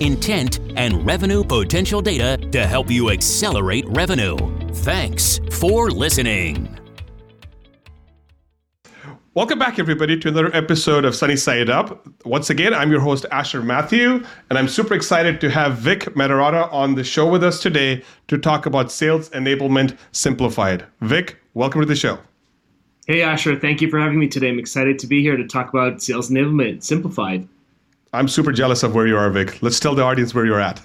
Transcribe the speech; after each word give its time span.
intent, 0.00 0.58
and 0.76 1.06
revenue 1.06 1.44
potential 1.44 2.02
data 2.02 2.36
to 2.50 2.66
help 2.66 2.90
you 2.90 3.10
accelerate 3.10 3.84
revenue. 3.88 4.36
Thanks 4.72 5.40
for 5.50 5.90
listening. 5.90 6.76
Welcome 9.32 9.60
back, 9.60 9.78
everybody, 9.78 10.18
to 10.18 10.28
another 10.28 10.52
episode 10.56 11.04
of 11.04 11.14
Sunny 11.14 11.36
Side 11.36 11.70
Up. 11.70 12.04
Once 12.24 12.50
again, 12.50 12.74
I'm 12.74 12.90
your 12.90 12.98
host, 12.98 13.26
Asher 13.30 13.62
Matthew, 13.62 14.24
and 14.48 14.58
I'm 14.58 14.66
super 14.66 14.92
excited 14.92 15.40
to 15.42 15.50
have 15.50 15.78
Vic 15.78 16.16
Medarata 16.16 16.68
on 16.72 16.96
the 16.96 17.04
show 17.04 17.30
with 17.30 17.44
us 17.44 17.62
today 17.62 18.02
to 18.26 18.38
talk 18.38 18.66
about 18.66 18.90
sales 18.90 19.30
enablement 19.30 19.96
simplified. 20.10 20.84
Vic, 21.00 21.36
welcome 21.54 21.80
to 21.80 21.86
the 21.86 21.94
show. 21.94 22.18
Hey, 23.06 23.22
Asher, 23.22 23.56
thank 23.56 23.80
you 23.80 23.88
for 23.88 24.00
having 24.00 24.18
me 24.18 24.26
today. 24.26 24.48
I'm 24.48 24.58
excited 24.58 24.98
to 24.98 25.06
be 25.06 25.22
here 25.22 25.36
to 25.36 25.46
talk 25.46 25.68
about 25.68 26.02
sales 26.02 26.28
enablement 26.28 26.82
simplified. 26.82 27.46
I'm 28.12 28.26
super 28.26 28.50
jealous 28.50 28.82
of 28.82 28.94
where 28.94 29.06
you 29.06 29.16
are, 29.16 29.30
Vic. 29.30 29.62
Let's 29.62 29.78
tell 29.78 29.94
the 29.94 30.02
audience 30.02 30.34
where 30.34 30.44
you're 30.44 30.60
at. 30.60 30.80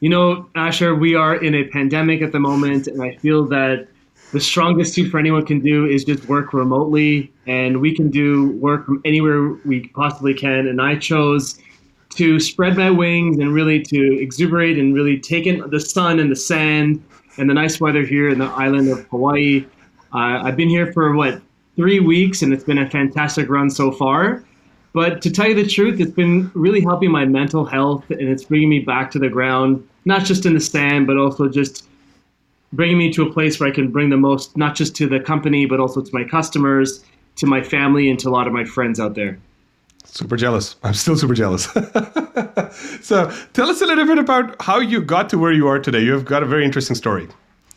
You 0.00 0.08
know, 0.08 0.48
Asher, 0.56 0.94
we 0.94 1.14
are 1.14 1.36
in 1.36 1.54
a 1.54 1.64
pandemic 1.64 2.22
at 2.22 2.32
the 2.32 2.40
moment, 2.40 2.88
and 2.88 3.00
I 3.00 3.14
feel 3.16 3.46
that 3.46 3.88
the 4.32 4.40
strongest 4.40 5.00
for 5.06 5.18
anyone 5.18 5.46
can 5.46 5.60
do 5.60 5.86
is 5.86 6.04
just 6.04 6.28
work 6.28 6.52
remotely, 6.52 7.32
and 7.46 7.80
we 7.80 7.94
can 7.94 8.10
do 8.10 8.50
work 8.58 8.84
from 8.84 9.00
anywhere 9.04 9.50
we 9.64 9.86
possibly 9.88 10.34
can. 10.34 10.66
And 10.66 10.82
I 10.82 10.96
chose 10.96 11.58
to 12.10 12.40
spread 12.40 12.76
my 12.76 12.90
wings 12.90 13.38
and 13.38 13.54
really 13.54 13.80
to 13.82 14.20
exuberate 14.20 14.76
and 14.76 14.92
really 14.92 15.20
take 15.20 15.46
in 15.46 15.68
the 15.70 15.80
sun 15.80 16.18
and 16.18 16.30
the 16.30 16.36
sand 16.36 17.02
and 17.38 17.48
the 17.48 17.54
nice 17.54 17.80
weather 17.80 18.04
here 18.04 18.28
in 18.28 18.38
the 18.38 18.46
island 18.46 18.88
of 18.88 19.06
Hawaii. 19.06 19.64
Uh, 20.12 20.42
I've 20.42 20.56
been 20.56 20.68
here 20.68 20.92
for 20.92 21.14
what 21.14 21.40
three 21.76 22.00
weeks, 22.00 22.42
and 22.42 22.52
it's 22.52 22.64
been 22.64 22.78
a 22.78 22.90
fantastic 22.90 23.48
run 23.48 23.70
so 23.70 23.92
far. 23.92 24.44
But 24.96 25.20
to 25.20 25.30
tell 25.30 25.46
you 25.46 25.54
the 25.54 25.66
truth, 25.66 26.00
it's 26.00 26.10
been 26.10 26.50
really 26.54 26.80
helping 26.80 27.10
my 27.10 27.26
mental 27.26 27.66
health, 27.66 28.08
and 28.08 28.30
it's 28.30 28.44
bringing 28.44 28.70
me 28.70 28.78
back 28.78 29.10
to 29.10 29.18
the 29.18 29.28
ground, 29.28 29.86
not 30.06 30.24
just 30.24 30.46
in 30.46 30.54
the 30.54 30.60
sand, 30.60 31.06
but 31.06 31.18
also 31.18 31.50
just 31.50 31.86
bringing 32.72 32.96
me 32.96 33.12
to 33.12 33.22
a 33.22 33.30
place 33.30 33.60
where 33.60 33.68
I 33.68 33.72
can 33.72 33.90
bring 33.90 34.08
the 34.08 34.16
most, 34.16 34.56
not 34.56 34.74
just 34.74 34.96
to 34.96 35.06
the 35.06 35.20
company, 35.20 35.66
but 35.66 35.80
also 35.80 36.00
to 36.00 36.10
my 36.14 36.24
customers, 36.24 37.04
to 37.34 37.44
my 37.44 37.62
family, 37.62 38.08
and 38.08 38.18
to 38.20 38.30
a 38.30 38.32
lot 38.32 38.46
of 38.46 38.54
my 38.54 38.64
friends 38.64 38.98
out 38.98 39.14
there. 39.14 39.38
Super 40.06 40.34
jealous. 40.34 40.76
I'm 40.82 40.94
still 40.94 41.18
super 41.18 41.34
jealous. 41.34 41.64
so 43.02 43.30
tell 43.52 43.68
us 43.68 43.82
a 43.82 43.84
little 43.84 44.06
bit 44.06 44.16
about 44.16 44.56
how 44.62 44.78
you 44.78 45.02
got 45.02 45.28
to 45.28 45.36
where 45.36 45.52
you 45.52 45.68
are 45.68 45.78
today. 45.78 46.00
You've 46.00 46.24
got 46.24 46.42
a 46.42 46.46
very 46.46 46.64
interesting 46.64 46.96
story. 46.96 47.28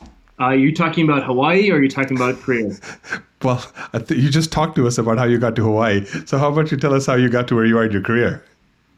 Uh, 0.02 0.06
are 0.40 0.56
you 0.56 0.74
talking 0.74 1.04
about 1.04 1.26
Hawaii 1.26 1.70
or 1.70 1.80
are 1.80 1.84
you 1.84 1.90
talking 1.90 2.16
about 2.16 2.40
career? 2.40 2.78
Well, 3.44 3.64
th- 3.94 4.12
you 4.12 4.30
just 4.30 4.52
talked 4.52 4.76
to 4.76 4.88
us 4.88 4.98
about 4.98 5.18
how 5.18 5.26
you 5.26 5.38
got 5.38 5.56
to 5.56 5.64
Hawaii. 5.64 6.06
So 6.26 6.38
how 6.38 6.52
about 6.52 6.72
you 6.72 6.78
tell 6.78 6.94
us 6.94 7.06
how 7.06 7.16
you 7.16 7.30
got 7.30 7.48
to 7.50 7.56
where 7.56 7.66
you 7.66 7.78
are 7.78 7.86
in 7.86 7.92
your 7.92 8.02
career? 8.02 8.44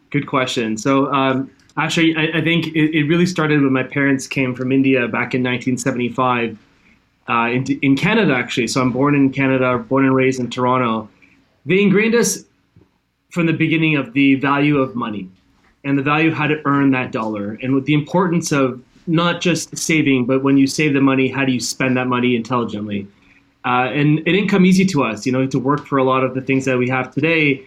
Good 0.09 0.28
question. 0.28 0.78
So 0.78 1.11
um, 1.14 1.50
actually, 1.78 2.16
I, 2.16 2.39
I 2.39 2.42
think 2.42 2.67
it, 2.67 2.97
it, 2.97 3.03
really 3.08 3.25
started 3.25 3.62
when 3.62 3.72
my 3.72 3.84
parents 3.84 4.28
came 4.28 4.53
from 4.56 4.72
India 4.72 5.08
back 5.08 5.34
in 5.34 5.42
1975 5.42 6.58
uh, 7.30 7.50
in, 7.50 7.66
in 7.81 7.95
Canada, 7.95 8.34
actually. 8.34 8.68
So 8.68 8.81
I'm 8.81 8.91
born 8.91 9.16
in 9.16 9.31
Canada, 9.31 9.78
born 9.78 10.06
and 10.06 10.16
raised 10.16 10.40
in 10.40 10.50
Toronto. 10.50 11.09
They 11.66 11.81
ingrained 11.81 12.16
us 12.16 12.44
from 13.30 13.46
the 13.46 13.53
beginning 13.53 13.96
of 13.96 14.12
the 14.13 14.35
value 14.35 14.80
of 14.80 14.96
money 14.96 15.30
and 15.84 15.97
the 15.97 16.03
value 16.03 16.30
of 16.30 16.35
how 16.35 16.47
to 16.47 16.62
earn 16.66 16.91
that 16.91 17.12
dollar 17.12 17.57
and 17.62 17.74
with 17.74 17.85
the 17.85 17.94
importance 17.94 18.51
of 18.51 18.84
not 19.07 19.41
just 19.41 19.75
saving, 19.78 20.25
but 20.25 20.44
when 20.44 20.57
you 20.57 20.68
save 20.68 20.94
the 20.94 21.01
money, 21.01 21.28
how 21.28 21.46
do 21.46 21.51
you 21.51 21.59
spend 21.59 21.97
that 21.97 22.07
money 22.07 22.35
intelligently? 22.35 23.07
Uh, 23.66 23.89
and 23.94 24.19
it 24.19 24.31
didn't 24.31 24.47
come 24.47 24.66
easy 24.66 24.85
to 24.85 25.03
us, 25.03 25.25
you 25.25 25.31
know, 25.31 25.45
to 25.45 25.59
work 25.59 25.85
for 25.85 25.97
a 25.97 26.03
lot 26.03 26.23
of 26.23 26.33
the 26.33 26.41
things 26.41 26.66
that 26.66 26.77
we 26.77 26.89
have 26.89 27.13
today. 27.13 27.63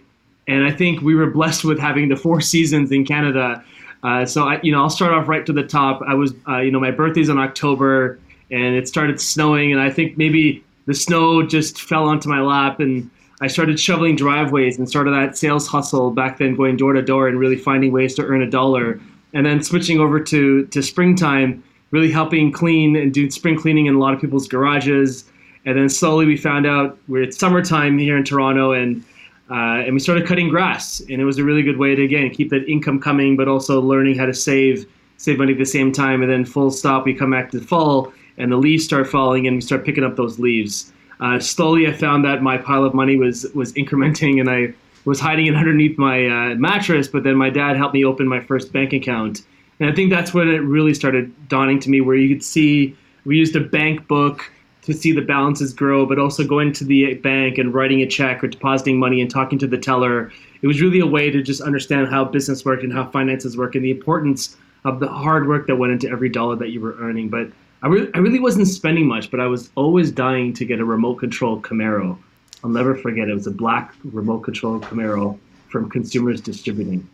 And 0.49 0.65
I 0.65 0.71
think 0.71 1.01
we 1.01 1.15
were 1.15 1.31
blessed 1.31 1.65
with 1.65 1.79
having 1.79 2.09
the 2.09 2.17
four 2.17 2.41
seasons 2.53 2.91
in 2.91 3.05
Canada. 3.05 3.63
Uh, 4.03 4.27
so 4.27 4.49
I, 4.49 4.61
you 4.63 4.73
know, 4.73 4.83
I'll 4.83 4.91
start 4.91 5.13
off 5.13 5.29
right 5.29 5.47
to 5.47 5.53
the 5.53 5.63
top. 5.63 6.03
I 6.07 6.15
was, 6.15 6.35
uh, 6.49 6.59
you 6.59 6.71
know, 6.71 6.81
my 6.81 6.91
birthday's 6.91 7.29
in 7.29 7.39
October, 7.39 8.19
and 8.51 8.75
it 8.75 8.87
started 8.87 9.21
snowing, 9.21 9.73
and 9.73 9.81
I 9.81 9.91
think 9.91 10.19
maybe 10.19 10.63
the 10.87 10.95
snow 10.95 11.47
just 11.47 11.81
fell 11.81 12.05
onto 12.05 12.29
my 12.29 12.41
lap, 12.41 12.81
and 12.81 13.09
I 13.41 13.47
started 13.47 13.81
shoveling 13.81 14.17
driveways 14.17 14.79
and 14.79 14.89
started 14.89 15.13
that 15.13 15.39
sales 15.39 15.67
hustle 15.67 16.11
back 16.11 16.39
then, 16.39 16.55
going 16.55 16.77
door 16.77 16.93
to 16.93 17.03
door 17.03 17.29
and 17.29 17.39
really 17.39 17.57
finding 17.57 17.93
ways 17.93 18.15
to 18.17 18.25
earn 18.25 18.43
a 18.43 18.51
dollar 18.51 19.01
and 19.35 19.45
then 19.45 19.63
switching 19.63 20.01
over 20.01 20.21
to 20.21 20.65
to 20.67 20.83
springtime, 20.83 21.63
really 21.91 22.11
helping 22.11 22.53
clean 22.53 22.97
and 22.97 23.13
do 23.13 23.31
spring 23.31 23.59
cleaning 23.59 23.87
in 23.87 23.97
a 23.97 23.99
lot 23.99 24.15
of 24.15 24.21
people's 24.21 24.49
garages. 24.49 25.25
And 25.67 25.77
then 25.77 25.89
slowly 25.89 26.27
we 26.27 26.37
found 26.37 26.67
out 26.67 26.99
we're 27.09 27.23
at 27.23 27.35
summertime 27.35 27.99
here 27.99 28.17
in 28.17 28.25
Toronto, 28.25 28.73
and 28.73 29.05
uh, 29.51 29.85
and 29.85 29.93
we 29.93 30.01
started 30.01 30.27
cutting 30.27 30.49
grass, 30.49 31.01
and 31.01 31.21
it 31.21 31.25
was 31.25 31.39
a 31.39 31.45
really 31.45 31.63
good 31.63 31.79
way 31.79 31.95
to 31.95 32.03
again 32.03 32.31
keep 32.31 32.51
that 32.51 32.69
income 32.69 33.01
coming, 33.01 33.37
but 33.37 33.49
also 33.49 33.81
learning 33.81 34.19
how 34.19 34.27
to 34.27 34.35
save 34.35 34.87
save 35.17 35.39
money 35.39 35.53
at 35.53 35.59
the 35.59 35.67
same 35.67 35.93
time. 35.93 36.23
And 36.23 36.31
then 36.31 36.45
full 36.45 36.71
stop, 36.71 37.05
we 37.05 37.15
come 37.15 37.31
back 37.31 37.51
to 37.53 37.61
fall, 37.61 38.13
and 38.37 38.51
the 38.53 38.57
leaves 38.57 38.85
start 38.85 39.09
falling, 39.09 39.47
and 39.47 39.57
we 39.57 39.61
start 39.61 39.85
picking 39.85 40.05
up 40.05 40.17
those 40.17 40.39
leaves. 40.39 40.93
Uh, 41.21 41.39
slowly, 41.39 41.87
I 41.87 41.93
found 41.93 42.25
that 42.25 42.43
my 42.43 42.59
pile 42.59 42.85
of 42.85 42.95
money 42.95 43.17
was 43.17 43.47
was 43.55 43.73
incrementing, 43.75 44.41
and 44.41 44.51
I 44.51 44.75
was 45.05 45.21
hiding 45.21 45.47
it 45.47 45.55
underneath 45.55 45.99
my 45.99 46.27
uh, 46.27 46.55
mattress, 46.57 47.09
but 47.09 47.25
then 47.25 47.37
my 47.37 47.51
dad 47.51 47.77
helped 47.77 47.95
me 47.95 48.05
open 48.05 48.27
my 48.27 48.41
first 48.41 48.73
bank 48.73 48.93
account. 48.93 49.43
And 49.81 49.91
I 49.91 49.95
think 49.95 50.11
that's 50.11 50.33
when 50.33 50.49
it 50.49 50.59
really 50.59 50.95
started 50.95 51.33
dawning 51.49 51.81
to 51.81 51.91
me 51.91 52.01
where 52.01 52.17
you 52.17 52.35
could 52.35 52.45
see 52.45 52.97
we 53.25 53.37
used 53.37 53.57
a 53.57 53.61
bank 53.61 54.07
book 54.07 54.51
to 54.85 54.93
see 54.93 55.13
the 55.13 55.23
balances 55.23 55.73
grow, 55.73 56.07
but 56.07 56.19
also 56.19 56.47
going 56.47 56.73
to 56.75 56.85
the 56.85 57.15
bank 57.15 57.59
and 57.59 57.73
writing 57.75 58.03
a 58.03 58.07
check 58.07 58.45
or 58.45 58.49
depositing 58.49 58.99
money 58.99 59.21
and 59.21 59.31
talking 59.31 59.59
to 59.59 59.67
the 59.67 59.79
teller. 59.79 60.31
It 60.63 60.67
was 60.67 60.81
really 60.81 61.01
a 61.01 61.07
way 61.07 61.31
to 61.31 61.43
just 61.43 61.61
understand 61.61 62.09
how 62.09 62.25
business 62.25 62.65
worked 62.65 62.83
and 62.83 62.93
how 62.93 63.11
finances 63.11 63.57
work 63.57 63.75
and 63.75 63.85
the 63.85 63.91
importance 63.91 64.57
of 64.85 65.01
the 65.01 65.09
hard 65.09 65.49
work 65.49 65.67
that 65.67 65.77
went 65.77 65.93
into 65.93 66.09
every 66.09 66.29
dollar 66.29 66.57
that 66.57 66.71
you 66.71 66.81
were 66.81 66.97
earning. 67.01 67.29
But 67.29 67.49
I, 67.83 67.89
re- 67.89 68.11
I 68.15 68.19
really 68.19 68.41
wasn't 68.41 68.69
spending 68.69 69.07
much, 69.07 69.31
but 69.31 69.41
I 69.41 69.47
was 69.47 69.71
always 69.75 70.11
dying 70.11 70.53
to 70.55 70.65
get 70.65 70.81
a 70.81 70.85
remote 70.85 71.17
control 71.17 71.61
Camaro. 71.61 72.19
I'll 72.63 72.71
never 72.71 72.95
forget. 72.95 73.29
It 73.29 73.35
was 73.35 73.47
a 73.47 73.51
black 73.51 73.95
remote 74.05 74.41
control 74.41 74.81
Camaro 74.81 75.39
from 75.69 75.91
Consumers 75.91 76.41
Distributing. 76.41 77.09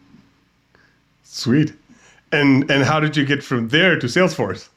Sweet. 1.24 1.72
And 2.32 2.70
and 2.70 2.84
how 2.84 3.00
did 3.00 3.16
you 3.16 3.24
get 3.24 3.42
from 3.42 3.68
there 3.68 3.98
to 3.98 4.06
Salesforce? 4.06 4.68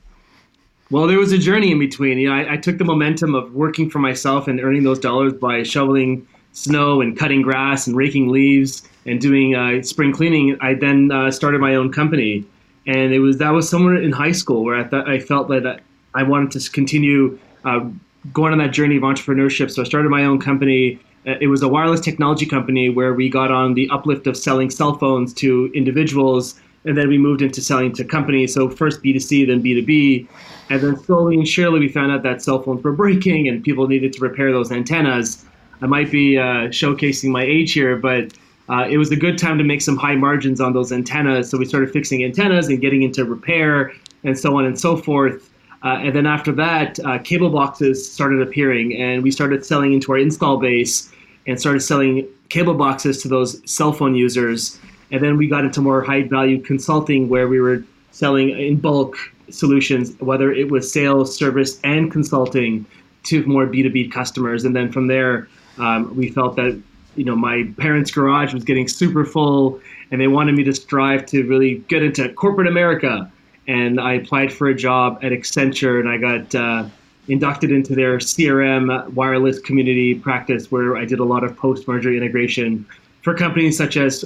Well, 0.93 1.07
there 1.07 1.17
was 1.17 1.31
a 1.31 1.39
journey 1.39 1.71
in 1.71 1.79
between. 1.79 2.19
You 2.19 2.29
know, 2.29 2.35
I, 2.35 2.53
I 2.53 2.57
took 2.57 2.77
the 2.77 2.83
momentum 2.83 3.33
of 3.33 3.51
working 3.55 3.89
for 3.89 3.97
myself 3.97 4.47
and 4.47 4.61
earning 4.61 4.83
those 4.83 4.99
dollars 4.99 5.33
by 5.33 5.63
shoveling 5.63 6.27
snow 6.51 7.01
and 7.01 7.17
cutting 7.17 7.41
grass 7.41 7.87
and 7.87 7.97
raking 7.97 8.27
leaves 8.27 8.87
and 9.07 9.19
doing 9.19 9.55
uh, 9.55 9.81
spring 9.81 10.13
cleaning. 10.13 10.55
I 10.61 10.75
then 10.75 11.11
uh, 11.11 11.31
started 11.31 11.61
my 11.61 11.73
own 11.73 11.91
company, 11.91 12.45
and 12.85 13.11
it 13.11 13.17
was 13.17 13.39
that 13.39 13.49
was 13.49 13.67
somewhere 13.67 13.99
in 13.99 14.11
high 14.11 14.33
school 14.33 14.63
where 14.63 14.75
I 14.75 14.83
thought 14.83 15.09
I 15.09 15.17
felt 15.17 15.47
that 15.47 15.81
I 16.13 16.21
wanted 16.21 16.51
to 16.61 16.69
continue 16.69 17.39
uh, 17.65 17.89
going 18.31 18.51
on 18.51 18.59
that 18.59 18.71
journey 18.71 18.97
of 18.97 19.01
entrepreneurship. 19.01 19.71
So 19.71 19.81
I 19.81 19.85
started 19.85 20.09
my 20.09 20.25
own 20.25 20.39
company. 20.39 20.99
Uh, 21.25 21.37
it 21.41 21.47
was 21.47 21.63
a 21.63 21.67
wireless 21.67 22.01
technology 22.01 22.45
company 22.45 22.89
where 22.89 23.15
we 23.15 23.29
got 23.29 23.49
on 23.49 23.73
the 23.73 23.89
uplift 23.89 24.27
of 24.27 24.37
selling 24.37 24.69
cell 24.69 24.93
phones 24.99 25.33
to 25.41 25.71
individuals, 25.73 26.53
and 26.85 26.97
then 26.97 27.07
we 27.07 27.17
moved 27.17 27.41
into 27.41 27.61
selling 27.61 27.93
to 27.93 28.03
companies. 28.03 28.53
So 28.53 28.69
first 28.69 29.01
B2C, 29.01 29.47
then 29.47 29.63
B2B. 29.63 30.27
And 30.69 30.81
then 30.81 30.97
slowly 30.97 31.35
and 31.35 31.47
surely 31.47 31.79
we 31.79 31.87
found 31.87 32.11
out 32.11 32.23
that 32.23 32.41
cell 32.41 32.61
phones 32.61 32.83
were 32.83 32.91
breaking 32.91 33.47
and 33.47 33.63
people 33.63 33.87
needed 33.87 34.13
to 34.13 34.21
repair 34.21 34.51
those 34.51 34.71
antennas. 34.71 35.45
I 35.81 35.87
might 35.87 36.11
be 36.11 36.37
uh, 36.37 36.69
showcasing 36.69 37.29
my 37.29 37.43
age 37.43 37.73
here, 37.73 37.97
but 37.97 38.33
uh, 38.69 38.87
it 38.89 38.97
was 38.97 39.11
a 39.11 39.15
good 39.15 39.37
time 39.37 39.57
to 39.57 39.63
make 39.63 39.81
some 39.81 39.97
high 39.97 40.15
margins 40.15 40.61
on 40.61 40.73
those 40.73 40.91
antennas. 40.91 41.49
So 41.49 41.57
we 41.57 41.65
started 41.65 41.91
fixing 41.91 42.23
antennas 42.23 42.69
and 42.69 42.79
getting 42.79 43.03
into 43.03 43.25
repair 43.25 43.91
and 44.23 44.37
so 44.37 44.57
on 44.57 44.65
and 44.65 44.79
so 44.79 44.95
forth. 44.95 45.49
Uh, 45.83 45.99
and 46.01 46.15
then 46.15 46.25
after 46.25 46.53
that, 46.53 46.97
uh, 47.05 47.19
cable 47.19 47.49
boxes 47.49 48.09
started 48.09 48.41
appearing, 48.41 48.95
and 48.95 49.21
we 49.21 49.29
started 49.29 49.65
selling 49.65 49.91
into 49.91 50.13
our 50.13 50.17
install 50.17 50.57
base 50.57 51.11
and 51.45 51.59
started 51.59 51.81
selling 51.81 52.25
cable 52.47 52.73
boxes 52.73 53.21
to 53.21 53.27
those 53.27 53.61
cell 53.69 53.91
phone 53.91 54.15
users. 54.15 54.79
And 55.13 55.23
then 55.23 55.37
we 55.37 55.47
got 55.47 55.63
into 55.63 55.79
more 55.79 56.03
high 56.03 56.23
value 56.23 56.61
consulting 56.61 57.29
where 57.29 57.47
we 57.47 57.61
were 57.61 57.85
selling 58.11 58.49
in 58.49 58.75
bulk 58.77 59.15
solutions, 59.49 60.19
whether 60.19 60.51
it 60.51 60.69
was 60.69 60.91
sales, 60.91 61.37
service, 61.37 61.79
and 61.85 62.11
consulting 62.11 62.85
to 63.23 63.45
more 63.45 63.65
B2B 63.65 64.11
customers. 64.11 64.65
And 64.65 64.75
then 64.75 64.91
from 64.91 65.07
there, 65.07 65.47
um, 65.77 66.13
we 66.15 66.29
felt 66.29 66.57
that 66.57 66.77
you 67.15 67.23
know 67.23 67.35
my 67.35 67.71
parents' 67.77 68.11
garage 68.11 68.53
was 68.53 68.65
getting 68.65 68.89
super 68.89 69.23
full, 69.23 69.79
and 70.11 70.19
they 70.19 70.27
wanted 70.27 70.55
me 70.55 70.65
to 70.65 70.73
strive 70.73 71.25
to 71.27 71.47
really 71.47 71.75
get 71.87 72.03
into 72.03 72.27
corporate 72.33 72.67
America 72.67 73.31
and 73.67 73.99
I 73.99 74.13
applied 74.13 74.51
for 74.51 74.67
a 74.67 74.75
job 74.75 75.19
at 75.21 75.31
Accenture, 75.31 75.99
and 75.99 76.09
I 76.09 76.17
got 76.17 76.53
uh, 76.55 76.89
inducted 77.27 77.71
into 77.71 77.95
their 77.95 78.17
CRM 78.17 79.09
wireless 79.13 79.59
community 79.59 80.15
practice, 80.15 80.71
where 80.71 80.97
I 80.97 81.05
did 81.05 81.19
a 81.19 81.23
lot 81.23 81.43
of 81.43 81.55
post-merger 81.55 82.13
integration 82.13 82.85
for 83.21 83.33
companies 83.33 83.77
such 83.77 83.95
as 83.95 84.25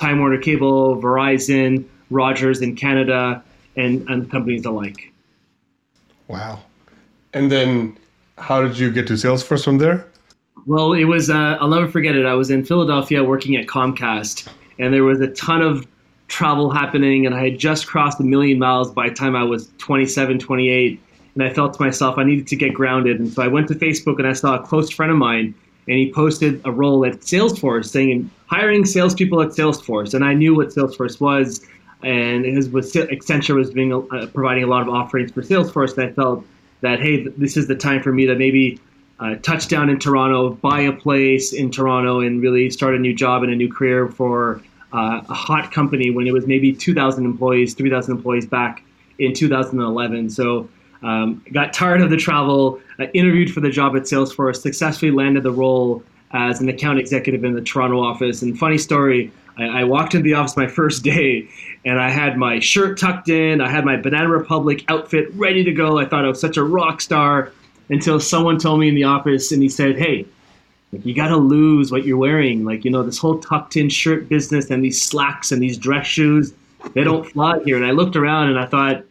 Time 0.00 0.18
Warner 0.18 0.38
Cable, 0.38 1.00
Verizon, 1.00 1.84
Rogers 2.10 2.62
in 2.62 2.76
Canada, 2.76 3.42
and, 3.76 4.08
and 4.08 4.30
companies 4.30 4.64
alike. 4.64 5.12
Wow. 6.28 6.60
And 7.32 7.50
then 7.50 7.96
how 8.38 8.62
did 8.62 8.78
you 8.78 8.90
get 8.90 9.06
to 9.08 9.14
Salesforce 9.14 9.64
from 9.64 9.78
there? 9.78 10.06
Well, 10.66 10.92
it 10.92 11.04
was, 11.04 11.30
uh, 11.30 11.58
I'll 11.60 11.68
never 11.68 11.88
forget 11.88 12.16
it. 12.16 12.26
I 12.26 12.34
was 12.34 12.50
in 12.50 12.64
Philadelphia 12.64 13.22
working 13.22 13.56
at 13.56 13.66
Comcast, 13.66 14.48
and 14.78 14.92
there 14.92 15.04
was 15.04 15.20
a 15.20 15.28
ton 15.28 15.62
of 15.62 15.86
travel 16.28 16.70
happening, 16.70 17.26
and 17.26 17.34
I 17.34 17.44
had 17.44 17.58
just 17.58 17.86
crossed 17.86 18.20
a 18.20 18.24
million 18.24 18.58
miles 18.58 18.90
by 18.90 19.08
the 19.08 19.14
time 19.14 19.36
I 19.36 19.44
was 19.44 19.70
27, 19.78 20.38
28. 20.38 21.00
And 21.34 21.44
I 21.44 21.52
felt 21.52 21.74
to 21.74 21.82
myself, 21.82 22.16
I 22.18 22.24
needed 22.24 22.46
to 22.48 22.56
get 22.56 22.72
grounded. 22.72 23.20
And 23.20 23.30
so 23.30 23.42
I 23.42 23.46
went 23.46 23.68
to 23.68 23.74
Facebook 23.74 24.18
and 24.18 24.26
I 24.26 24.32
saw 24.32 24.56
a 24.56 24.66
close 24.66 24.90
friend 24.90 25.12
of 25.12 25.18
mine, 25.18 25.54
and 25.88 25.98
he 25.98 26.12
posted 26.12 26.60
a 26.64 26.72
role 26.72 27.04
at 27.04 27.20
Salesforce 27.20 27.86
saying, 27.86 28.30
hiring 28.46 28.84
salespeople 28.84 29.40
at 29.40 29.48
Salesforce. 29.48 30.14
And 30.14 30.24
I 30.24 30.34
knew 30.34 30.54
what 30.54 30.68
Salesforce 30.68 31.20
was, 31.20 31.64
and 32.02 32.44
his 32.44 32.68
was 32.68 32.92
Accenture 32.92 33.54
was 33.54 33.70
being 33.70 33.92
uh, 33.92 34.26
providing 34.34 34.64
a 34.64 34.66
lot 34.66 34.82
of 34.82 34.88
offerings 34.88 35.32
for 35.32 35.42
Salesforce. 35.42 35.96
And 35.96 36.10
I 36.10 36.12
felt 36.12 36.44
that 36.80 37.00
hey, 37.00 37.26
this 37.28 37.56
is 37.56 37.68
the 37.68 37.74
time 37.74 38.02
for 38.02 38.12
me 38.12 38.26
to 38.26 38.34
maybe 38.34 38.80
uh, 39.18 39.36
touch 39.36 39.68
down 39.68 39.88
in 39.88 39.98
Toronto, 39.98 40.50
buy 40.50 40.80
a 40.80 40.92
place 40.92 41.52
in 41.52 41.70
Toronto, 41.70 42.20
and 42.20 42.42
really 42.42 42.70
start 42.70 42.94
a 42.94 42.98
new 42.98 43.14
job 43.14 43.42
and 43.42 43.52
a 43.52 43.56
new 43.56 43.72
career 43.72 44.08
for 44.08 44.60
uh, 44.92 45.22
a 45.28 45.34
hot 45.34 45.72
company 45.72 46.10
when 46.10 46.26
it 46.26 46.32
was 46.32 46.46
maybe 46.46 46.72
2,000 46.72 47.24
employees, 47.24 47.74
3,000 47.74 48.16
employees 48.16 48.46
back 48.46 48.84
in 49.18 49.32
2011. 49.32 50.30
So 50.30 50.68
um, 51.02 51.42
got 51.52 51.72
tired 51.72 52.00
of 52.00 52.10
the 52.10 52.16
travel, 52.16 52.80
uh, 52.98 53.04
interviewed 53.14 53.52
for 53.52 53.60
the 53.60 53.70
job 53.70 53.96
at 53.96 54.02
Salesforce, 54.02 54.60
successfully 54.60 55.10
landed 55.10 55.42
the 55.42 55.50
role 55.50 56.02
as 56.32 56.60
an 56.60 56.68
account 56.68 56.98
executive 56.98 57.44
in 57.44 57.54
the 57.54 57.60
Toronto 57.60 58.02
office. 58.02 58.42
And 58.42 58.58
funny 58.58 58.78
story, 58.78 59.32
I, 59.58 59.80
I 59.80 59.84
walked 59.84 60.14
into 60.14 60.24
the 60.24 60.34
office 60.34 60.56
my 60.56 60.66
first 60.80 61.02
day 61.02 61.48
and 61.84 62.00
I 62.00 62.10
had 62.10 62.36
my 62.36 62.58
shirt 62.58 62.98
tucked 62.98 63.28
in, 63.28 63.60
I 63.60 63.70
had 63.70 63.84
my 63.84 63.96
Banana 63.96 64.28
Republic 64.28 64.84
outfit 64.88 65.32
ready 65.34 65.64
to 65.64 65.72
go. 65.72 65.98
I 65.98 66.06
thought 66.06 66.24
I 66.24 66.28
was 66.28 66.40
such 66.40 66.56
a 66.56 66.64
rock 66.64 67.00
star 67.00 67.52
until 67.88 68.18
someone 68.18 68.58
told 68.58 68.80
me 68.80 68.88
in 68.88 68.94
the 68.94 69.04
office 69.04 69.52
and 69.52 69.62
he 69.62 69.68
said, 69.68 69.96
Hey, 69.96 70.26
you 71.04 71.14
got 71.14 71.28
to 71.28 71.36
lose 71.36 71.92
what 71.92 72.04
you're 72.04 72.16
wearing. 72.16 72.64
Like, 72.64 72.84
you 72.84 72.90
know, 72.90 73.02
this 73.02 73.18
whole 73.18 73.38
tucked 73.38 73.76
in 73.76 73.88
shirt 73.88 74.28
business 74.28 74.70
and 74.70 74.84
these 74.84 75.02
slacks 75.02 75.52
and 75.52 75.60
these 75.60 75.76
dress 75.76 76.06
shoes, 76.06 76.52
they 76.94 77.04
don't 77.04 77.24
fly 77.32 77.58
here. 77.64 77.76
And 77.76 77.86
I 77.86 77.90
looked 77.90 78.16
around 78.16 78.48
and 78.48 78.58
I 78.58 78.66
thought, 78.66 79.04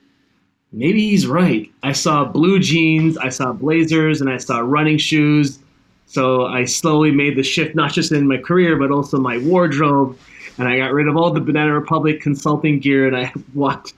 maybe 0.75 1.09
he's 1.09 1.25
right. 1.25 1.71
I 1.83 1.93
saw 1.93 2.25
blue 2.25 2.59
jeans, 2.59 3.17
I 3.17 3.29
saw 3.29 3.53
blazers, 3.53 4.21
and 4.21 4.29
I 4.29 4.37
saw 4.37 4.59
running 4.59 4.97
shoes. 4.97 5.59
So 6.05 6.45
I 6.45 6.65
slowly 6.65 7.11
made 7.11 7.35
the 7.35 7.43
shift, 7.43 7.75
not 7.75 7.91
just 7.91 8.11
in 8.11 8.27
my 8.27 8.37
career, 8.37 8.77
but 8.77 8.91
also 8.91 9.17
my 9.17 9.37
wardrobe. 9.39 10.17
And 10.57 10.67
I 10.67 10.77
got 10.77 10.93
rid 10.93 11.07
of 11.07 11.17
all 11.17 11.31
the 11.31 11.41
Banana 11.41 11.73
Republic 11.73 12.21
consulting 12.21 12.79
gear 12.79 13.07
and 13.07 13.17
I 13.17 13.33
walked 13.53 13.93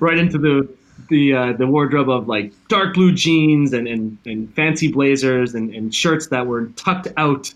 right 0.00 0.18
into 0.18 0.38
the 0.38 0.68
the 1.08 1.34
uh, 1.34 1.52
the 1.52 1.66
wardrobe 1.66 2.08
of 2.08 2.28
like 2.28 2.52
dark 2.68 2.94
blue 2.94 3.12
jeans 3.12 3.72
and, 3.72 3.86
and, 3.86 4.16
and 4.24 4.52
fancy 4.54 4.90
blazers 4.90 5.54
and, 5.54 5.74
and 5.74 5.94
shirts 5.94 6.28
that 6.28 6.46
were 6.46 6.66
tucked 6.76 7.08
out 7.16 7.52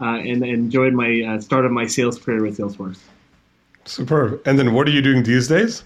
uh, 0.00 0.16
and, 0.16 0.42
and 0.42 0.44
enjoyed 0.44 0.92
my 0.92 1.22
uh, 1.22 1.40
start 1.40 1.64
of 1.64 1.72
my 1.72 1.86
sales 1.86 2.18
career 2.18 2.42
with 2.42 2.58
Salesforce. 2.58 2.98
Superb. 3.84 4.40
And 4.46 4.58
then 4.58 4.74
what 4.74 4.86
are 4.86 4.90
you 4.90 5.02
doing 5.02 5.22
these 5.22 5.48
days? 5.48 5.84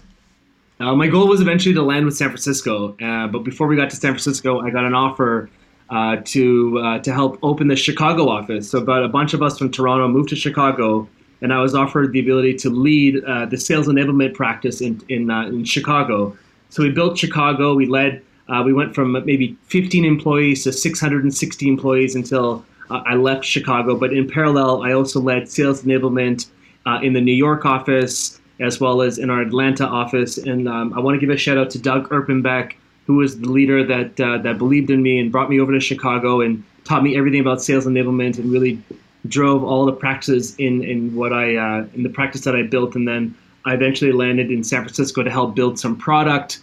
Uh, 0.79 0.95
my 0.95 1.07
goal 1.07 1.27
was 1.27 1.41
eventually 1.41 1.73
to 1.73 1.81
land 1.81 2.05
with 2.05 2.15
San 2.15 2.29
Francisco, 2.29 2.95
uh, 3.01 3.27
but 3.27 3.39
before 3.39 3.67
we 3.67 3.75
got 3.75 3.89
to 3.89 3.95
San 3.95 4.11
Francisco, 4.11 4.61
I 4.61 4.69
got 4.69 4.85
an 4.85 4.93
offer 4.93 5.49
uh, 5.89 6.17
to 6.25 6.99
to 7.01 7.13
help 7.13 7.39
open 7.41 7.67
the 7.67 7.75
Chicago 7.75 8.27
office. 8.29 8.69
So 8.69 8.79
about 8.79 9.03
a 9.03 9.07
bunch 9.07 9.33
of 9.33 9.41
us 9.41 9.57
from 9.57 9.71
Toronto 9.71 10.07
moved 10.07 10.29
to 10.29 10.35
Chicago 10.35 11.07
and 11.41 11.53
I 11.53 11.61
was 11.61 11.75
offered 11.75 12.11
the 12.11 12.19
ability 12.19 12.55
to 12.55 12.69
lead 12.69 13.23
uh, 13.23 13.45
the 13.45 13.57
sales 13.57 13.87
enablement 13.87 14.33
practice 14.33 14.81
in 14.81 15.01
in, 15.09 15.29
uh, 15.29 15.47
in 15.47 15.63
Chicago. 15.63 16.35
So 16.69 16.83
we 16.83 16.91
built 16.91 17.17
Chicago. 17.17 17.73
We 17.75 17.85
led. 17.85 18.23
Uh, 18.49 18.63
we 18.65 18.71
went 18.71 18.95
from 18.95 19.11
maybe 19.11 19.57
15 19.67 20.05
employees 20.05 20.63
to 20.63 20.71
660 20.71 21.67
employees 21.67 22.15
until 22.15 22.65
uh, 22.89 23.01
I 23.05 23.15
left 23.15 23.43
Chicago. 23.43 23.97
But 23.97 24.13
in 24.13 24.25
parallel, 24.29 24.83
I 24.83 24.93
also 24.93 25.19
led 25.19 25.49
sales 25.49 25.83
enablement 25.83 26.47
uh, 26.85 26.99
in 27.03 27.11
the 27.11 27.19
New 27.19 27.33
York 27.33 27.65
office 27.65 28.39
as 28.59 28.79
well 28.79 29.01
as 29.01 29.17
in 29.17 29.29
our 29.29 29.41
Atlanta 29.41 29.85
office. 29.85 30.37
And 30.37 30.67
um, 30.67 30.93
I 30.93 30.99
want 30.99 31.15
to 31.15 31.19
give 31.19 31.33
a 31.33 31.37
shout 31.37 31.57
out 31.57 31.69
to 31.71 31.79
Doug 31.79 32.09
Erpenbeck, 32.09 32.73
who 33.05 33.15
was 33.17 33.39
the 33.39 33.49
leader 33.49 33.85
that 33.85 34.19
uh, 34.19 34.37
that 34.39 34.57
believed 34.57 34.89
in 34.89 35.01
me 35.01 35.19
and 35.19 35.31
brought 35.31 35.49
me 35.49 35.59
over 35.59 35.71
to 35.73 35.79
Chicago 35.79 36.41
and 36.41 36.63
taught 36.83 37.03
me 37.03 37.17
everything 37.17 37.41
about 37.41 37.61
sales 37.61 37.85
enablement 37.85 38.37
and 38.37 38.51
really 38.51 38.81
drove 39.27 39.63
all 39.63 39.85
the 39.85 39.93
practices 39.93 40.55
in 40.57 40.83
in 40.83 41.15
what 41.15 41.33
I 41.33 41.55
uh, 41.55 41.85
in 41.93 42.03
the 42.03 42.09
practice 42.09 42.41
that 42.41 42.55
I 42.55 42.63
built, 42.63 42.95
and 42.95 43.07
then 43.07 43.35
I 43.65 43.73
eventually 43.73 44.11
landed 44.11 44.51
in 44.51 44.63
San 44.63 44.81
Francisco 44.81 45.23
to 45.23 45.29
help 45.29 45.55
build 45.55 45.79
some 45.79 45.95
product, 45.95 46.59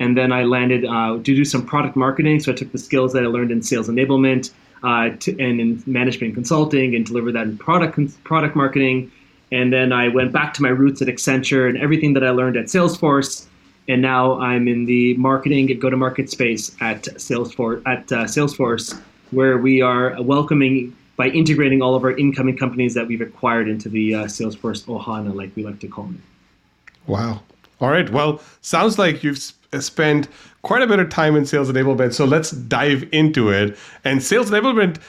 and 0.00 0.16
then 0.16 0.32
I 0.32 0.44
landed 0.44 0.84
uh, 0.84 1.14
to 1.14 1.20
do 1.22 1.44
some 1.44 1.64
product 1.64 1.96
marketing. 1.96 2.40
So 2.40 2.52
I 2.52 2.54
took 2.54 2.72
the 2.72 2.78
skills 2.78 3.12
that 3.12 3.22
I 3.22 3.26
learned 3.26 3.50
in 3.50 3.62
sales 3.62 3.88
enablement 3.88 4.50
uh, 4.82 5.10
to, 5.20 5.30
and 5.32 5.60
in 5.60 5.82
management 5.86 6.34
consulting 6.34 6.94
and 6.94 7.06
delivered 7.06 7.32
that 7.32 7.46
in 7.46 7.58
product 7.58 8.24
product 8.24 8.56
marketing, 8.56 9.10
and 9.50 9.72
then 9.72 9.92
I 9.92 10.08
went 10.08 10.32
back 10.32 10.54
to 10.54 10.62
my 10.62 10.68
roots 10.68 11.00
at 11.02 11.08
Accenture 11.08 11.68
and 11.68 11.78
everything 11.78 12.12
that 12.14 12.24
I 12.24 12.30
learned 12.30 12.56
at 12.56 12.66
Salesforce. 12.66 13.46
And 13.88 14.02
now 14.02 14.38
I'm 14.38 14.68
in 14.68 14.84
the 14.84 15.14
marketing 15.14 15.70
and 15.70 15.80
go-to-market 15.80 16.28
space 16.28 16.76
at 16.80 17.04
Salesforce. 17.04 17.80
At 17.86 18.12
uh, 18.12 18.24
Salesforce, 18.24 19.00
where 19.30 19.56
we 19.56 19.80
are 19.80 20.20
welcoming 20.22 20.94
by 21.16 21.28
integrating 21.28 21.80
all 21.80 21.94
of 21.94 22.04
our 22.04 22.16
incoming 22.16 22.56
companies 22.56 22.94
that 22.94 23.06
we've 23.06 23.22
acquired 23.22 23.68
into 23.68 23.88
the 23.88 24.14
uh, 24.14 24.24
Salesforce 24.24 24.84
Ohana, 24.84 25.34
like 25.34 25.50
we 25.56 25.64
like 25.64 25.80
to 25.80 25.88
call 25.88 26.10
it. 26.10 26.20
Wow. 27.06 27.40
All 27.80 27.90
right. 27.90 28.08
Well, 28.10 28.42
sounds 28.60 28.98
like 28.98 29.24
you've 29.24 29.52
uh, 29.72 29.80
spent 29.80 30.28
quite 30.62 30.82
a 30.82 30.86
bit 30.86 30.98
of 30.98 31.08
time 31.08 31.34
in 31.34 31.46
sales 31.46 31.70
enablement. 31.70 32.12
So 32.12 32.24
let's 32.24 32.50
dive 32.50 33.08
into 33.10 33.48
it. 33.50 33.76
And 34.04 34.22
sales 34.22 34.50
enablement 34.50 35.00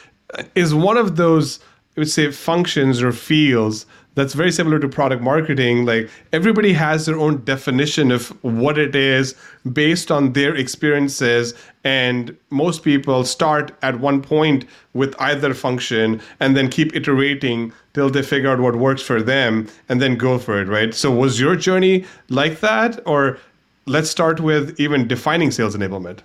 is 0.56 0.74
one 0.74 0.97
of 0.97 1.15
those, 1.15 1.59
I 1.97 2.00
would 2.00 2.09
say, 2.09 2.31
functions 2.31 3.01
or 3.01 3.12
fields 3.12 3.86
that's 4.16 4.34
very 4.34 4.52
similar 4.52 4.80
to 4.80 4.90
product 4.90 5.22
marketing. 5.22 5.86
Like 5.86 6.10
everybody 6.34 6.74
has 6.74 7.06
their 7.06 7.18
own 7.18 7.44
definition 7.46 8.12
of 8.12 8.30
what 8.44 8.78
it 8.78 8.96
is 8.96 9.36
based 9.72 10.12
on 10.12 10.34
their 10.34 10.56
experiences. 10.56 11.54
And 11.84 12.36
most 12.50 12.84
people 12.84 13.24
start 13.24 13.72
at 13.82 14.00
one 14.00 14.22
point 14.22 14.66
with 14.94 15.16
either 15.22 15.54
function 15.54 16.22
and 16.39 16.58
then 16.58 16.70
keep 16.70 16.96
iterating 16.96 17.72
till 17.94 18.10
they 18.10 18.22
figure 18.22 18.50
out 18.50 18.60
what 18.60 18.75
works 18.75 19.01
for 19.01 19.22
them 19.22 19.68
and 19.88 20.01
then 20.01 20.18
go 20.18 20.38
for 20.38 20.60
it, 20.62 20.68
right? 20.68 20.94
So 20.94 21.12
was 21.12 21.39
your 21.39 21.56
journey 21.56 22.06
like 22.30 22.60
that? 22.60 23.00
Or 23.06 23.38
let's 23.86 24.10
start 24.10 24.39
with 24.39 24.80
even 24.80 25.08
defining 25.08 25.51
sales 25.51 25.75
enablement. 25.75 26.20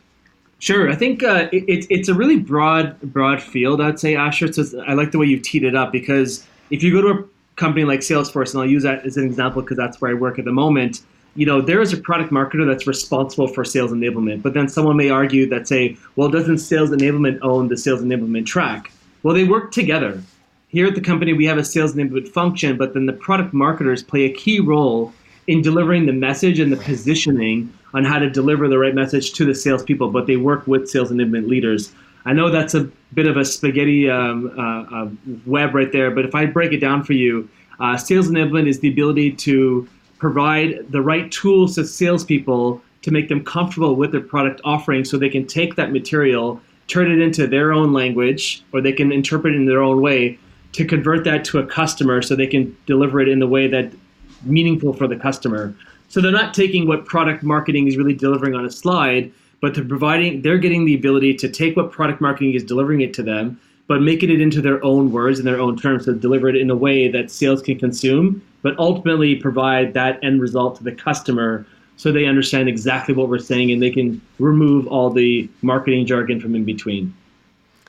Sure, 0.58 0.90
I 0.90 0.94
think 0.94 1.22
uh, 1.22 1.48
it, 1.52 1.86
it's 1.90 2.08
a 2.08 2.14
really 2.14 2.38
broad 2.38 2.98
broad 3.02 3.42
field. 3.42 3.82
I'd 3.82 4.00
say, 4.00 4.16
Asher. 4.16 4.50
So 4.50 4.82
I 4.86 4.94
like 4.94 5.10
the 5.10 5.18
way 5.18 5.26
you've 5.26 5.42
teed 5.42 5.62
it 5.62 5.74
up 5.74 5.92
because 5.92 6.46
if 6.70 6.82
you 6.82 6.90
go 6.90 7.02
to 7.02 7.20
a 7.20 7.24
company 7.56 7.84
like 7.84 8.00
Salesforce, 8.00 8.52
and 8.52 8.62
I'll 8.62 8.68
use 8.68 8.82
that 8.82 9.04
as 9.06 9.16
an 9.16 9.24
example 9.24 9.62
because 9.62 9.76
that's 9.76 10.00
where 10.00 10.10
I 10.10 10.14
work 10.14 10.38
at 10.38 10.44
the 10.44 10.52
moment. 10.52 11.02
You 11.36 11.46
know, 11.46 11.60
there 11.60 11.80
is 11.80 11.92
a 11.92 11.96
product 11.96 12.30
marketer 12.30 12.66
that's 12.66 12.86
responsible 12.86 13.48
for 13.48 13.64
sales 13.64 13.92
enablement, 13.92 14.42
but 14.42 14.54
then 14.54 14.68
someone 14.68 14.96
may 14.96 15.10
argue 15.10 15.48
that 15.48 15.66
say, 15.66 15.96
well, 16.16 16.28
doesn't 16.28 16.58
sales 16.58 16.90
enablement 16.90 17.38
own 17.42 17.68
the 17.68 17.76
sales 17.76 18.02
enablement 18.02 18.46
track? 18.46 18.92
Well, 19.22 19.34
they 19.34 19.44
work 19.44 19.72
together. 19.72 20.22
Here 20.68 20.86
at 20.86 20.94
the 20.94 21.00
company, 21.00 21.32
we 21.32 21.46
have 21.46 21.58
a 21.58 21.64
sales 21.64 21.94
enablement 21.94 22.28
function, 22.28 22.76
but 22.76 22.94
then 22.94 23.06
the 23.06 23.12
product 23.12 23.52
marketers 23.52 24.02
play 24.02 24.24
a 24.24 24.32
key 24.32 24.60
role 24.60 25.12
in 25.46 25.60
delivering 25.60 26.06
the 26.06 26.12
message 26.12 26.58
and 26.58 26.72
the 26.72 26.76
positioning 26.76 27.72
on 27.92 28.04
how 28.04 28.18
to 28.18 28.30
deliver 28.30 28.68
the 28.68 28.78
right 28.78 28.94
message 28.94 29.32
to 29.34 29.44
the 29.44 29.54
salespeople. 29.54 30.10
But 30.10 30.26
they 30.26 30.36
work 30.36 30.66
with 30.66 30.88
sales 30.88 31.10
enablement 31.10 31.48
leaders. 31.48 31.92
I 32.24 32.32
know 32.32 32.50
that's 32.50 32.74
a 32.74 32.90
bit 33.12 33.26
of 33.26 33.36
a 33.36 33.44
spaghetti 33.44 34.08
um, 34.08 34.52
uh, 34.58 34.82
uh, 34.82 35.10
web 35.46 35.74
right 35.74 35.92
there, 35.92 36.10
but 36.10 36.24
if 36.24 36.34
I 36.34 36.46
break 36.46 36.72
it 36.72 36.80
down 36.80 37.04
for 37.04 37.12
you, 37.12 37.48
uh, 37.80 37.96
sales 37.96 38.28
enablement 38.28 38.68
is 38.68 38.80
the 38.80 38.88
ability 38.88 39.32
to 39.32 39.88
provide 40.18 40.90
the 40.90 41.02
right 41.02 41.30
tools 41.30 41.74
to 41.74 41.84
salespeople 41.84 42.80
to 43.02 43.10
make 43.10 43.28
them 43.28 43.44
comfortable 43.44 43.94
with 43.96 44.12
their 44.12 44.22
product 44.22 44.62
offering 44.64 45.04
so 45.04 45.18
they 45.18 45.28
can 45.28 45.46
take 45.46 45.76
that 45.76 45.92
material, 45.92 46.60
turn 46.86 47.10
it 47.10 47.20
into 47.20 47.46
their 47.46 47.72
own 47.72 47.92
language, 47.92 48.64
or 48.72 48.80
they 48.80 48.92
can 48.92 49.12
interpret 49.12 49.54
it 49.54 49.58
in 49.58 49.66
their 49.66 49.82
own 49.82 50.00
way 50.00 50.38
to 50.72 50.84
convert 50.84 51.24
that 51.24 51.44
to 51.44 51.58
a 51.58 51.66
customer 51.66 52.22
so 52.22 52.34
they 52.34 52.46
can 52.46 52.74
deliver 52.86 53.20
it 53.20 53.28
in 53.28 53.38
the 53.38 53.46
way 53.46 53.66
that 53.68 53.92
meaningful 54.44 54.94
for 54.94 55.06
the 55.06 55.16
customer. 55.16 55.74
So 56.08 56.20
they're 56.20 56.32
not 56.32 56.54
taking 56.54 56.86
what 56.88 57.04
product 57.04 57.42
marketing 57.42 57.88
is 57.88 57.96
really 57.96 58.14
delivering 58.14 58.54
on 58.54 58.64
a 58.64 58.70
slide 58.70 59.32
but 59.60 59.74
they're 59.74 59.84
providing 59.84 60.42
they're 60.42 60.58
getting 60.58 60.84
the 60.84 60.94
ability 60.94 61.34
to 61.34 61.48
take 61.48 61.76
what 61.76 61.90
product 61.90 62.20
marketing 62.20 62.54
is 62.54 62.62
delivering 62.62 63.00
it 63.00 63.14
to 63.14 63.22
them 63.22 63.60
but 63.86 64.00
making 64.00 64.30
it 64.30 64.40
into 64.40 64.62
their 64.62 64.82
own 64.82 65.12
words 65.12 65.38
and 65.38 65.46
their 65.46 65.60
own 65.60 65.76
terms 65.76 66.06
to 66.06 66.14
deliver 66.14 66.48
it 66.48 66.56
in 66.56 66.70
a 66.70 66.76
way 66.76 67.08
that 67.08 67.30
sales 67.30 67.60
can 67.62 67.78
consume 67.78 68.42
but 68.62 68.78
ultimately 68.78 69.36
provide 69.36 69.92
that 69.94 70.22
end 70.22 70.40
result 70.40 70.76
to 70.76 70.84
the 70.84 70.92
customer 70.92 71.66
so 71.96 72.12
they 72.12 72.26
understand 72.26 72.68
exactly 72.68 73.14
what 73.14 73.28
we're 73.28 73.38
saying 73.38 73.70
and 73.70 73.80
they 73.80 73.90
can 73.90 74.20
remove 74.38 74.86
all 74.88 75.10
the 75.10 75.48
marketing 75.62 76.06
jargon 76.06 76.40
from 76.40 76.54
in 76.54 76.64
between. 76.64 77.14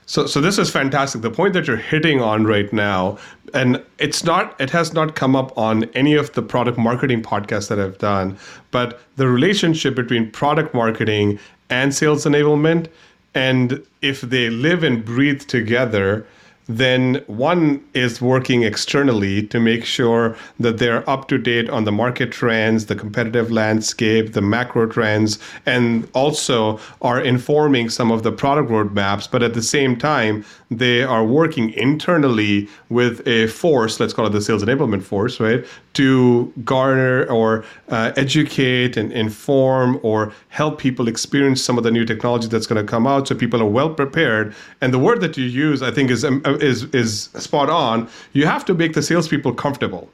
So, 0.08 0.26
so 0.26 0.40
this 0.40 0.56
is 0.56 0.70
fantastic. 0.70 1.22
The 1.22 1.32
point 1.32 1.52
that 1.54 1.66
you're 1.66 1.76
hitting 1.76 2.20
on 2.20 2.44
right 2.44 2.72
now, 2.72 3.18
and 3.54 3.82
it's 3.98 4.22
not, 4.22 4.58
it 4.60 4.70
has 4.70 4.92
not 4.92 5.16
come 5.16 5.34
up 5.34 5.56
on 5.58 5.84
any 5.94 6.14
of 6.14 6.32
the 6.34 6.42
product 6.42 6.78
marketing 6.78 7.22
podcasts 7.22 7.68
that 7.68 7.80
I've 7.80 7.98
done, 7.98 8.38
but 8.70 9.00
the 9.16 9.26
relationship 9.26 9.96
between 9.96 10.30
product 10.30 10.72
marketing 10.72 11.40
and 11.70 11.94
sales 11.94 12.24
enablement, 12.24 12.88
and 13.34 13.84
if 14.02 14.20
they 14.20 14.50
live 14.50 14.82
and 14.82 15.04
breathe 15.04 15.42
together, 15.42 16.26
then 16.68 17.22
one 17.28 17.84
is 17.94 18.20
working 18.20 18.64
externally 18.64 19.46
to 19.46 19.60
make 19.60 19.84
sure 19.84 20.36
that 20.58 20.78
they're 20.78 21.08
up 21.08 21.28
to 21.28 21.38
date 21.38 21.70
on 21.70 21.84
the 21.84 21.92
market 21.92 22.32
trends, 22.32 22.86
the 22.86 22.96
competitive 22.96 23.52
landscape, 23.52 24.32
the 24.32 24.42
macro 24.42 24.86
trends, 24.86 25.38
and 25.64 26.08
also 26.12 26.80
are 27.02 27.20
informing 27.20 27.88
some 27.88 28.10
of 28.10 28.24
the 28.24 28.32
product 28.32 28.68
roadmaps. 28.68 29.30
But 29.30 29.44
at 29.44 29.54
the 29.54 29.62
same 29.62 29.96
time, 29.96 30.44
they 30.70 31.02
are 31.02 31.24
working 31.24 31.70
internally 31.74 32.68
with 32.88 33.26
a 33.26 33.46
force, 33.46 34.00
let's 34.00 34.12
call 34.12 34.26
it 34.26 34.30
the 34.30 34.40
sales 34.40 34.64
enablement 34.64 35.02
force, 35.02 35.38
right, 35.38 35.64
to 35.94 36.52
garner 36.64 37.24
or 37.26 37.64
uh, 37.88 38.12
educate 38.16 38.96
and 38.96 39.12
inform 39.12 40.00
or 40.02 40.32
help 40.48 40.78
people 40.78 41.06
experience 41.06 41.62
some 41.62 41.78
of 41.78 41.84
the 41.84 41.90
new 41.90 42.04
technology 42.04 42.48
that's 42.48 42.66
going 42.66 42.84
to 42.84 42.88
come 42.88 43.06
out 43.06 43.28
so 43.28 43.34
people 43.34 43.62
are 43.62 43.66
well 43.66 43.90
prepared. 43.90 44.54
And 44.80 44.92
the 44.92 44.98
word 44.98 45.20
that 45.20 45.36
you 45.36 45.44
use, 45.44 45.82
I 45.82 45.92
think, 45.92 46.10
is, 46.10 46.24
um, 46.24 46.42
is, 46.44 46.84
is 46.94 47.24
spot 47.36 47.70
on. 47.70 48.08
You 48.32 48.46
have 48.46 48.64
to 48.64 48.74
make 48.74 48.94
the 48.94 49.02
salespeople 49.02 49.54
comfortable. 49.54 50.10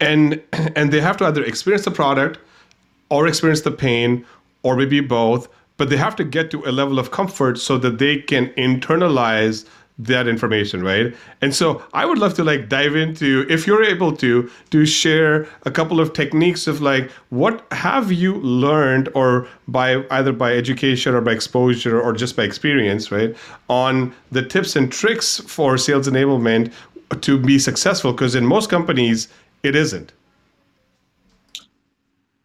And, 0.00 0.42
and 0.74 0.92
they 0.92 1.00
have 1.00 1.16
to 1.18 1.26
either 1.26 1.44
experience 1.44 1.84
the 1.84 1.92
product 1.92 2.38
or 3.08 3.28
experience 3.28 3.60
the 3.60 3.70
pain 3.70 4.26
or 4.62 4.76
maybe 4.76 5.00
both 5.00 5.48
but 5.80 5.88
they 5.88 5.96
have 5.96 6.14
to 6.14 6.24
get 6.24 6.50
to 6.50 6.62
a 6.66 6.72
level 6.72 6.98
of 6.98 7.10
comfort 7.10 7.58
so 7.58 7.78
that 7.78 7.96
they 7.96 8.18
can 8.18 8.48
internalize 8.68 9.64
that 9.98 10.28
information 10.28 10.82
right? 10.82 11.14
And 11.40 11.54
so 11.54 11.82
i 11.94 12.04
would 12.04 12.18
love 12.18 12.34
to 12.34 12.44
like 12.44 12.68
dive 12.68 12.94
into 12.96 13.46
if 13.48 13.66
you're 13.66 13.82
able 13.82 14.14
to 14.24 14.50
to 14.74 14.84
share 14.84 15.48
a 15.62 15.70
couple 15.70 15.98
of 15.98 16.12
techniques 16.12 16.66
of 16.66 16.82
like 16.82 17.10
what 17.30 17.66
have 17.70 18.12
you 18.12 18.34
learned 18.66 19.08
or 19.14 19.48
by 19.68 20.04
either 20.10 20.32
by 20.32 20.52
education 20.52 21.14
or 21.14 21.22
by 21.22 21.32
exposure 21.32 21.98
or 21.98 22.12
just 22.12 22.36
by 22.36 22.42
experience 22.42 23.10
right 23.10 23.34
on 23.68 24.14
the 24.30 24.42
tips 24.42 24.76
and 24.76 24.92
tricks 24.92 25.40
for 25.54 25.78
sales 25.78 26.06
enablement 26.06 26.70
to 27.22 27.38
be 27.38 27.58
successful? 27.58 28.12
Because 28.12 28.34
in 28.34 28.44
most 28.44 28.68
companies 28.68 29.28
it 29.62 29.74
isn't 29.74 30.12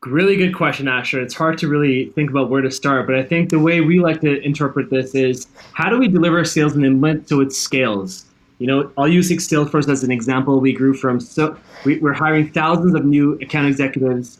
Really 0.06 0.36
good 0.36 0.54
question, 0.54 0.88
Asher. 0.88 1.20
It's 1.20 1.34
hard 1.34 1.58
to 1.58 1.68
really 1.68 2.10
think 2.12 2.30
about 2.30 2.52
where 2.52 2.62
to 2.62 2.70
start, 2.70 3.08
but 3.08 3.16
I 3.16 3.24
think 3.24 3.50
the 3.50 3.58
way 3.58 3.82
we 3.82 4.00
like 4.00 4.22
to 4.22 4.40
interpret 4.46 4.92
this 4.92 5.16
is 5.16 5.48
how 5.74 5.90
do 5.90 5.98
we 5.98 6.08
deliver 6.08 6.46
sales 6.46 6.74
enablement 6.74 7.28
so 7.28 7.42
it 7.42 7.52
scales? 7.52 8.26
You 8.60 8.68
know, 8.68 8.92
I'll 9.00 9.08
use 9.08 9.32
Salesforce 9.32 9.90
as 9.90 10.04
an 10.04 10.12
example. 10.12 10.60
We 10.60 10.74
grew 10.74 10.94
from 10.94 11.20
so 11.20 11.58
we, 11.86 11.98
we're 11.98 12.14
hiring 12.14 12.52
thousands 12.52 12.94
of 12.94 13.04
new 13.04 13.34
account 13.42 13.68
executives. 13.68 14.40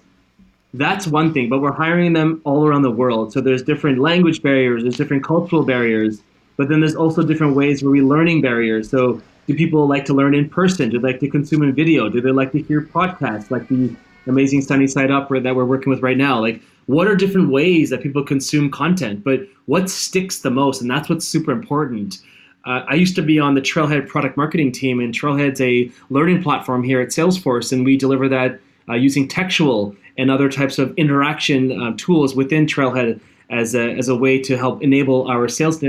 That's 0.76 1.08
one 1.08 1.34
thing, 1.34 1.50
but 1.50 1.62
we're 1.62 1.74
hiring 1.74 2.14
them 2.14 2.42
all 2.44 2.68
around 2.68 2.84
the 2.84 2.92
world. 2.92 3.34
So 3.34 3.42
there's 3.42 3.64
different 3.64 3.98
language 3.98 4.44
barriers, 4.44 4.84
there's 4.84 4.98
different 4.98 5.24
cultural 5.24 5.64
barriers, 5.64 6.22
but 6.58 6.70
then 6.70 6.80
there's 6.80 6.96
also 6.96 7.24
different 7.24 7.56
ways 7.56 7.82
where 7.82 7.92
we 7.92 8.04
learning 8.04 8.42
barriers. 8.42 8.92
So 8.92 9.20
do 9.48 9.56
people 9.56 9.88
like 9.88 10.06
to 10.06 10.14
learn 10.14 10.36
in 10.36 10.48
person? 10.48 10.90
Do 10.90 11.00
they 11.00 11.14
like 11.14 11.20
to 11.22 11.30
consume 11.30 11.64
in 11.64 11.74
video? 11.74 12.08
Do 12.08 12.22
they 12.22 12.32
like 12.32 12.52
to 12.52 12.62
hear 12.62 12.82
podcasts 12.82 13.50
like 13.50 13.68
the 13.68 13.96
amazing 14.28 14.62
sunny 14.62 14.88
side 14.88 15.12
up 15.12 15.30
that 15.30 15.56
we're 15.56 15.66
working 15.66 15.90
with 15.90 16.02
right 16.02 16.18
now. 16.18 16.40
Like 16.40 16.62
what 16.88 17.08
are 17.08 17.16
different 17.16 17.50
ways 17.50 17.90
that 17.90 18.02
people 18.02 18.24
consume 18.24 18.70
content? 18.70 19.24
But 19.24 19.42
what 19.66 19.90
sticks 19.90 20.40
the 20.40 20.52
most 20.52 20.82
and 20.82 20.90
that's 20.90 21.10
what's 21.10 21.28
super 21.28 21.52
important. 21.52 22.20
Uh, 22.66 22.84
i 22.88 22.96
used 22.96 23.16
to 23.16 23.22
be 23.22 23.40
on 23.40 23.54
the 23.54 23.62
trailhead 23.62 24.08
product 24.08 24.38
marketing 24.38 24.72
team 24.72 25.00
and 25.00 25.14
trailhead's 25.14 25.62
a 25.62 25.92
learning 26.10 26.42
platform 26.42 26.84
here 26.84 27.00
at 27.00 27.10
salesforce 27.10 27.72
and 27.72 27.86
we 27.86 27.96
deliver 27.96 28.28
that 28.28 28.60
uh, 28.90 28.94
using 28.96 29.28
textual 29.28 29.96
and 30.18 30.32
other 30.32 30.50
types 30.50 30.80
of 30.80 30.92
interaction 30.98 31.80
uh, 31.80 31.94
tools 31.96 32.36
within 32.36 32.66
trailhead 32.66 33.20
as 33.52 33.76
a, 33.76 33.92
as 33.98 34.08
a 34.08 34.16
way 34.16 34.42
to 34.42 34.58
help 34.58 34.82
enable 34.82 35.28
our 35.28 35.48
sales 35.48 35.84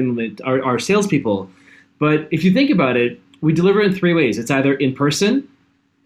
our, 0.45 0.63
our 0.63 0.79
salespeople. 0.79 1.51
But 1.99 2.29
if 2.31 2.45
you 2.45 2.53
think 2.53 2.71
about 2.71 2.99
it 2.99 3.19
we 3.41 3.53
deliver 3.53 3.83
in 3.83 3.95
three 3.95 4.15
ways. 4.15 4.39
It's 4.39 4.51
either 4.51 4.75
in 4.75 4.95
person 4.95 5.49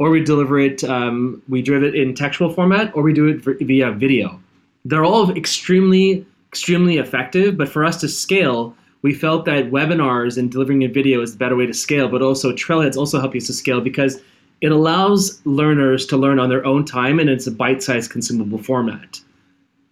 or 0.00 0.08
we 0.08 0.24
deliver 0.24 0.58
it, 0.58 0.82
um, 0.82 1.42
we 1.50 1.60
deliver 1.60 1.84
it 1.84 1.94
in 1.94 2.14
textual 2.14 2.50
format, 2.50 2.90
or 2.96 3.02
we 3.02 3.12
do 3.12 3.26
it 3.28 3.44
via 3.60 3.92
video. 3.92 4.40
They're 4.86 5.04
all 5.04 5.30
extremely, 5.36 6.26
extremely 6.48 6.96
effective, 6.96 7.58
but 7.58 7.68
for 7.68 7.84
us 7.84 8.00
to 8.00 8.08
scale, 8.08 8.74
we 9.02 9.12
felt 9.12 9.44
that 9.44 9.70
webinars 9.70 10.38
and 10.38 10.50
delivering 10.50 10.84
a 10.84 10.88
video 10.88 11.20
is 11.20 11.32
the 11.32 11.38
better 11.38 11.54
way 11.54 11.66
to 11.66 11.74
scale, 11.74 12.08
but 12.08 12.22
also 12.22 12.50
Trailheads 12.50 12.96
also 12.96 13.20
help 13.20 13.34
us 13.34 13.46
to 13.48 13.52
scale 13.52 13.82
because 13.82 14.22
it 14.62 14.72
allows 14.72 15.38
learners 15.44 16.06
to 16.06 16.16
learn 16.16 16.38
on 16.38 16.48
their 16.48 16.64
own 16.64 16.86
time 16.86 17.20
and 17.20 17.28
it's 17.28 17.46
a 17.46 17.50
bite-sized 17.50 18.10
consumable 18.10 18.58
format. 18.58 19.20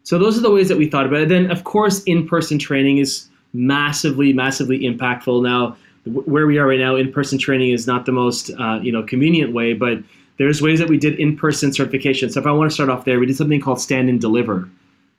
So 0.04 0.18
those 0.18 0.38
are 0.38 0.42
the 0.42 0.50
ways 0.50 0.68
that 0.68 0.78
we 0.78 0.88
thought 0.88 1.04
about 1.04 1.20
it. 1.20 1.28
Then 1.28 1.50
of 1.50 1.64
course 1.64 2.02
in-person 2.04 2.58
training 2.58 2.96
is 2.96 3.28
massively, 3.52 4.32
massively 4.32 4.80
impactful. 4.80 5.42
Now 5.42 5.76
where 6.04 6.46
we 6.46 6.58
are 6.58 6.66
right 6.66 6.78
now, 6.78 6.96
in-person 6.96 7.38
training 7.38 7.70
is 7.70 7.86
not 7.86 8.06
the 8.06 8.12
most 8.12 8.50
uh, 8.58 8.80
you 8.82 8.92
know 8.92 9.02
convenient 9.02 9.52
way, 9.52 9.72
but 9.72 9.98
there's 10.38 10.62
ways 10.62 10.78
that 10.78 10.88
we 10.88 10.98
did 10.98 11.18
in-person 11.18 11.72
certification. 11.72 12.30
So 12.30 12.40
if 12.40 12.46
I 12.46 12.52
want 12.52 12.70
to 12.70 12.74
start 12.74 12.90
off 12.90 13.04
there, 13.04 13.18
we 13.18 13.26
did 13.26 13.36
something 13.36 13.60
called 13.60 13.80
stand 13.80 14.08
and 14.08 14.20
deliver. 14.20 14.68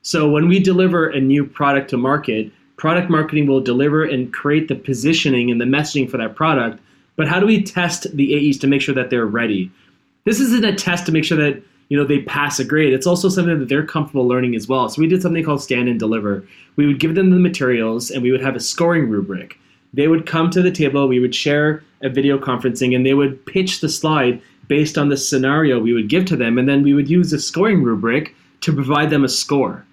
So 0.02 0.30
when 0.30 0.48
we 0.48 0.60
deliver 0.60 1.10
a 1.10 1.20
new 1.20 1.46
product 1.46 1.90
to 1.90 1.98
market, 1.98 2.52
product 2.78 3.10
marketing 3.10 3.48
will 3.48 3.60
deliver 3.60 4.06
and 4.06 4.34
create 4.34 4.70
the 4.70 4.76
positioning 4.76 5.52
and 5.52 5.60
the 5.60 5.66
messaging 5.66 6.10
for 6.10 6.18
that 6.18 6.36
product. 6.36 6.80
But 7.18 7.28
how 7.28 7.40
do 7.40 7.46
we 7.46 7.62
test 7.62 8.16
the 8.16 8.50
AEs 8.50 8.58
to 8.60 8.68
make 8.68 8.82
sure 8.82 8.96
that 8.96 9.10
they're 9.10 9.26
ready? 9.26 9.70
This 10.24 10.40
isn't 10.40 10.64
a 10.64 10.74
test 10.74 11.06
to 11.06 11.12
make 11.12 11.26
sure 11.26 11.38
that 11.38 11.62
you 11.90 11.98
know 11.98 12.06
they 12.06 12.22
pass 12.22 12.60
a 12.60 12.64
grade. 12.64 12.94
It's 12.94 13.08
also 13.08 13.28
something 13.28 13.60
that 13.60 13.68
they're 13.68 13.86
comfortable 13.86 14.28
learning 14.28 14.56
as 14.56 14.68
well. 14.68 14.88
So 14.88 15.02
we 15.02 15.08
did 15.08 15.22
something 15.22 15.44
called 15.44 15.62
stand 15.62 15.90
and 15.90 16.00
deliver. 16.00 16.48
We 16.78 16.88
would 16.88 17.00
give 17.00 17.16
them 17.16 17.32
the 17.32 17.40
materials 17.40 18.10
and 18.10 18.24
we 18.24 18.32
would 18.32 18.42
have 18.42 18.56
a 18.56 18.60
scoring 18.60 19.10
rubric 19.10 19.60
they 19.94 20.08
would 20.08 20.26
come 20.26 20.50
to 20.52 20.62
the 20.62 20.72
table, 20.72 21.08
we 21.08 21.20
would 21.20 21.36
share 21.36 21.84
a 22.02 22.10
video 22.10 22.38
conferencing, 22.38 22.96
and 22.96 23.06
they 23.06 23.14
would 23.14 23.46
pitch 23.46 23.82
the 23.82 23.90
slide 23.90 24.42
based 24.68 24.98
on 24.98 25.10
the 25.10 25.18
scenario 25.18 25.80
we 25.80 25.94
would 25.94 26.10
give 26.10 26.26
to 26.26 26.36
them, 26.36 26.58
and 26.58 26.70
then 26.70 26.84
we 26.84 26.94
would 26.94 27.10
use 27.10 27.34
a 27.34 27.40
scoring 27.40 27.84
rubric 27.84 28.36
to 28.62 28.74
provide 28.74 29.10
them 29.10 29.24
a 29.24 29.30
score. 29.30 29.86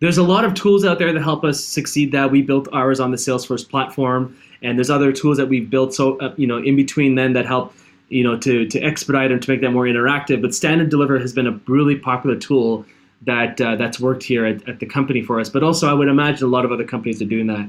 There's 0.00 0.18
a 0.18 0.22
lot 0.22 0.44
of 0.44 0.54
tools 0.54 0.84
out 0.84 0.98
there 0.98 1.12
that 1.12 1.22
help 1.22 1.44
us 1.44 1.62
succeed 1.62 2.12
that. 2.12 2.30
We 2.30 2.42
built 2.42 2.68
ours 2.72 3.00
on 3.00 3.10
the 3.10 3.16
Salesforce 3.16 3.68
platform, 3.68 4.36
and 4.62 4.78
there's 4.78 4.90
other 4.90 5.12
tools 5.12 5.36
that 5.36 5.46
we've 5.46 5.68
built 5.68 5.94
so 5.94 6.18
uh, 6.18 6.34
you 6.36 6.46
know 6.46 6.58
in 6.58 6.76
between 6.76 7.14
then 7.14 7.32
that 7.34 7.46
help 7.46 7.72
you 8.08 8.24
know 8.24 8.36
to 8.38 8.66
to 8.66 8.80
expedite 8.80 9.30
and 9.30 9.42
to 9.42 9.50
make 9.50 9.60
that 9.60 9.70
more 9.70 9.84
interactive. 9.84 10.42
But 10.42 10.54
Stand 10.54 10.80
and 10.80 10.90
Deliver 10.90 11.18
has 11.18 11.32
been 11.32 11.46
a 11.46 11.58
really 11.66 11.96
popular 11.96 12.36
tool 12.36 12.84
that 13.22 13.60
uh, 13.60 13.76
that's 13.76 14.00
worked 14.00 14.24
here 14.24 14.44
at, 14.44 14.68
at 14.68 14.80
the 14.80 14.86
company 14.86 15.22
for 15.22 15.38
us. 15.38 15.48
But 15.48 15.62
also, 15.62 15.88
I 15.88 15.92
would 15.92 16.08
imagine 16.08 16.46
a 16.46 16.50
lot 16.50 16.64
of 16.64 16.72
other 16.72 16.84
companies 16.84 17.22
are 17.22 17.26
doing 17.26 17.46
that. 17.46 17.68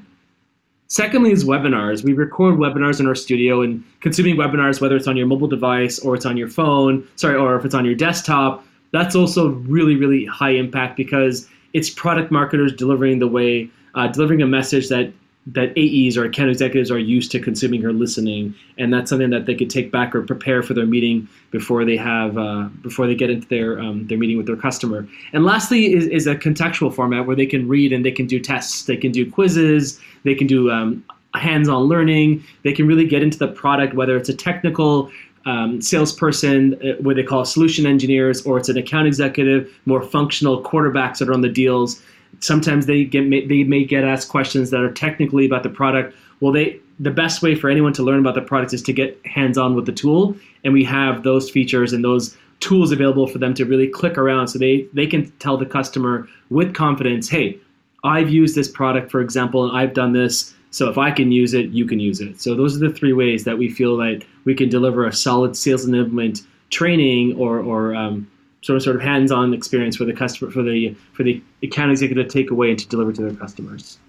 Secondly, 0.94 1.32
is 1.32 1.44
webinars. 1.44 2.04
We 2.04 2.14
record 2.14 2.60
webinars 2.60 3.00
in 3.00 3.08
our 3.08 3.16
studio 3.16 3.64
and 3.64 3.84
consuming 4.02 4.36
webinars, 4.36 4.80
whether 4.80 4.96
it's 4.96 5.08
on 5.08 5.18
your 5.18 5.26
mobile 5.26 5.48
device 5.48 5.98
or 5.98 6.14
it's 6.14 6.24
on 6.24 6.38
your 6.38 6.48
phone, 6.48 7.08
sorry, 7.16 7.36
or 7.36 7.56
if 7.56 7.66
it's 7.66 7.74
on 7.74 7.84
your 7.84 7.96
desktop, 7.96 8.64
that's 8.92 9.16
also 9.16 9.54
really, 9.66 9.96
really 9.96 10.24
high 10.26 10.52
impact 10.52 10.96
because 10.96 11.50
it's 11.74 11.90
product 11.90 12.32
marketers 12.32 12.72
delivering 12.74 13.18
the 13.18 13.28
way, 13.28 13.72
uh, 13.96 14.06
delivering 14.06 14.44
a 14.44 14.46
message 14.46 14.88
that 14.90 15.12
that 15.46 15.78
AEs 15.78 16.16
or 16.18 16.24
account 16.24 16.50
executives 16.50 16.90
are 16.90 16.98
used 16.98 17.32
to 17.32 17.40
consuming 17.40 17.84
or 17.84 17.92
listening, 17.92 18.56
and 18.78 18.94
that's 18.94 19.10
something 19.10 19.30
that 19.32 19.46
they 19.46 19.56
could 19.56 19.70
take 19.70 19.92
back 19.92 20.16
or 20.16 20.22
prepare 20.22 20.64
for 20.64 20.74
their 20.74 20.86
meeting 20.86 21.28
before 21.52 21.84
they 21.84 21.98
have 21.98 22.38
uh, 22.38 22.70
before 22.82 23.08
they 23.08 23.16
get 23.16 23.30
into 23.30 23.48
their 23.50 23.80
um, 23.80 24.08
their 24.08 24.18
meeting 24.18 24.38
with 24.38 24.46
their 24.46 24.56
customer. 24.56 25.08
And 25.34 25.44
lastly, 25.44 25.94
is, 25.94 26.08
is 26.08 26.28
a 26.28 26.36
contextual 26.36 26.94
format 26.94 27.28
where 27.28 27.36
they 27.36 27.46
can 27.46 27.68
read 27.68 27.92
and 27.92 28.06
they 28.06 28.12
can 28.12 28.26
do 28.26 28.40
tests, 28.40 28.86
they 28.86 28.98
can 28.98 29.12
do 29.12 29.30
quizzes, 29.30 30.00
they 30.24 30.34
can 30.34 30.48
do 30.48 30.72
um, 30.72 31.04
hands-on 31.34 31.84
learning, 31.84 32.44
they 32.64 32.72
can 32.72 32.88
really 32.88 33.06
get 33.06 33.22
into 33.22 33.38
the 33.38 33.48
product, 33.48 33.96
whether 33.96 34.16
it's 34.16 34.30
a 34.30 34.36
technical 34.36 35.12
um, 35.46 35.82
salesperson, 35.82 36.76
uh, 36.76 37.02
what 37.02 37.16
they 37.16 37.24
call 37.24 37.44
solution 37.44 37.86
engineers, 37.86 38.46
or 38.46 38.58
it's 38.58 38.70
an 38.70 38.78
account 38.78 39.08
executive, 39.08 39.70
more 39.86 40.02
functional 40.02 40.64
quarterbacks 40.64 41.18
that 41.18 41.28
are 41.28 41.34
on 41.34 41.42
the 41.42 41.50
deals 41.50 42.02
sometimes 42.44 42.86
they 42.86 43.06
get 43.06 43.30
they 43.48 43.64
may 43.64 43.84
get 43.86 44.04
asked 44.04 44.30
questions 44.30 44.70
that 44.70 44.82
are 44.82 44.92
technically 44.92 45.46
about 45.46 45.64
the 45.64 45.70
product. 45.70 46.16
Well, 46.40 46.52
they 46.52 46.80
the 47.00 47.12
best 47.12 47.42
way 47.42 47.56
for 47.56 47.70
anyone 47.70 47.94
to 47.94 48.04
learn 48.04 48.20
about 48.20 48.36
the 48.36 48.42
product 48.42 48.74
is 48.74 48.82
to 48.84 48.94
get 48.94 49.20
hands 49.26 49.58
on 49.58 49.76
with 49.76 49.86
the 49.86 49.92
tool, 49.92 50.36
and 50.64 50.74
we 50.74 50.84
have 50.84 51.24
those 51.24 51.50
features 51.50 51.94
and 51.94 52.04
those 52.04 52.38
tools 52.60 52.92
available 52.92 53.28
for 53.28 53.40
them 53.40 53.54
to 53.56 53.66
really 53.66 53.88
click 53.88 54.18
around, 54.18 54.50
so 54.50 54.60
they 54.60 54.88
they 54.94 55.08
can 55.08 55.32
tell 55.40 55.58
the 55.58 55.66
customer 55.66 56.28
with 56.50 56.74
confidence, 56.74 57.30
hey, 57.30 57.58
I've 58.04 58.30
used 58.30 58.56
this 58.56 58.70
product, 58.70 59.10
for 59.10 59.22
example, 59.22 59.68
and 59.68 59.78
I've 59.78 59.94
done 59.94 60.14
this. 60.14 60.54
So 60.72 60.90
if 60.90 60.98
I 60.98 61.12
can 61.12 61.32
use 61.32 61.54
it, 61.54 61.70
you 61.70 61.86
can 61.86 62.00
use 62.00 62.20
it. 62.20 62.42
So 62.42 62.56
those 62.56 62.76
are 62.76 62.80
the 62.80 62.94
three 62.94 63.14
ways 63.14 63.44
that 63.44 63.60
we 63.60 63.70
feel 63.70 63.96
that 63.98 64.24
we 64.44 64.56
can 64.56 64.70
deliver 64.70 65.06
a 65.06 65.14
solid 65.14 65.56
sales 65.56 65.86
enablement 65.86 66.44
training 66.72 67.38
or, 67.38 67.60
or 67.60 67.94
um, 67.94 68.28
sort 68.64 68.78
of 68.78 68.84
sort 68.84 68.96
of 68.96 69.02
hands-on 69.02 69.54
experience 69.54 69.96
for 69.98 70.06
the 70.06 70.14
customer 70.14 70.50
for 70.50 70.64
the 70.64 70.96
for 71.14 71.24
the 71.24 71.42
account 71.62 71.92
executive 71.92 72.28
to 72.28 72.34
take 72.34 72.50
away 72.50 72.70
and 72.72 72.80
to 72.80 72.88
deliver 72.88 73.14
to 73.14 73.22
their 73.22 73.36
customers. 73.36 74.00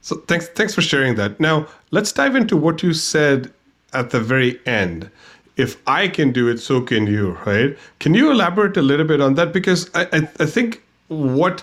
So 0.00 0.16
thanks 0.28 0.48
thanks 0.48 0.74
for 0.74 0.82
sharing 0.82 1.16
that. 1.16 1.38
Now 1.38 1.66
let's 1.90 2.12
dive 2.12 2.36
into 2.36 2.56
what 2.56 2.82
you 2.82 2.92
said 2.94 3.52
at 3.92 4.10
the 4.10 4.20
very 4.20 4.60
end. 4.66 5.10
If 5.56 5.76
I 5.86 6.08
can 6.08 6.32
do 6.32 6.48
it, 6.48 6.58
so 6.58 6.80
can 6.80 7.06
you, 7.06 7.32
right? 7.46 7.76
Can 8.00 8.14
you 8.14 8.30
elaborate 8.32 8.76
a 8.76 8.82
little 8.82 9.06
bit 9.06 9.20
on 9.20 9.34
that? 9.34 9.52
Because 9.52 9.88
I, 9.94 10.02
I, 10.12 10.28
I 10.40 10.46
think 10.46 10.82
what 11.08 11.62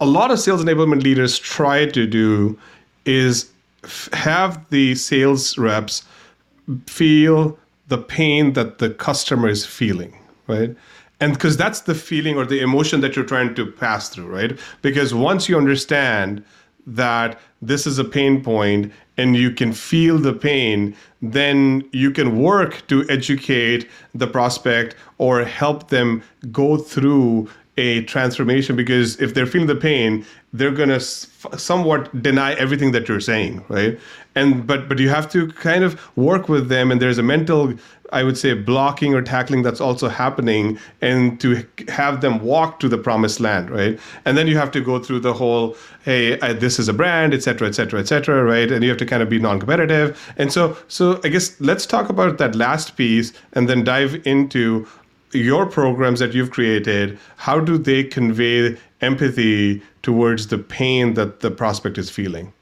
a 0.00 0.06
lot 0.06 0.30
of 0.30 0.40
sales 0.40 0.64
enablement 0.64 1.02
leaders 1.02 1.38
try 1.38 1.86
to 1.86 2.06
do 2.06 2.58
is 3.04 3.50
f- 3.84 4.08
have 4.12 4.68
the 4.70 4.94
sales 4.94 5.58
reps 5.58 6.04
feel 6.86 7.58
the 7.88 7.98
pain 7.98 8.54
that 8.54 8.78
the 8.78 8.90
customer 8.90 9.48
is 9.48 9.66
feeling, 9.66 10.16
right? 10.46 10.74
And 11.20 11.32
because 11.34 11.56
that's 11.56 11.80
the 11.82 11.94
feeling 11.94 12.36
or 12.36 12.44
the 12.44 12.60
emotion 12.60 13.00
that 13.00 13.16
you're 13.16 13.24
trying 13.24 13.54
to 13.54 13.66
pass 13.66 14.08
through, 14.08 14.26
right? 14.26 14.58
Because 14.82 15.14
once 15.14 15.48
you 15.48 15.56
understand 15.56 16.44
that 16.86 17.40
this 17.62 17.86
is 17.86 17.98
a 17.98 18.04
pain 18.04 18.42
point 18.42 18.92
and 19.16 19.36
you 19.36 19.50
can 19.50 19.72
feel 19.72 20.18
the 20.18 20.32
pain, 20.32 20.94
then 21.22 21.82
you 21.92 22.10
can 22.10 22.38
work 22.38 22.86
to 22.88 23.08
educate 23.08 23.88
the 24.14 24.26
prospect 24.26 24.96
or 25.18 25.44
help 25.44 25.88
them 25.88 26.22
go 26.50 26.76
through 26.76 27.48
a 27.76 28.02
transformation 28.04 28.76
because 28.76 29.20
if 29.20 29.34
they're 29.34 29.46
feeling 29.46 29.66
the 29.66 29.74
pain 29.74 30.24
they're 30.52 30.70
going 30.70 30.88
to 30.88 31.00
somewhat 31.00 32.22
deny 32.22 32.52
everything 32.54 32.92
that 32.92 33.08
you're 33.08 33.20
saying 33.20 33.64
right 33.68 33.98
and 34.36 34.64
but 34.64 34.88
but 34.88 35.00
you 35.00 35.08
have 35.08 35.28
to 35.28 35.48
kind 35.52 35.82
of 35.82 36.00
work 36.16 36.48
with 36.48 36.68
them 36.68 36.92
and 36.92 37.02
there's 37.02 37.18
a 37.18 37.22
mental 37.22 37.74
i 38.12 38.22
would 38.22 38.36
say 38.36 38.54
blocking 38.54 39.14
or 39.14 39.22
tackling 39.22 39.62
that's 39.62 39.80
also 39.80 40.08
happening 40.08 40.78
and 41.00 41.40
to 41.40 41.64
have 41.88 42.20
them 42.20 42.40
walk 42.40 42.80
to 42.80 42.88
the 42.88 42.98
promised 42.98 43.40
land 43.40 43.70
right? 43.70 43.98
And 44.24 44.36
then 44.36 44.46
you 44.46 44.56
have 44.56 44.70
to 44.72 44.80
go 44.80 44.98
through 44.98 45.20
the 45.20 45.32
whole 45.32 45.76
hey 46.04 46.38
I, 46.40 46.52
this 46.52 46.78
is 46.78 46.88
a 46.88 46.92
brand 46.92 47.34
et 47.34 47.42
cetera 47.42 47.68
et 47.68 47.74
cetera 47.74 48.00
et 48.00 48.08
cetera 48.08 48.44
right? 48.44 48.70
And 48.70 48.82
you 48.82 48.90
have 48.90 48.98
to 48.98 49.06
kind 49.06 49.22
of 49.22 49.28
be 49.28 49.38
non-competitive. 49.38 50.34
And 50.36 50.52
so 50.52 50.76
so 50.88 51.20
i 51.24 51.28
guess 51.28 51.60
let's 51.60 51.86
talk 51.86 52.08
about 52.08 52.38
that 52.38 52.54
last 52.54 52.96
piece 52.96 53.32
and 53.52 53.68
then 53.68 53.84
dive 53.84 54.26
into 54.26 54.86
your 55.32 55.66
programs 55.66 56.20
that 56.20 56.32
you've 56.32 56.50
created, 56.50 57.18
how 57.36 57.58
do 57.58 57.76
they 57.76 58.04
convey 58.04 58.76
empathy 59.00 59.82
towards 60.02 60.46
the 60.46 60.58
pain 60.58 61.14
that 61.14 61.40
the 61.40 61.50
prospect 61.50 61.98
is 61.98 62.08
feeling? 62.08 62.52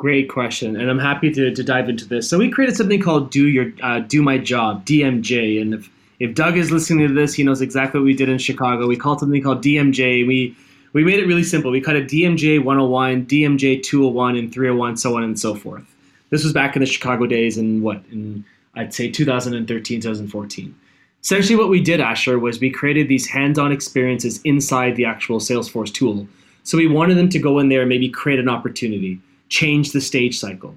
Great 0.00 0.30
question, 0.30 0.76
and 0.76 0.88
I'm 0.88 0.98
happy 0.98 1.30
to, 1.30 1.54
to 1.54 1.62
dive 1.62 1.90
into 1.90 2.06
this. 2.06 2.26
So 2.26 2.38
we 2.38 2.48
created 2.48 2.74
something 2.74 3.02
called 3.02 3.30
"Do 3.30 3.46
Your 3.46 3.70
uh, 3.82 3.98
Do 3.98 4.22
My 4.22 4.38
Job" 4.38 4.86
(DMJ), 4.86 5.60
and 5.60 5.74
if 5.74 5.90
if 6.18 6.34
Doug 6.34 6.56
is 6.56 6.70
listening 6.70 7.06
to 7.06 7.12
this, 7.12 7.34
he 7.34 7.44
knows 7.44 7.60
exactly 7.60 8.00
what 8.00 8.06
we 8.06 8.14
did 8.14 8.30
in 8.30 8.38
Chicago. 8.38 8.86
We 8.86 8.96
called 8.96 9.20
something 9.20 9.42
called 9.42 9.62
DMJ. 9.62 10.26
We 10.26 10.56
we 10.94 11.04
made 11.04 11.18
it 11.18 11.26
really 11.26 11.42
simple. 11.42 11.70
We 11.70 11.82
cut 11.82 11.96
it 11.96 12.08
DMJ 12.08 12.64
101, 12.64 13.26
DMJ 13.26 13.82
201, 13.82 14.36
and 14.36 14.50
301, 14.50 14.96
so 14.96 15.18
on 15.18 15.22
and 15.22 15.38
so 15.38 15.54
forth. 15.54 15.84
This 16.30 16.44
was 16.44 16.54
back 16.54 16.76
in 16.76 16.80
the 16.80 16.86
Chicago 16.86 17.26
days, 17.26 17.58
in 17.58 17.82
what 17.82 18.02
in 18.10 18.42
I'd 18.74 18.94
say 18.94 19.10
2013, 19.10 20.00
2014 20.00 20.74
essentially 21.22 21.56
what 21.56 21.68
we 21.68 21.82
did 21.82 22.00
asher 22.00 22.38
was 22.38 22.60
we 22.60 22.70
created 22.70 23.06
these 23.06 23.28
hands-on 23.28 23.70
experiences 23.70 24.40
inside 24.44 24.96
the 24.96 25.04
actual 25.04 25.38
salesforce 25.38 25.92
tool 25.92 26.26
so 26.62 26.78
we 26.78 26.86
wanted 26.86 27.18
them 27.18 27.28
to 27.28 27.38
go 27.38 27.58
in 27.58 27.68
there 27.68 27.80
and 27.80 27.90
maybe 27.90 28.08
create 28.08 28.38
an 28.38 28.48
opportunity 28.48 29.20
change 29.50 29.92
the 29.92 30.00
stage 30.00 30.38
cycle 30.38 30.74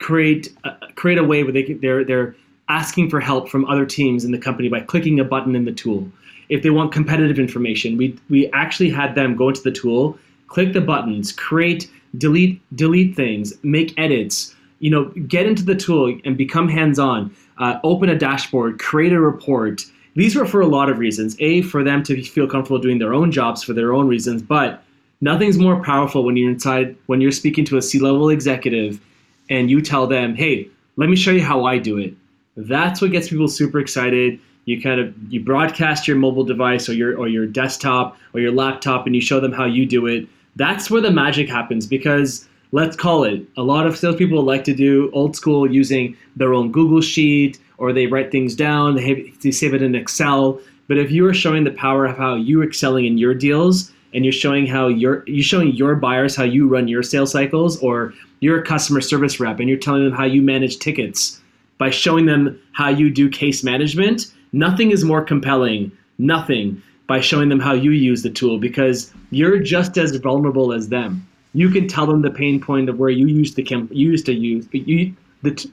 create 0.00 0.54
uh, 0.64 0.74
create 0.96 1.18
a 1.18 1.24
way 1.24 1.42
where 1.42 1.52
they 1.52 1.72
they're 1.74 2.04
they're 2.04 2.34
asking 2.68 3.08
for 3.08 3.20
help 3.20 3.48
from 3.48 3.64
other 3.66 3.86
teams 3.86 4.24
in 4.24 4.32
the 4.32 4.38
company 4.38 4.68
by 4.68 4.80
clicking 4.80 5.20
a 5.20 5.24
button 5.24 5.54
in 5.54 5.64
the 5.64 5.72
tool 5.72 6.10
if 6.48 6.62
they 6.62 6.70
want 6.70 6.92
competitive 6.92 7.38
information 7.38 7.96
we 7.96 8.18
we 8.28 8.50
actually 8.50 8.90
had 8.90 9.14
them 9.14 9.36
go 9.36 9.48
into 9.48 9.62
the 9.62 9.72
tool 9.72 10.18
click 10.48 10.72
the 10.72 10.80
buttons 10.80 11.32
create 11.32 11.90
delete 12.18 12.60
delete 12.76 13.14
things 13.14 13.54
make 13.62 13.96
edits 13.98 14.54
you 14.80 14.90
know 14.90 15.04
get 15.28 15.46
into 15.46 15.64
the 15.64 15.76
tool 15.76 16.18
and 16.24 16.36
become 16.36 16.68
hands-on 16.68 17.34
uh, 17.60 17.78
open 17.84 18.08
a 18.08 18.18
dashboard, 18.18 18.80
create 18.80 19.12
a 19.12 19.20
report. 19.20 19.82
These 20.16 20.34
were 20.34 20.46
for 20.46 20.60
a 20.60 20.66
lot 20.66 20.90
of 20.90 20.98
reasons. 20.98 21.36
A, 21.38 21.62
for 21.62 21.84
them 21.84 22.02
to 22.04 22.20
feel 22.24 22.48
comfortable 22.48 22.80
doing 22.80 22.98
their 22.98 23.14
own 23.14 23.30
jobs 23.30 23.62
for 23.62 23.74
their 23.74 23.92
own 23.92 24.08
reasons, 24.08 24.42
but 24.42 24.82
nothing's 25.20 25.58
more 25.58 25.82
powerful 25.82 26.24
when 26.24 26.36
you're 26.36 26.50
inside, 26.50 26.96
when 27.06 27.20
you're 27.20 27.32
speaking 27.32 27.64
to 27.66 27.76
a 27.76 27.82
C 27.82 27.98
level 27.98 28.30
executive 28.30 29.00
and 29.48 29.70
you 29.70 29.80
tell 29.82 30.06
them, 30.06 30.34
hey, 30.34 30.68
let 30.96 31.08
me 31.08 31.16
show 31.16 31.30
you 31.30 31.42
how 31.42 31.64
I 31.64 31.78
do 31.78 31.98
it. 31.98 32.14
That's 32.56 33.00
what 33.00 33.12
gets 33.12 33.28
people 33.28 33.48
super 33.48 33.78
excited. 33.78 34.38
You 34.64 34.80
kind 34.80 35.00
of 35.00 35.14
you 35.28 35.40
broadcast 35.40 36.06
your 36.06 36.16
mobile 36.16 36.44
device 36.44 36.88
or 36.88 36.92
your 36.92 37.16
or 37.16 37.28
your 37.28 37.46
desktop 37.46 38.18
or 38.34 38.40
your 38.40 38.52
laptop 38.52 39.06
and 39.06 39.14
you 39.14 39.20
show 39.20 39.40
them 39.40 39.52
how 39.52 39.64
you 39.64 39.86
do 39.86 40.06
it. 40.06 40.28
That's 40.56 40.90
where 40.90 41.00
the 41.00 41.10
magic 41.10 41.48
happens 41.48 41.86
because 41.86 42.46
let's 42.72 42.96
call 42.96 43.24
it. 43.24 43.42
A 43.56 43.62
lot 43.62 43.86
of 43.86 43.96
salespeople 43.96 44.42
like 44.42 44.64
to 44.64 44.74
do 44.74 45.10
old 45.12 45.34
school 45.34 45.70
using 45.70 46.16
their 46.36 46.54
own 46.54 46.70
Google 46.70 47.00
Sheet 47.00 47.58
or 47.78 47.92
they 47.92 48.06
write 48.06 48.30
things 48.30 48.54
down, 48.54 48.94
they, 48.96 49.08
have, 49.08 49.40
they 49.42 49.50
save 49.50 49.74
it 49.74 49.82
in 49.82 49.94
Excel. 49.94 50.60
But 50.86 50.98
if 50.98 51.10
you 51.10 51.26
are 51.26 51.34
showing 51.34 51.64
the 51.64 51.70
power 51.70 52.04
of 52.04 52.18
how 52.18 52.34
you're 52.34 52.64
excelling 52.64 53.06
in 53.06 53.16
your 53.16 53.32
deals 53.32 53.92
and 54.14 54.24
you're 54.24 54.32
showing 54.32 54.66
how 54.66 54.88
you're 54.88 55.24
you're 55.26 55.42
showing 55.42 55.72
your 55.72 55.94
buyers 55.94 56.36
how 56.36 56.44
you 56.44 56.68
run 56.68 56.88
your 56.88 57.02
sales 57.02 57.32
cycles 57.32 57.78
or 57.78 58.12
you're 58.40 58.60
a 58.60 58.64
customer 58.64 59.00
service 59.00 59.38
rep 59.38 59.60
and 59.60 59.68
you're 59.68 59.78
telling 59.78 60.04
them 60.04 60.12
how 60.12 60.24
you 60.24 60.42
manage 60.42 60.78
tickets. 60.78 61.40
By 61.78 61.90
showing 61.90 62.26
them 62.26 62.60
how 62.72 62.88
you 62.88 63.10
do 63.10 63.30
case 63.30 63.64
management, 63.64 64.26
nothing 64.52 64.90
is 64.90 65.04
more 65.04 65.22
compelling. 65.22 65.92
Nothing. 66.18 66.82
By 67.06 67.20
showing 67.20 67.48
them 67.48 67.60
how 67.60 67.72
you 67.72 67.92
use 67.92 68.22
the 68.22 68.30
tool 68.30 68.58
because 68.58 69.12
you're 69.30 69.58
just 69.58 69.96
as 69.96 70.14
vulnerable 70.16 70.72
as 70.72 70.88
them. 70.88 71.26
You 71.54 71.70
can 71.70 71.88
tell 71.88 72.06
them 72.06 72.22
the 72.22 72.30
pain 72.30 72.60
point 72.60 72.88
of 72.88 72.98
where 72.98 73.10
you 73.10 73.26
used 73.26 73.56
to 73.56 73.62
you 73.62 74.10
used 74.10 74.26
to 74.26 74.34
use, 74.34 74.66
but 74.66 74.86
you 74.86 75.14
the 75.42 75.70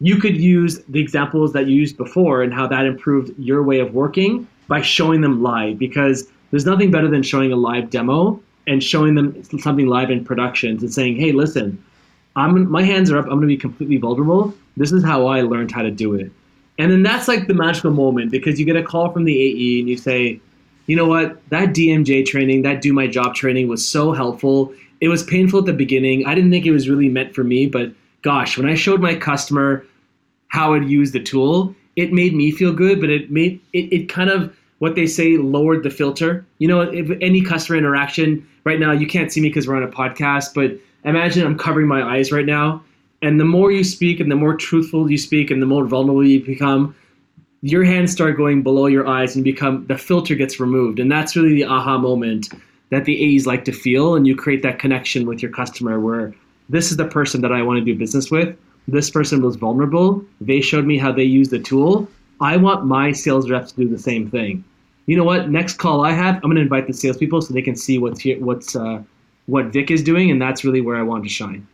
you 0.00 0.16
could 0.16 0.36
use 0.36 0.80
the 0.88 1.00
examples 1.00 1.52
that 1.52 1.68
you 1.68 1.76
used 1.76 1.96
before 1.96 2.42
and 2.42 2.52
how 2.52 2.66
that 2.66 2.86
improved 2.86 3.32
your 3.38 3.62
way 3.62 3.78
of 3.78 3.94
working 3.94 4.48
by 4.66 4.82
showing 4.82 5.20
them 5.20 5.42
live 5.42 5.78
because 5.78 6.28
there's 6.52 6.64
nothing 6.64 6.92
better 6.92 7.08
than 7.08 7.24
showing 7.24 7.52
a 7.52 7.56
live 7.56 7.90
demo 7.90 8.40
and 8.68 8.80
showing 8.80 9.16
them 9.16 9.42
something 9.58 9.88
live 9.88 10.12
in 10.12 10.24
production 10.24 10.78
and 10.78 10.94
saying, 10.94 11.16
"Hey, 11.16 11.32
listen, 11.32 11.82
I'm 12.36 12.70
my 12.70 12.84
hands 12.84 13.10
are 13.10 13.18
up. 13.18 13.24
I'm 13.24 13.32
going 13.32 13.42
to 13.42 13.46
be 13.48 13.56
completely 13.56 13.96
vulnerable. 13.96 14.54
This 14.76 14.92
is 14.92 15.04
how 15.04 15.26
I 15.26 15.40
learned 15.40 15.72
how 15.72 15.82
to 15.82 15.90
do 15.90 16.14
it." 16.14 16.30
And 16.78 16.92
then 16.92 17.02
that's 17.02 17.26
like 17.26 17.48
the 17.48 17.54
magical 17.54 17.90
moment 17.90 18.30
because 18.30 18.60
you 18.60 18.64
get 18.64 18.76
a 18.76 18.84
call 18.84 19.10
from 19.10 19.24
the 19.24 19.36
AE 19.36 19.80
and 19.80 19.88
you 19.88 19.96
say, 19.96 20.40
"You 20.86 20.94
know 20.94 21.06
what? 21.06 21.42
That 21.48 21.74
DMJ 21.74 22.24
training, 22.24 22.62
that 22.62 22.80
do 22.80 22.92
my 22.92 23.08
job 23.08 23.34
training 23.34 23.66
was 23.66 23.84
so 23.84 24.12
helpful 24.12 24.72
it 25.02 25.08
was 25.08 25.24
painful 25.24 25.58
at 25.58 25.66
the 25.66 25.72
beginning. 25.72 26.24
I 26.26 26.34
didn't 26.36 26.52
think 26.52 26.64
it 26.64 26.70
was 26.70 26.88
really 26.88 27.08
meant 27.08 27.34
for 27.34 27.42
me, 27.42 27.66
but 27.66 27.90
gosh, 28.22 28.56
when 28.56 28.68
I 28.68 28.76
showed 28.76 29.00
my 29.00 29.16
customer 29.16 29.84
how 30.46 30.74
I'd 30.74 30.88
use 30.88 31.10
the 31.10 31.20
tool, 31.20 31.74
it 31.96 32.12
made 32.12 32.36
me 32.36 32.52
feel 32.52 32.72
good, 32.72 33.00
but 33.00 33.10
it 33.10 33.28
made 33.28 33.60
it, 33.72 33.92
it 33.92 34.08
kind 34.08 34.30
of 34.30 34.56
what 34.82 34.96
they 34.96 35.06
say 35.06 35.36
lowered 35.36 35.84
the 35.84 35.90
filter. 35.90 36.44
You 36.58 36.66
know, 36.66 36.80
if 36.80 37.08
any 37.20 37.40
customer 37.40 37.78
interaction 37.78 38.44
right 38.64 38.80
now, 38.80 38.90
you 38.90 39.06
can't 39.06 39.30
see 39.30 39.40
me 39.40 39.48
because 39.48 39.68
we're 39.68 39.76
on 39.76 39.84
a 39.84 39.88
podcast, 39.88 40.54
but 40.54 40.72
imagine 41.04 41.46
I'm 41.46 41.56
covering 41.56 41.86
my 41.86 42.02
eyes 42.02 42.32
right 42.32 42.44
now. 42.44 42.82
And 43.22 43.38
the 43.38 43.44
more 43.44 43.70
you 43.70 43.84
speak 43.84 44.18
and 44.18 44.28
the 44.28 44.34
more 44.34 44.56
truthful 44.56 45.08
you 45.08 45.18
speak 45.18 45.52
and 45.52 45.62
the 45.62 45.66
more 45.66 45.86
vulnerable 45.86 46.26
you 46.26 46.44
become, 46.44 46.96
your 47.60 47.84
hands 47.84 48.10
start 48.10 48.36
going 48.36 48.64
below 48.64 48.86
your 48.86 49.06
eyes 49.06 49.36
and 49.36 49.44
become 49.44 49.86
the 49.86 49.96
filter 49.96 50.34
gets 50.34 50.58
removed. 50.58 50.98
And 50.98 51.12
that's 51.12 51.36
really 51.36 51.54
the 51.54 51.66
aha 51.66 51.96
moment 51.96 52.48
that 52.90 53.04
the 53.04 53.22
A's 53.22 53.46
like 53.46 53.64
to 53.66 53.72
feel, 53.72 54.16
and 54.16 54.26
you 54.26 54.34
create 54.34 54.62
that 54.62 54.80
connection 54.80 55.28
with 55.28 55.40
your 55.40 55.52
customer 55.52 56.00
where 56.00 56.34
this 56.70 56.90
is 56.90 56.96
the 56.96 57.06
person 57.06 57.40
that 57.42 57.52
I 57.52 57.62
want 57.62 57.78
to 57.78 57.84
do 57.84 57.96
business 57.96 58.32
with. 58.32 58.58
This 58.88 59.10
person 59.10 59.42
was 59.42 59.54
vulnerable. 59.54 60.24
They 60.40 60.60
showed 60.60 60.86
me 60.86 60.98
how 60.98 61.12
they 61.12 61.22
use 61.22 61.50
the 61.50 61.60
tool. 61.60 62.08
I 62.40 62.56
want 62.56 62.84
my 62.84 63.12
sales 63.12 63.48
reps 63.48 63.70
to 63.70 63.82
do 63.82 63.88
the 63.88 63.96
same 63.96 64.28
thing. 64.28 64.64
You 65.06 65.16
know 65.16 65.24
what? 65.24 65.50
Next 65.50 65.78
call 65.78 66.04
I 66.04 66.12
have, 66.12 66.36
I'm 66.36 66.42
going 66.42 66.56
to 66.56 66.62
invite 66.62 66.86
the 66.86 66.92
salespeople 66.92 67.42
so 67.42 67.52
they 67.52 67.62
can 67.62 67.76
see 67.76 67.98
what's 67.98 68.20
here, 68.20 68.38
what's 68.38 68.76
uh, 68.76 69.02
what 69.46 69.66
Vic 69.66 69.90
is 69.90 70.02
doing, 70.02 70.30
and 70.30 70.40
that's 70.40 70.64
really 70.64 70.80
where 70.80 70.96
I 70.96 71.02
want 71.02 71.24
to 71.24 71.30
shine. 71.30 71.66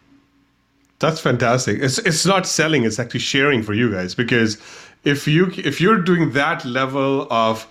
That's 0.99 1.21
fantastic. 1.21 1.81
It's 1.81 1.99
it's 1.99 2.27
not 2.27 2.47
selling; 2.47 2.85
it's 2.85 2.99
actually 2.99 3.21
sharing 3.21 3.63
for 3.63 3.75
you 3.75 3.91
guys 3.93 4.15
because 4.15 4.59
if 5.05 5.29
you 5.29 5.53
if 5.57 5.81
you're 5.81 6.01
doing 6.01 6.33
that 6.33 6.65
level 6.65 7.29
of 7.31 7.67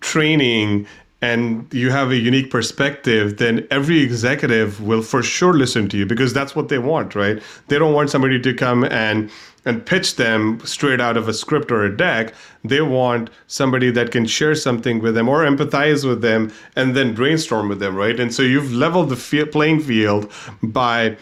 training 0.00 0.86
and 1.22 1.72
you 1.72 1.90
have 1.90 2.10
a 2.10 2.16
unique 2.16 2.50
perspective, 2.50 3.38
then 3.38 3.66
every 3.70 4.00
executive 4.00 4.82
will 4.82 5.02
for 5.02 5.22
sure 5.22 5.54
listen 5.54 5.88
to 5.88 5.96
you 5.96 6.04
because 6.04 6.34
that's 6.34 6.54
what 6.54 6.68
they 6.68 6.78
want, 6.78 7.14
right? 7.14 7.42
They 7.68 7.78
don't 7.78 7.94
want 7.94 8.10
somebody 8.10 8.40
to 8.40 8.54
come 8.54 8.84
and 8.84 9.30
and 9.64 9.84
pitch 9.84 10.14
them 10.14 10.60
straight 10.64 11.00
out 11.00 11.16
of 11.16 11.28
a 11.28 11.34
script 11.34 11.72
or 11.72 11.84
a 11.84 11.96
deck. 11.96 12.32
They 12.62 12.82
want 12.82 13.30
somebody 13.48 13.90
that 13.90 14.12
can 14.12 14.24
share 14.24 14.54
something 14.54 15.00
with 15.00 15.16
them 15.16 15.28
or 15.28 15.44
empathize 15.44 16.06
with 16.06 16.22
them 16.22 16.52
and 16.76 16.94
then 16.94 17.14
brainstorm 17.14 17.68
with 17.68 17.80
them, 17.80 17.96
right? 17.96 18.18
And 18.20 18.32
so 18.32 18.42
you've 18.42 18.72
leveled 18.72 19.08
the 19.08 19.48
playing 19.50 19.80
field 19.80 20.30
by 20.62 21.16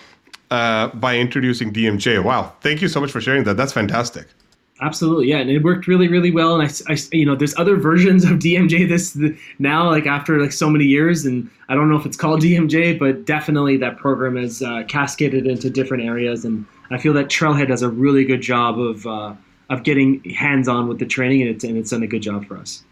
uh, 0.50 0.88
by 0.88 1.16
introducing 1.16 1.72
DMJ. 1.72 2.22
Wow, 2.22 2.52
thank 2.60 2.82
you 2.82 2.88
so 2.88 3.00
much 3.00 3.10
for 3.10 3.20
sharing 3.20 3.44
that. 3.44 3.56
That's 3.56 3.72
fantastic. 3.72 4.26
Absolutely, 4.80 5.28
yeah, 5.28 5.38
and 5.38 5.48
it 5.48 5.62
worked 5.62 5.86
really, 5.86 6.08
really 6.08 6.32
well. 6.32 6.58
And 6.58 6.68
I, 6.68 6.92
I, 6.92 6.96
you 7.12 7.24
know, 7.24 7.36
there's 7.36 7.56
other 7.56 7.76
versions 7.76 8.24
of 8.24 8.30
DMJ 8.40 8.88
this 8.88 9.16
now, 9.60 9.88
like 9.88 10.06
after 10.06 10.40
like 10.40 10.52
so 10.52 10.68
many 10.68 10.84
years, 10.84 11.24
and 11.24 11.48
I 11.68 11.74
don't 11.74 11.88
know 11.88 11.96
if 11.96 12.04
it's 12.04 12.16
called 12.16 12.40
DMJ, 12.40 12.98
but 12.98 13.24
definitely 13.24 13.76
that 13.78 13.98
program 13.98 14.36
has 14.36 14.62
uh, 14.62 14.82
cascaded 14.88 15.46
into 15.46 15.70
different 15.70 16.02
areas, 16.02 16.44
and 16.44 16.66
I 16.90 16.98
feel 16.98 17.12
that 17.12 17.26
Trailhead 17.26 17.68
does 17.68 17.82
a 17.82 17.88
really 17.88 18.24
good 18.24 18.42
job 18.42 18.80
of 18.80 19.06
uh, 19.06 19.34
of 19.70 19.84
getting 19.84 20.22
hands 20.24 20.66
on 20.66 20.88
with 20.88 20.98
the 20.98 21.06
training, 21.06 21.42
and 21.42 21.50
it's 21.50 21.62
and 21.62 21.78
it's 21.78 21.90
done 21.90 22.02
a 22.02 22.08
good 22.08 22.22
job 22.22 22.44
for 22.44 22.56
us. 22.56 22.82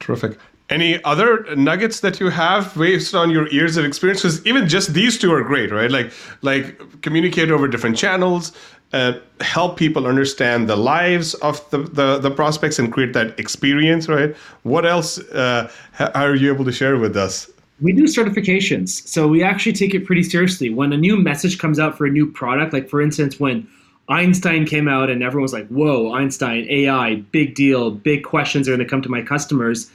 Terrific. 0.00 0.38
Any 0.70 1.02
other 1.04 1.44
nuggets 1.56 2.00
that 2.00 2.20
you 2.20 2.30
have 2.30 2.74
based 2.74 3.14
on 3.14 3.28
your 3.28 3.46
years 3.50 3.76
of 3.76 3.84
experience? 3.84 4.22
Because 4.22 4.44
even 4.46 4.66
just 4.66 4.94
these 4.94 5.18
two 5.18 5.30
are 5.30 5.42
great, 5.42 5.70
right? 5.70 5.90
Like 5.90 6.10
like 6.40 7.02
communicate 7.02 7.50
over 7.50 7.68
different 7.68 7.98
channels, 7.98 8.52
uh, 8.94 9.18
help 9.40 9.76
people 9.76 10.06
understand 10.06 10.68
the 10.68 10.76
lives 10.76 11.34
of 11.34 11.68
the, 11.70 11.78
the, 11.78 12.18
the, 12.18 12.30
prospects 12.30 12.78
and 12.78 12.92
create 12.92 13.12
that 13.12 13.36
experience, 13.40 14.08
right? 14.08 14.36
What 14.62 14.86
else 14.86 15.18
uh, 15.32 15.68
are 16.14 16.36
you 16.36 16.52
able 16.54 16.64
to 16.64 16.70
share 16.70 16.96
with 16.96 17.16
us? 17.16 17.50
We 17.80 17.92
do 17.92 18.04
certifications. 18.04 18.90
So 19.08 19.26
we 19.26 19.42
actually 19.42 19.72
take 19.72 19.94
it 19.94 20.06
pretty 20.06 20.22
seriously. 20.22 20.70
When 20.70 20.92
a 20.92 20.96
new 20.96 21.16
message 21.16 21.58
comes 21.58 21.80
out 21.80 21.98
for 21.98 22.06
a 22.06 22.10
new 22.10 22.30
product, 22.30 22.72
like 22.72 22.88
for 22.88 23.02
instance, 23.02 23.40
when 23.40 23.66
Einstein 24.08 24.64
came 24.64 24.86
out 24.86 25.10
and 25.10 25.24
everyone 25.24 25.42
was 25.42 25.52
like, 25.52 25.66
whoa, 25.66 26.12
Einstein, 26.12 26.64
AI, 26.70 27.16
big 27.32 27.56
deal, 27.56 27.90
big 27.90 28.22
questions 28.22 28.68
are 28.68 28.76
going 28.76 28.78
to 28.78 28.88
come 28.88 29.02
to 29.02 29.08
my 29.08 29.22
customers. 29.22 29.90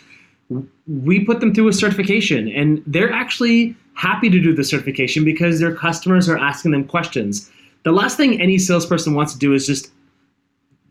We 0.88 1.24
put 1.24 1.40
them 1.40 1.54
through 1.54 1.70
a 1.70 1.74
certification 1.74 2.50
and 2.50 2.84
they're 2.86 3.14
actually 3.14 3.78
happy 3.94 4.30
to 4.30 4.42
do 4.42 4.54
the 4.54 4.66
certification 4.66 5.24
because 5.24 5.62
their 5.62 5.74
customers 5.74 6.28
are 6.28 6.38
asking 6.38 6.72
them 6.72 6.84
questions 6.84 7.50
the 7.84 7.92
last 7.92 8.18
thing 8.18 8.42
any 8.42 8.58
salesperson 8.58 9.13
wants 9.13 9.34
to 9.34 9.39
do 9.39 9.54
is 9.54 9.65
just 9.65 9.92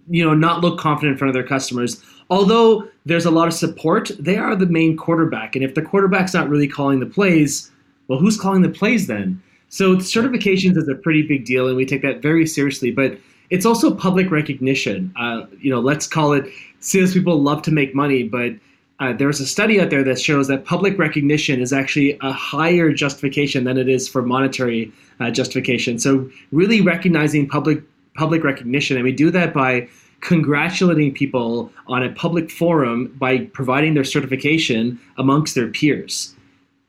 you 0.08 0.24
know 0.24 0.34
not 0.34 0.60
look 0.60 0.78
confident 0.78 1.12
in 1.12 1.18
front 1.18 1.30
of 1.30 1.34
their 1.34 1.46
customers. 1.46 2.02
Although 2.30 2.88
there's 3.06 3.24
a 3.24 3.30
lot 3.30 3.48
of 3.48 3.54
support 3.54 4.10
they 4.18 4.36
are 4.36 4.54
the 4.56 4.66
main 4.66 4.96
quarterback. 4.96 5.54
And 5.54 5.64
if 5.64 5.74
the 5.74 5.82
quarterback's 5.82 6.34
not 6.34 6.48
really 6.48 6.68
calling 6.68 7.00
the 7.00 7.06
plays 7.06 7.70
well 8.08 8.18
who's 8.18 8.38
calling 8.38 8.62
the 8.62 8.68
plays 8.68 9.06
then? 9.06 9.42
So 9.70 9.96
certifications 9.96 10.76
is 10.76 10.88
a 10.88 10.94
pretty 10.94 11.22
big 11.22 11.44
deal 11.44 11.68
and 11.68 11.76
we 11.76 11.84
take 11.84 12.02
that 12.02 12.22
very 12.22 12.46
seriously. 12.46 12.90
But 12.90 13.18
it's 13.50 13.66
also 13.66 13.94
public 13.94 14.30
recognition. 14.30 15.12
Uh, 15.16 15.46
you 15.60 15.70
know 15.70 15.80
let's 15.80 16.06
call 16.06 16.32
it 16.32 16.46
salespeople 16.80 17.42
love 17.42 17.62
to 17.62 17.70
make 17.72 17.94
money 17.94 18.22
but 18.22 18.52
uh, 19.00 19.12
there's 19.12 19.40
a 19.40 19.46
study 19.46 19.80
out 19.80 19.90
there 19.90 20.02
that 20.02 20.20
shows 20.20 20.48
that 20.48 20.64
public 20.64 20.98
recognition 20.98 21.60
is 21.60 21.72
actually 21.72 22.18
a 22.20 22.32
higher 22.32 22.92
justification 22.92 23.64
than 23.64 23.78
it 23.78 23.88
is 23.88 24.08
for 24.08 24.22
monetary 24.22 24.92
uh, 25.20 25.30
justification. 25.30 25.98
So 25.98 26.28
really 26.50 26.80
recognizing 26.80 27.48
public 27.48 27.82
public 28.14 28.42
recognition, 28.42 28.96
and 28.96 29.04
we 29.04 29.12
do 29.12 29.30
that 29.30 29.54
by 29.54 29.88
congratulating 30.20 31.14
people 31.14 31.70
on 31.86 32.02
a 32.02 32.10
public 32.10 32.50
forum 32.50 33.14
by 33.16 33.38
providing 33.52 33.94
their 33.94 34.02
certification 34.02 34.98
amongst 35.16 35.54
their 35.54 35.68
peers. 35.68 36.34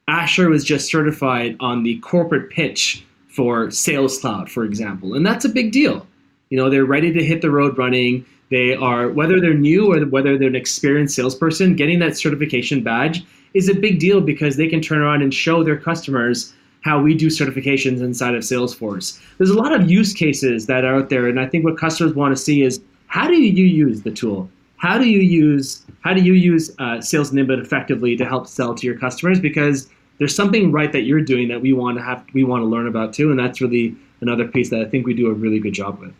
Asher 0.08 0.50
was 0.50 0.64
just 0.64 0.90
certified 0.90 1.56
on 1.60 1.84
the 1.84 2.00
corporate 2.00 2.50
pitch 2.50 3.06
for 3.28 3.70
Sales 3.70 4.18
Cloud, 4.18 4.50
for 4.50 4.64
example, 4.64 5.14
and 5.14 5.24
that's 5.24 5.46
a 5.46 5.50
big 5.50 5.72
deal. 5.72 6.08
You 6.50 6.58
know, 6.58 6.72
they're 6.72 6.86
ready 6.86 7.14
to 7.14 7.24
hit 7.24 7.44
the 7.44 7.52
road 7.52 7.78
running. 7.78 8.26
They 8.50 8.74
are, 8.74 9.10
whether 9.10 9.40
they're 9.40 9.54
new 9.54 9.94
or 9.94 10.06
whether 10.06 10.38
they're 10.38 10.48
an 10.48 10.56
experienced 10.56 11.16
salesperson, 11.16 11.76
getting 11.76 12.00
that 12.00 12.18
certification 12.18 12.84
badge 12.84 13.24
is 13.54 13.70
a 13.70 13.76
big 13.76 14.00
deal 14.00 14.22
because 14.22 14.58
they 14.58 14.68
can 14.68 14.82
turn 14.82 15.00
around 15.00 15.22
and 15.22 15.34
show 15.34 15.64
their 15.64 15.78
customers 15.78 16.54
how 16.82 17.02
we 17.02 17.14
do 17.14 17.28
certifications 17.28 18.02
inside 18.02 18.36
of 18.36 18.42
Salesforce. 18.42 19.20
There's 19.38 19.50
a 19.50 19.58
lot 19.58 19.74
of 19.74 19.90
use 19.90 20.14
cases 20.14 20.66
that 20.68 20.86
are 20.86 20.96
out 20.96 21.10
there, 21.10 21.28
and 21.28 21.40
I 21.40 21.46
think 21.46 21.66
what 21.66 21.78
customers 21.78 22.14
want 22.14 22.36
to 22.36 22.42
see 22.42 22.62
is 22.62 22.82
how 23.08 23.28
do 23.28 23.36
you 23.36 23.66
use 23.66 24.02
the 24.02 24.12
tool? 24.12 24.50
How 24.78 24.98
do 24.98 25.10
you 25.10 25.20
use 25.20 25.86
how 26.02 26.14
do 26.14 26.22
you 26.22 26.34
use 26.34 26.74
uh, 26.80 27.02
Sales 27.02 27.32
Nimbit 27.32 27.62
effectively 27.62 28.16
to 28.16 28.26
help 28.26 28.48
sell 28.48 28.74
to 28.74 28.88
your 28.88 28.98
customers? 28.98 29.40
Because 29.40 29.90
there's 30.18 30.34
something 30.34 30.72
right 30.72 30.92
that 30.94 31.02
you're 31.02 31.22
doing 31.22 31.50
that 31.50 31.62
we 31.62 31.74
want 31.74 31.98
to 31.98 32.04
have 32.04 32.26
we 32.34 32.46
want 32.46 32.62
to 32.62 32.66
learn 32.66 32.88
about 32.88 33.14
too, 33.14 33.30
and 33.30 33.38
that's 33.38 33.60
really 33.60 33.96
another 34.22 34.48
piece 34.48 34.70
that 34.70 34.80
I 34.80 34.86
think 34.86 35.06
we 35.06 35.14
do 35.14 35.28
a 35.28 35.34
really 35.34 35.60
good 35.60 35.74
job 35.74 36.00
with. 36.00 36.14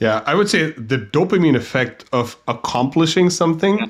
Yeah, 0.00 0.22
I 0.26 0.34
would 0.34 0.48
say 0.48 0.72
the 0.72 0.98
dopamine 0.98 1.56
effect 1.56 2.04
of 2.12 2.36
accomplishing 2.48 3.30
something. 3.30 3.78
Yeah. 3.78 3.86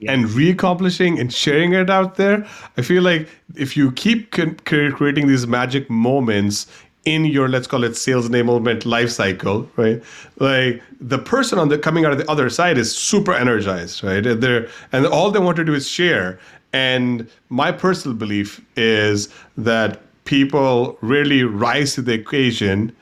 Yeah. 0.00 0.12
and 0.12 0.30
re-accomplishing 0.30 1.18
and 1.18 1.34
sharing 1.34 1.72
it 1.72 1.90
out 1.90 2.14
there 2.14 2.46
i 2.76 2.82
feel 2.82 3.02
like 3.02 3.28
if 3.56 3.76
you 3.76 3.90
keep 3.90 4.30
creating 4.30 5.26
these 5.26 5.44
magic 5.48 5.90
moments 5.90 6.68
in 7.04 7.24
your 7.24 7.48
let's 7.48 7.66
call 7.66 7.82
it 7.82 7.96
sales 7.96 8.28
enablement 8.28 8.86
life 8.86 9.10
cycle 9.10 9.68
right 9.74 10.00
like 10.38 10.80
the 11.00 11.18
person 11.18 11.58
on 11.58 11.68
the 11.68 11.76
coming 11.76 12.04
out 12.04 12.12
of 12.12 12.18
the 12.18 12.30
other 12.30 12.48
side 12.48 12.78
is 12.78 12.94
super 12.96 13.34
energized 13.34 14.04
right 14.04 14.24
and 14.24 14.40
they're 14.40 14.68
and 14.92 15.04
all 15.04 15.32
they 15.32 15.40
want 15.40 15.56
to 15.56 15.64
do 15.64 15.74
is 15.74 15.88
share 15.88 16.38
and 16.72 17.28
my 17.48 17.72
personal 17.72 18.16
belief 18.16 18.60
is 18.76 19.28
that 19.56 20.00
people 20.26 20.96
really 21.00 21.42
rise 21.42 21.94
to 21.94 22.02
the 22.02 22.12
occasion 22.14 22.94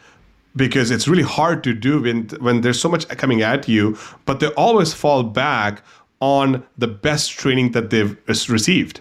because 0.57 0.91
it's 0.91 1.07
really 1.07 1.23
hard 1.23 1.63
to 1.65 1.73
do 1.73 2.03
when 2.03 2.29
when 2.41 2.63
there's 2.63 2.81
so 2.81 2.89
much 2.89 3.07
coming 3.09 3.43
at 3.43 3.69
you 3.69 3.97
but 4.25 4.41
they 4.41 4.49
always 4.49 4.95
fall 4.95 5.23
back 5.23 5.83
on 6.21 6.65
the 6.79 6.87
best 6.89 7.33
training 7.33 7.73
that 7.73 7.91
they've 7.91 8.17
received. 8.27 9.01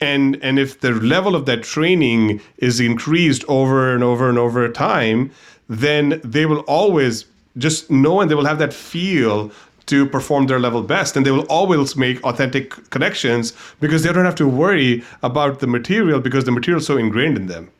And 0.00 0.38
and 0.42 0.58
if 0.58 0.80
the 0.80 0.92
level 0.92 1.34
of 1.34 1.46
that 1.46 1.62
training 1.62 2.40
is 2.58 2.80
increased 2.80 3.44
over 3.48 3.94
and 3.94 4.02
over 4.04 4.28
and 4.28 4.38
over 4.38 4.70
time 4.70 5.30
then 5.68 6.20
they 6.22 6.46
will 6.46 6.60
always 6.60 7.24
just 7.58 7.90
know 7.90 8.20
and 8.20 8.30
they 8.30 8.34
will 8.34 8.44
have 8.44 8.58
that 8.58 8.72
feel 8.72 9.50
to 9.86 10.06
perform 10.06 10.46
their 10.46 10.60
level 10.60 10.82
best. 10.82 11.16
And 11.16 11.24
they 11.24 11.30
will 11.30 11.46
always 11.48 11.96
make 11.96 12.22
authentic 12.24 12.90
connections 12.90 13.52
because 13.80 14.02
they 14.02 14.12
don't 14.12 14.24
have 14.24 14.34
to 14.36 14.48
worry 14.48 15.02
about 15.22 15.60
the 15.60 15.66
material 15.66 16.20
because 16.20 16.44
the 16.44 16.52
material 16.52 16.80
is 16.80 16.86
so 16.86 16.96
ingrained 16.96 17.36
in 17.36 17.46
them 17.46 17.70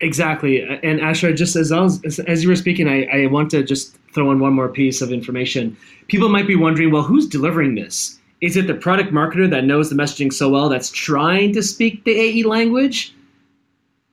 Exactly. 0.00 0.62
And 0.62 1.00
Asher, 1.00 1.32
just 1.32 1.56
as 1.56 1.72
as, 1.72 2.18
as 2.20 2.42
you 2.42 2.48
were 2.48 2.56
speaking, 2.56 2.88
I, 2.88 3.06
I 3.06 3.26
want 3.26 3.50
to 3.52 3.62
just 3.62 3.96
throw 4.12 4.30
in 4.30 4.38
one 4.38 4.52
more 4.52 4.68
piece 4.68 5.00
of 5.00 5.12
information. 5.12 5.76
People 6.08 6.28
might 6.28 6.46
be 6.46 6.56
wondering, 6.56 6.90
well, 6.90 7.02
who's 7.02 7.26
delivering 7.26 7.74
this? 7.74 8.18
Is 8.42 8.56
it 8.56 8.66
the 8.66 8.74
product 8.74 9.12
marketer 9.12 9.48
that 9.48 9.64
knows 9.64 9.88
the 9.88 9.96
messaging 9.96 10.30
so 10.30 10.50
well 10.50 10.68
that's 10.68 10.90
trying 10.90 11.54
to 11.54 11.62
speak 11.62 12.04
the 12.04 12.12
AE 12.12 12.42
language? 12.42 13.14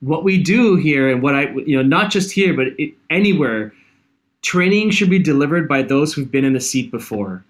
What 0.00 0.24
we 0.24 0.42
do 0.42 0.76
here, 0.76 1.10
and 1.10 1.22
what 1.22 1.34
I, 1.34 1.50
you 1.66 1.76
know, 1.76 1.82
not 1.82 2.10
just 2.10 2.32
here, 2.32 2.54
but 2.54 2.68
it, 2.78 2.94
anywhere, 3.10 3.72
training 4.42 4.90
should 4.90 5.10
be 5.10 5.18
delivered 5.18 5.68
by 5.68 5.82
those 5.82 6.12
who've 6.14 6.30
been 6.30 6.44
in 6.44 6.54
the 6.54 6.60
seat 6.60 6.90
before. 6.90 7.44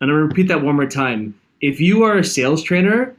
And 0.00 0.10
I'm 0.10 0.16
to 0.16 0.22
repeat 0.24 0.48
that 0.48 0.62
one 0.62 0.76
more 0.76 0.86
time. 0.86 1.38
If 1.60 1.80
you 1.80 2.02
are 2.04 2.18
a 2.18 2.24
sales 2.24 2.62
trainer, 2.62 3.14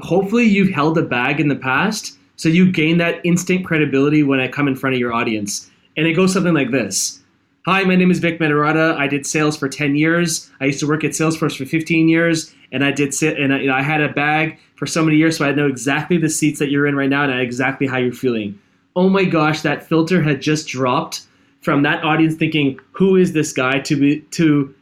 hopefully 0.00 0.44
you've 0.44 0.70
held 0.70 0.96
a 0.98 1.02
bag 1.02 1.40
in 1.40 1.48
the 1.48 1.56
past 1.56 2.18
so 2.36 2.48
you 2.48 2.70
gain 2.70 2.98
that 2.98 3.20
instant 3.24 3.64
credibility 3.64 4.22
when 4.22 4.40
I 4.40 4.48
come 4.48 4.68
in 4.68 4.76
front 4.76 4.94
of 4.94 5.00
your 5.00 5.12
audience. 5.12 5.70
And 5.96 6.06
it 6.06 6.14
goes 6.14 6.32
something 6.32 6.54
like 6.54 6.70
this. 6.70 7.20
Hi, 7.66 7.82
my 7.84 7.96
name 7.96 8.10
is 8.10 8.18
Vic 8.18 8.38
Medarata. 8.40 8.94
I 8.98 9.06
did 9.06 9.24
sales 9.24 9.56
for 9.56 9.68
10 9.68 9.96
years. 9.96 10.50
I 10.60 10.66
used 10.66 10.80
to 10.80 10.86
work 10.86 11.02
at 11.02 11.12
Salesforce 11.12 11.56
for 11.56 11.64
15 11.64 12.08
years, 12.08 12.54
and 12.72 12.84
I 12.84 12.90
did 12.90 13.14
sit 13.14 13.38
and 13.38 13.54
I, 13.54 13.78
I 13.78 13.82
had 13.82 14.02
a 14.02 14.10
bag 14.10 14.58
for 14.74 14.86
so 14.86 15.02
many 15.02 15.16
years, 15.16 15.38
so 15.38 15.46
I 15.46 15.52
know 15.52 15.66
exactly 15.66 16.18
the 16.18 16.28
seats 16.28 16.58
that 16.58 16.70
you're 16.70 16.86
in 16.86 16.94
right 16.94 17.08
now 17.08 17.22
and 17.22 17.32
I 17.32 17.36
know 17.36 17.42
exactly 17.42 17.86
how 17.86 17.96
you're 17.96 18.12
feeling. 18.12 18.58
Oh 18.96 19.08
my 19.08 19.24
gosh, 19.24 19.62
that 19.62 19.88
filter 19.88 20.22
had 20.22 20.42
just 20.42 20.68
dropped 20.68 21.22
from 21.62 21.82
that 21.84 22.04
audience 22.04 22.34
thinking, 22.34 22.78
"Who 22.92 23.16
is 23.16 23.32
this 23.32 23.52
guy?" 23.52 23.78
to 23.80 23.96
be 23.96 24.20
to, 24.32 24.74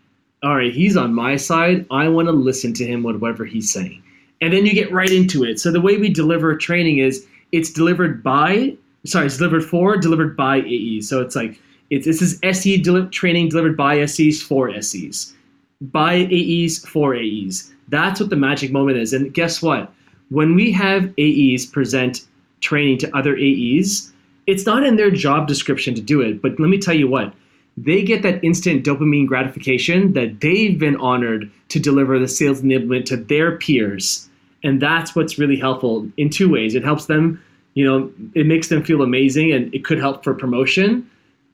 all 0.42 0.56
right, 0.56 0.72
he's 0.72 0.96
on 0.96 1.14
my 1.14 1.36
side. 1.36 1.86
I 1.90 2.08
want 2.08 2.26
to 2.26 2.32
listen 2.32 2.72
to 2.74 2.84
him 2.84 3.04
whatever 3.04 3.44
he's 3.44 3.70
saying, 3.70 4.02
and 4.40 4.52
then 4.52 4.66
you 4.66 4.74
get 4.74 4.90
right 4.90 5.10
into 5.10 5.44
it. 5.44 5.60
So 5.60 5.70
the 5.70 5.80
way 5.80 5.98
we 5.98 6.08
deliver 6.08 6.56
training 6.56 6.98
is 6.98 7.26
it's 7.52 7.70
delivered 7.70 8.22
by 8.22 8.76
sorry, 9.04 9.26
it's 9.26 9.36
delivered 9.36 9.64
for, 9.64 9.96
delivered 9.96 10.36
by 10.36 10.58
AE. 10.58 11.00
So 11.02 11.20
it's 11.20 11.36
like 11.36 11.60
it's 11.90 12.06
this 12.06 12.22
is 12.22 12.38
SE 12.42 12.78
deli- 12.78 13.08
training 13.08 13.50
delivered 13.50 13.76
by 13.76 14.04
SEs 14.06 14.42
for 14.42 14.72
SEs, 14.80 15.34
by 15.80 16.26
AEs 16.32 16.84
for 16.86 17.14
AEs. 17.14 17.72
That's 17.88 18.20
what 18.20 18.30
the 18.30 18.36
magic 18.36 18.72
moment 18.72 18.98
is. 18.98 19.12
And 19.12 19.32
guess 19.34 19.60
what? 19.60 19.92
When 20.30 20.54
we 20.54 20.72
have 20.72 21.12
AEs 21.18 21.66
present 21.66 22.26
training 22.60 22.98
to 22.98 23.16
other 23.16 23.36
AEs, 23.36 24.12
it's 24.46 24.64
not 24.64 24.84
in 24.84 24.96
their 24.96 25.10
job 25.10 25.46
description 25.46 25.94
to 25.94 26.00
do 26.00 26.20
it. 26.22 26.40
But 26.40 26.58
let 26.58 26.70
me 26.70 26.78
tell 26.78 26.94
you 26.94 27.08
what, 27.08 27.34
they 27.76 28.02
get 28.02 28.22
that 28.22 28.42
instant 28.42 28.84
dopamine 28.84 29.26
gratification 29.26 30.14
that 30.14 30.40
they've 30.40 30.78
been 30.78 30.96
honored 30.96 31.50
to 31.68 31.78
deliver 31.78 32.18
the 32.18 32.28
sales 32.28 32.62
enablement 32.62 33.04
to 33.06 33.16
their 33.16 33.58
peers 33.58 34.28
and 34.62 34.80
that's 34.80 35.14
what's 35.14 35.38
really 35.38 35.56
helpful 35.56 36.08
in 36.16 36.28
two 36.28 36.48
ways 36.50 36.74
it 36.74 36.84
helps 36.84 37.06
them 37.06 37.42
you 37.74 37.84
know 37.84 38.10
it 38.34 38.46
makes 38.46 38.68
them 38.68 38.82
feel 38.82 39.02
amazing 39.02 39.52
and 39.52 39.72
it 39.74 39.84
could 39.84 39.98
help 39.98 40.22
for 40.22 40.34
promotion 40.34 41.08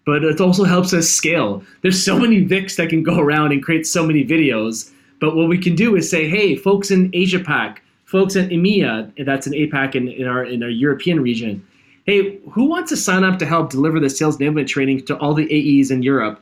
but 0.05 0.25
it 0.25 0.41
also 0.41 0.65
helps 0.65 0.93
us 0.93 1.09
scale 1.09 1.63
there's 1.83 2.03
so 2.03 2.19
many 2.19 2.45
vics 2.45 2.77
that 2.77 2.89
can 2.89 3.03
go 3.03 3.19
around 3.19 3.53
and 3.53 3.63
create 3.63 3.87
so 3.87 4.07
many 4.07 4.25
videos 4.25 4.91
but 5.21 5.35
what 5.35 5.49
we 5.49 5.59
can 5.59 5.75
do 5.75 5.97
is 5.97 6.11
say 6.11 6.29
hey 6.29 6.57
folks 6.57 6.91
in 6.91 7.11
asia 7.13 7.39
pac 7.39 7.83
folks 8.05 8.37
in 8.37 8.49
emea 8.49 9.13
that's 9.25 9.47
in 9.47 9.53
apac 9.53 9.95
in, 9.95 10.09
in 10.09 10.27
our 10.27 10.45
in 10.45 10.63
our 10.63 10.71
european 10.71 11.21
region 11.21 11.65
hey 12.05 12.39
who 12.51 12.65
wants 12.65 12.91
to 12.91 12.97
sign 12.97 13.25
up 13.25 13.39
to 13.39 13.47
help 13.47 13.71
deliver 13.71 14.01
the 14.01 14.11
sales 14.11 14.39
enablement 14.39 14.67
training 14.67 15.05
to 15.05 15.17
all 15.19 15.35
the 15.35 15.47
aes 15.53 15.91
in 15.91 16.03
europe 16.03 16.41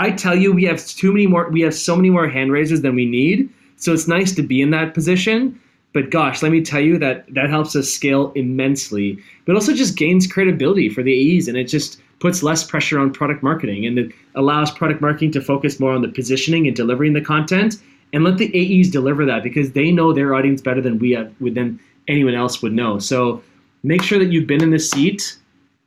I 0.00 0.12
tell 0.12 0.34
you, 0.34 0.50
we 0.50 0.64
have 0.64 0.84
too 0.86 1.12
many 1.12 1.26
more. 1.26 1.50
We 1.50 1.60
have 1.60 1.74
so 1.74 1.94
many 1.94 2.08
more 2.08 2.26
hand 2.26 2.52
raisers 2.52 2.80
than 2.80 2.94
we 2.94 3.04
need. 3.04 3.50
So 3.76 3.92
it's 3.92 4.08
nice 4.08 4.34
to 4.34 4.42
be 4.42 4.62
in 4.62 4.70
that 4.70 4.94
position. 4.94 5.60
But 5.92 6.10
gosh, 6.10 6.42
let 6.42 6.52
me 6.52 6.62
tell 6.62 6.80
you 6.80 6.98
that 6.98 7.32
that 7.34 7.50
helps 7.50 7.74
us 7.74 7.92
scale 7.92 8.32
immensely. 8.34 9.18
But 9.44 9.56
also 9.56 9.74
just 9.74 9.96
gains 9.96 10.26
credibility 10.26 10.88
for 10.88 11.02
the 11.02 11.12
AEs, 11.12 11.48
and 11.48 11.56
it 11.56 11.64
just 11.64 12.00
puts 12.20 12.42
less 12.42 12.62
pressure 12.62 12.98
on 12.98 13.12
product 13.12 13.42
marketing, 13.42 13.86
and 13.86 13.98
it 13.98 14.12
allows 14.34 14.70
product 14.70 15.00
marketing 15.00 15.32
to 15.32 15.40
focus 15.40 15.80
more 15.80 15.92
on 15.92 16.02
the 16.02 16.08
positioning 16.08 16.66
and 16.66 16.76
delivering 16.76 17.14
the 17.14 17.20
content, 17.20 17.76
and 18.12 18.24
let 18.24 18.38
the 18.38 18.50
AEs 18.54 18.90
deliver 18.90 19.24
that 19.24 19.42
because 19.42 19.72
they 19.72 19.90
know 19.90 20.12
their 20.12 20.34
audience 20.34 20.60
better 20.60 20.80
than 20.80 20.98
we 20.98 21.12
have, 21.12 21.32
than 21.40 21.80
anyone 22.08 22.34
else 22.34 22.62
would 22.62 22.72
know. 22.72 22.98
So 22.98 23.42
make 23.82 24.02
sure 24.02 24.18
that 24.18 24.30
you've 24.30 24.46
been 24.46 24.62
in 24.62 24.70
the 24.70 24.78
seat, 24.78 25.36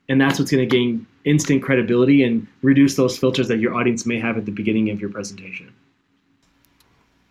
and 0.10 0.20
that's 0.20 0.40
what's 0.40 0.52
going 0.52 0.68
to 0.68 0.76
gain 0.76 1.06
instant 1.26 1.64
credibility 1.64 2.24
and 2.24 2.46
reduce 2.62 2.96
those 2.96 3.18
filters 3.18 3.48
that 3.48 3.60
your 3.60 3.76
audience 3.76 4.06
may 4.06 4.20
have 4.20 4.38
at 4.38 4.46
the 4.46 4.52
beginning 4.52 4.90
of 4.90 5.00
your 5.00 5.10
presentation. 5.10 5.72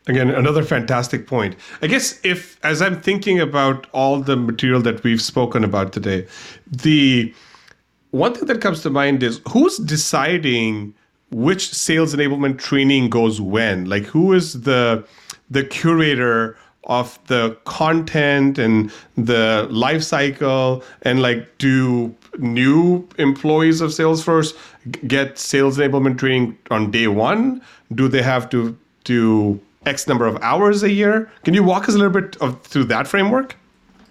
Again, 0.08 0.30
another 0.30 0.64
fantastic 0.64 1.26
point. 1.28 1.54
I 1.80 1.86
guess 1.86 2.18
if, 2.24 2.58
as 2.64 2.82
I'm 2.82 3.00
thinking 3.00 3.38
about 3.38 3.86
all 3.92 4.20
the 4.20 4.36
material 4.36 4.82
that 4.82 5.04
we've 5.04 5.22
spoken 5.22 5.62
about 5.62 5.92
today, 5.92 6.26
the 6.66 7.32
one 8.10 8.34
thing 8.34 8.46
that 8.46 8.60
comes 8.60 8.82
to 8.82 8.90
mind 8.90 9.22
is 9.22 9.40
who's 9.48 9.76
deciding 9.78 10.94
which 11.30 11.72
sales 11.72 12.14
enablement 12.14 12.58
training 12.58 13.10
goes 13.10 13.40
when? 13.40 13.86
Like, 13.86 14.04
who 14.04 14.32
is 14.32 14.62
the 14.62 15.06
the 15.50 15.64
curator 15.64 16.56
of 16.84 17.18
the 17.28 17.56
content 17.64 18.58
and 18.58 18.90
the 19.16 19.68
life 19.70 20.02
cycle 20.02 20.82
and 21.02 21.22
like 21.22 21.46
do 21.58 22.14
new 22.38 23.06
employees 23.18 23.80
of 23.80 23.90
salesforce 23.90 24.56
get 25.06 25.38
sales 25.38 25.78
enablement 25.78 26.18
training 26.18 26.58
on 26.70 26.90
day 26.90 27.06
one 27.06 27.62
do 27.94 28.08
they 28.08 28.22
have 28.22 28.50
to 28.50 28.76
do 29.04 29.60
x 29.86 30.06
number 30.06 30.26
of 30.26 30.36
hours 30.42 30.82
a 30.82 30.90
year 30.90 31.30
can 31.44 31.54
you 31.54 31.62
walk 31.62 31.88
us 31.88 31.94
a 31.94 31.98
little 31.98 32.12
bit 32.12 32.36
of, 32.36 32.60
through 32.62 32.84
that 32.84 33.06
framework 33.06 33.56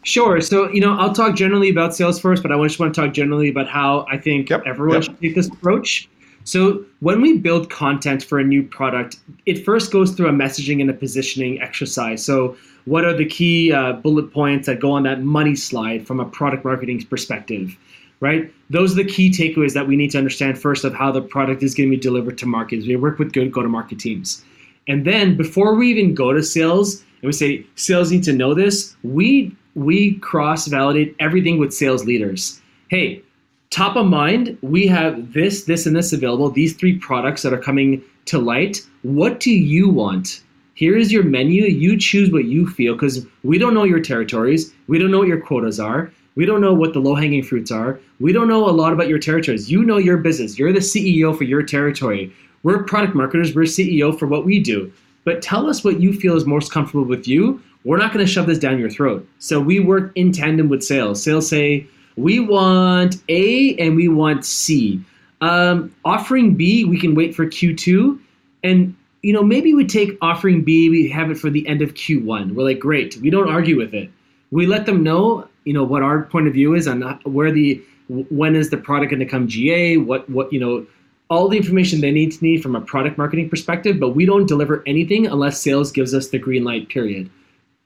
Sure. 0.04 0.42
So, 0.42 0.70
you 0.72 0.82
know, 0.82 0.98
I'll 0.98 1.14
talk 1.14 1.36
generally 1.36 1.70
about 1.70 1.92
Salesforce, 1.92 2.42
but 2.42 2.52
I 2.52 2.62
just 2.64 2.80
want 2.80 2.94
to 2.94 3.02
talk 3.02 3.14
generally 3.14 3.50
about 3.50 3.68
how 3.68 4.06
I 4.10 4.18
think 4.18 4.50
yep. 4.50 4.64
everyone 4.66 4.96
yep. 4.96 5.04
should 5.04 5.22
take 5.22 5.36
this 5.36 5.48
approach. 5.48 6.10
So, 6.44 6.84
when 7.02 7.22
we 7.22 7.38
build 7.38 7.70
content 7.70 8.24
for 8.24 8.40
a 8.40 8.44
new 8.44 8.64
product, 8.64 9.18
it 9.46 9.64
first 9.64 9.92
goes 9.92 10.12
through 10.12 10.28
a 10.28 10.32
messaging 10.32 10.82
and 10.82 10.90
a 10.90 10.94
positioning 10.94 11.62
exercise. 11.62 12.26
So, 12.26 12.58
what 12.86 13.06
are 13.06 13.16
the 13.16 13.28
key 13.28 13.72
uh, 13.72 13.94
bullet 13.94 14.34
points 14.34 14.66
that 14.66 14.80
go 14.80 14.92
on 14.92 15.04
that 15.04 15.22
money 15.22 15.56
slide 15.56 16.08
from 16.08 16.20
a 16.20 16.26
product 16.26 16.66
marketing 16.66 17.06
perspective? 17.06 17.78
Right? 18.22 18.52
Those 18.72 18.94
are 18.94 19.04
the 19.04 19.10
key 19.10 19.30
takeaways 19.30 19.74
that 19.74 19.88
we 19.88 19.96
need 19.96 20.12
to 20.12 20.18
understand 20.18 20.60
first 20.60 20.84
of 20.84 20.94
how 20.96 21.12
the 21.12 21.22
product 21.22 21.62
is 21.62 21.76
going 21.76 21.90
to 21.90 21.96
be 21.96 22.02
delivered 22.02 22.40
to 22.40 22.48
market. 22.48 22.86
We 22.88 22.96
work 22.96 23.20
with 23.20 23.34
good 23.34 23.52
go 23.52 23.62
to 23.62 23.70
market 23.70 24.00
teams. 24.00 24.44
And 24.88 25.06
then 25.06 25.38
before 25.38 25.76
we 25.76 25.90
even 25.90 26.14
go 26.14 26.34
to 26.34 26.44
sales, 26.44 27.02
and 27.02 27.24
we 27.24 27.32
say 27.32 27.66
sales 27.76 28.12
need 28.12 28.24
to 28.24 28.34
know 28.34 28.54
this, 28.54 28.96
we 29.04 29.56
we 29.76 30.16
cross 30.16 30.68
validate 30.68 31.16
everything 31.20 31.58
with 31.58 31.74
sales 31.74 32.04
leaders. 32.04 32.60
Hey, 32.90 33.22
top 33.70 33.96
of 33.96 34.06
mind, 34.06 34.58
we 34.62 34.86
have 34.88 35.32
this, 35.34 35.64
this, 35.64 35.86
and 35.86 35.96
this 35.96 36.12
available, 36.12 36.50
these 36.50 36.76
three 36.76 36.98
products 36.98 37.42
that 37.44 37.54
are 37.54 37.58
coming 37.58 38.04
to 38.26 38.38
light. 38.38 38.86
What 39.04 39.40
do 39.40 39.52
you 39.52 39.90
want? 39.90 40.44
Here 40.74 40.98
is 40.98 41.12
your 41.12 41.24
menu. 41.24 41.64
You 41.66 41.98
choose 41.98 42.32
what 42.32 42.46
you 42.46 42.68
feel 42.68 42.94
because 42.94 43.26
we 43.44 43.58
don't 43.58 43.74
know 43.74 43.84
your 43.84 44.02
territories. 44.02 44.74
We 44.88 45.00
don't 45.00 45.12
know 45.12 45.20
what 45.20 45.28
your 45.28 45.40
quotas 45.40 45.80
are. 45.80 46.12
We 46.36 46.46
don't 46.46 46.62
know 46.62 46.74
what 46.74 46.94
the 46.94 47.00
low 47.00 47.16
hanging 47.16 47.44
fruits 47.44 47.72
are. 47.72 48.00
We 48.20 48.32
don't 48.32 48.48
know 48.48 48.70
a 48.70 48.72
lot 48.72 48.94
about 48.94 49.10
your 49.10 49.20
territories. 49.20 49.70
You 49.70 49.84
know 49.84 49.98
your 49.98 50.18
business. 50.18 50.58
You're 50.58 50.72
the 50.74 50.80
CEO 50.80 51.38
for 51.38 51.44
your 51.44 51.62
territory. 51.62 52.34
We're 52.64 52.84
product 52.84 53.16
marketers. 53.16 53.56
We're 53.56 53.64
CEO 53.64 54.18
for 54.18 54.28
what 54.28 54.46
we 54.46 54.60
do. 54.60 54.92
But 55.24 55.42
tell 55.42 55.70
us 55.70 55.84
what 55.84 56.00
you 56.00 56.14
feel 56.14 56.36
is 56.36 56.46
most 56.46 56.72
comfortable 56.72 57.06
with 57.06 57.28
you 57.28 57.62
we're 57.84 57.98
not 57.98 58.14
going 58.14 58.26
to 58.26 58.32
shove 58.32 58.46
this 58.46 58.60
down 58.60 58.80
your 58.80 58.90
throat. 58.90 59.28
So 59.40 59.60
we 59.60 59.80
work 59.80 60.12
in 60.16 60.32
tandem 60.32 60.70
with 60.70 60.84
sales. 60.84 61.22
Sales 61.22 61.48
say, 61.48 61.88
we 62.16 62.40
want 62.40 63.16
A 63.30 63.76
and 63.78 63.96
we 63.96 64.08
want 64.08 64.46
C. 64.46 65.02
Um, 65.42 65.94
offering 66.06 66.56
B, 66.56 66.86
we 66.86 67.00
can 67.00 67.16
wait 67.16 67.34
for 67.34 67.46
Q2. 67.46 68.20
And, 68.64 68.96
you 69.24 69.34
know, 69.34 69.42
maybe 69.42 69.74
we 69.74 69.86
take 69.86 70.18
offering 70.22 70.64
B, 70.64 70.90
we 70.90 71.10
have 71.10 71.32
it 71.32 71.38
for 71.38 71.50
the 71.50 71.68
end 71.68 71.82
of 71.82 71.96
Q1. 71.96 72.54
We're 72.54 72.64
like, 72.64 72.80
great. 72.80 73.18
We 73.18 73.30
don't 73.30 73.50
argue 73.50 73.78
with 73.78 73.94
it. 73.94 74.12
We 74.52 74.68
let 74.68 74.86
them 74.86 75.02
know, 75.02 75.48
you 75.64 75.74
know, 75.74 75.84
what 75.84 76.04
our 76.04 76.24
point 76.24 76.48
of 76.48 76.54
view 76.54 76.76
is 76.76 76.88
on 76.88 77.02
where 77.24 77.52
the, 77.52 77.82
when 78.08 78.56
is 78.56 78.70
the 78.70 78.78
product 78.78 79.10
going 79.10 79.22
to 79.22 79.26
come 79.26 79.48
GA, 79.48 79.98
what, 79.98 80.30
what, 80.30 80.52
you 80.54 80.60
know, 80.60 80.86
all 81.32 81.48
the 81.48 81.58
information 81.58 82.02
they 82.02 82.12
need 82.12 82.34
to 82.34 82.44
need 82.44 82.62
from 82.62 82.76
a 82.76 82.82
product 82.82 83.18
marketing 83.18 83.50
perspective, 83.50 84.02
but 84.02 84.10
we 84.10 84.26
don't 84.26 84.48
deliver 84.48 84.84
anything 84.86 85.26
unless 85.26 85.62
sales 85.62 85.90
gives 85.90 86.14
us 86.14 86.28
the 86.28 86.38
green 86.38 86.66
light, 86.66 86.90
period. 86.90 87.30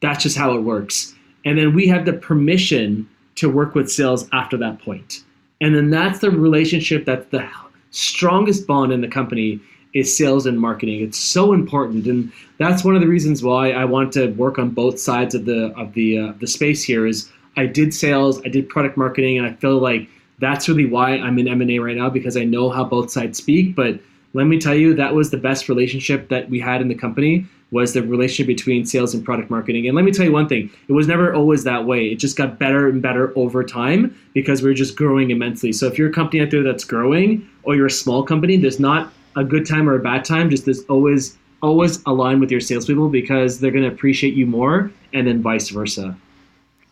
That's 0.02 0.24
just 0.24 0.36
how 0.36 0.56
it 0.56 0.62
works. 0.62 1.14
And 1.46 1.60
then 1.60 1.76
we 1.76 1.88
have 1.88 2.06
the 2.06 2.14
permission 2.14 3.08
to 3.36 3.48
work 3.48 3.76
with 3.76 3.92
sales 3.92 4.28
after 4.34 4.58
that 4.58 4.80
point. 4.80 5.24
And 5.62 5.76
then 5.76 5.92
that's 5.92 6.20
the 6.20 6.32
relationship 6.32 7.06
that's 7.06 7.30
the 7.30 7.48
strongest 7.92 8.66
bond 8.66 8.92
in 8.92 9.02
the 9.02 9.08
company 9.08 9.62
is 9.94 10.18
sales 10.18 10.48
and 10.48 10.60
marketing. 10.60 11.02
It's 11.02 11.18
so 11.18 11.54
important, 11.54 12.08
and 12.08 12.32
that's 12.58 12.84
one 12.84 12.96
of 12.96 13.02
the 13.02 13.08
reasons 13.08 13.44
why 13.44 13.72
I 13.72 13.86
want 13.86 14.12
to 14.14 14.32
work 14.32 14.58
on 14.58 14.72
both 14.72 15.00
sides 15.00 15.36
of 15.36 15.46
the 15.46 15.72
of 15.78 15.94
the 15.94 16.18
uh, 16.18 16.34
the 16.40 16.48
space. 16.48 16.84
Here 16.84 17.06
is 17.06 17.32
I 17.56 17.68
did 17.68 17.94
sales, 17.94 18.42
I 18.44 18.50
did 18.50 18.68
product 18.68 18.98
marketing, 18.98 19.38
and 19.38 19.48
I 19.48 19.54
feel 19.54 19.78
like 19.80 20.10
that's 20.40 20.68
really 20.68 20.86
why 20.86 21.12
I'm 21.12 21.38
in 21.40 21.48
M 21.48 21.62
and 21.62 21.72
A 21.72 21.80
right 21.80 21.96
now 21.96 22.10
because 22.10 22.36
I 22.38 22.44
know 22.44 22.70
how 22.70 22.84
both 22.84 23.12
sides 23.12 23.38
speak. 23.38 23.76
But 23.76 24.00
let 24.34 24.46
me 24.46 24.60
tell 24.60 24.76
you, 24.76 24.94
that 24.96 25.14
was 25.14 25.32
the 25.32 25.38
best 25.38 25.70
relationship 25.70 26.30
that 26.30 26.50
we 26.50 26.60
had 26.60 26.82
in 26.82 26.88
the 26.88 26.96
company 26.96 27.46
was 27.72 27.94
the 27.94 28.04
relationship 28.04 28.48
between 28.48 28.86
sales 28.86 29.14
and 29.14 29.26
product 29.26 29.50
marketing. 29.50 29.88
And 29.88 29.96
let 29.96 30.06
me 30.06 30.12
tell 30.12 30.26
you 30.26 30.32
one 30.32 30.48
thing, 30.48 30.70
it 30.88 30.94
was 30.94 31.08
never 31.08 31.34
always 31.34 31.64
that 31.64 31.86
way. 31.86 32.08
It 32.08 32.16
just 32.18 32.38
got 32.38 32.60
better 32.60 32.88
and 32.88 33.02
better 33.02 33.38
over 33.38 33.64
time 33.64 34.16
because 34.34 34.62
we 34.62 34.70
are 34.70 34.76
just 34.76 34.96
growing 34.96 35.32
immensely. 35.32 35.72
So 35.72 35.88
if 35.88 35.98
you're 35.98 36.10
a 36.10 36.14
company 36.14 36.42
out 36.42 36.52
there 36.52 36.64
that's 36.64 36.84
growing 36.84 37.48
or 37.64 37.76
you're 37.76 37.88
a 37.88 37.92
small 37.92 38.24
company, 38.24 38.58
there's 38.58 38.80
not 38.80 39.12
a 39.36 39.44
good 39.44 39.66
time 39.66 39.90
or 39.90 39.96
a 39.96 40.00
bad 40.00 40.24
time. 40.24 40.50
Just 40.50 40.66
there's 40.66 40.84
always 40.86 41.38
always 41.62 42.02
align 42.06 42.40
with 42.40 42.52
your 42.52 42.62
salespeople 42.62 43.10
because 43.10 43.60
they're 43.60 43.72
going 43.72 43.84
to 43.84 43.90
appreciate 43.90 44.36
you 44.36 44.46
more, 44.46 44.92
and 45.14 45.28
then 45.28 45.42
vice 45.42 45.70
versa. 45.70 46.16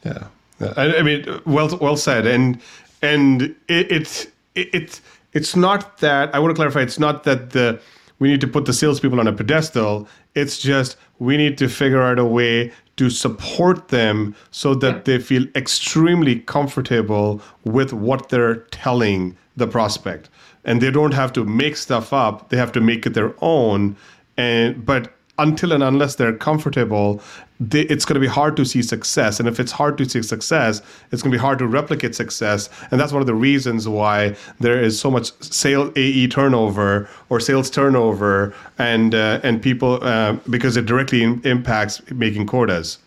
Yeah, 0.03 0.27
I, 0.75 0.97
I 0.97 1.01
mean, 1.03 1.41
well, 1.45 1.77
well 1.77 1.97
said. 1.97 2.25
And 2.25 2.59
and 3.03 3.41
it, 3.67 3.91
it's 3.91 4.25
it, 4.55 4.69
it's 4.73 5.01
it's 5.33 5.55
not 5.55 5.99
that 5.99 6.33
I 6.33 6.39
want 6.39 6.51
to 6.51 6.55
clarify. 6.55 6.81
It's 6.81 6.99
not 6.99 7.23
that 7.25 7.51
the 7.51 7.79
we 8.17 8.29
need 8.29 8.41
to 8.41 8.47
put 8.47 8.65
the 8.65 8.73
salespeople 8.73 9.19
on 9.19 9.27
a 9.27 9.33
pedestal. 9.33 10.07
It's 10.33 10.57
just 10.57 10.95
we 11.19 11.37
need 11.37 11.57
to 11.59 11.67
figure 11.67 12.01
out 12.01 12.17
a 12.17 12.25
way 12.25 12.71
to 12.95 13.09
support 13.09 13.89
them 13.89 14.35
so 14.51 14.73
that 14.75 14.95
yeah. 14.95 15.01
they 15.05 15.19
feel 15.19 15.45
extremely 15.55 16.39
comfortable 16.39 17.41
with 17.65 17.91
what 17.91 18.29
they're 18.29 18.57
telling 18.71 19.35
the 19.57 19.67
prospect. 19.67 20.29
And 20.63 20.81
they 20.81 20.91
don't 20.91 21.13
have 21.13 21.33
to 21.33 21.43
make 21.43 21.75
stuff 21.75 22.13
up, 22.13 22.49
they 22.49 22.57
have 22.57 22.71
to 22.71 22.81
make 22.81 23.05
it 23.05 23.13
their 23.13 23.33
own. 23.41 23.97
And 24.37 24.85
but 24.85 25.13
until 25.37 25.73
and 25.73 25.83
unless 25.83 26.15
they're 26.15 26.37
comfortable, 26.37 27.21
they, 27.69 27.81
it's 27.81 28.05
going 28.05 28.15
to 28.15 28.19
be 28.19 28.27
hard 28.27 28.55
to 28.57 28.65
see 28.65 28.81
success. 28.81 29.39
And 29.39 29.47
if 29.47 29.59
it's 29.59 29.71
hard 29.71 29.97
to 29.99 30.05
see 30.05 30.21
success, 30.21 30.81
it's 31.11 31.21
going 31.21 31.31
to 31.31 31.37
be 31.37 31.41
hard 31.41 31.59
to 31.59 31.67
replicate 31.67 32.15
success. 32.15 32.69
And 32.91 32.99
that's 32.99 33.11
one 33.11 33.21
of 33.21 33.27
the 33.27 33.35
reasons 33.35 33.87
why 33.87 34.35
there 34.59 34.81
is 34.81 34.99
so 34.99 35.09
much 35.09 35.31
sale 35.41 35.91
AE 35.95 36.27
turnover 36.27 37.07
or 37.29 37.39
sales 37.39 37.69
turnover, 37.69 38.53
and 38.77 39.15
uh, 39.15 39.39
and 39.43 39.61
people 39.61 39.99
uh, 40.03 40.33
because 40.49 40.77
it 40.77 40.85
directly 40.85 41.23
impacts 41.23 42.01
making 42.11 42.47
quotas. 42.47 42.99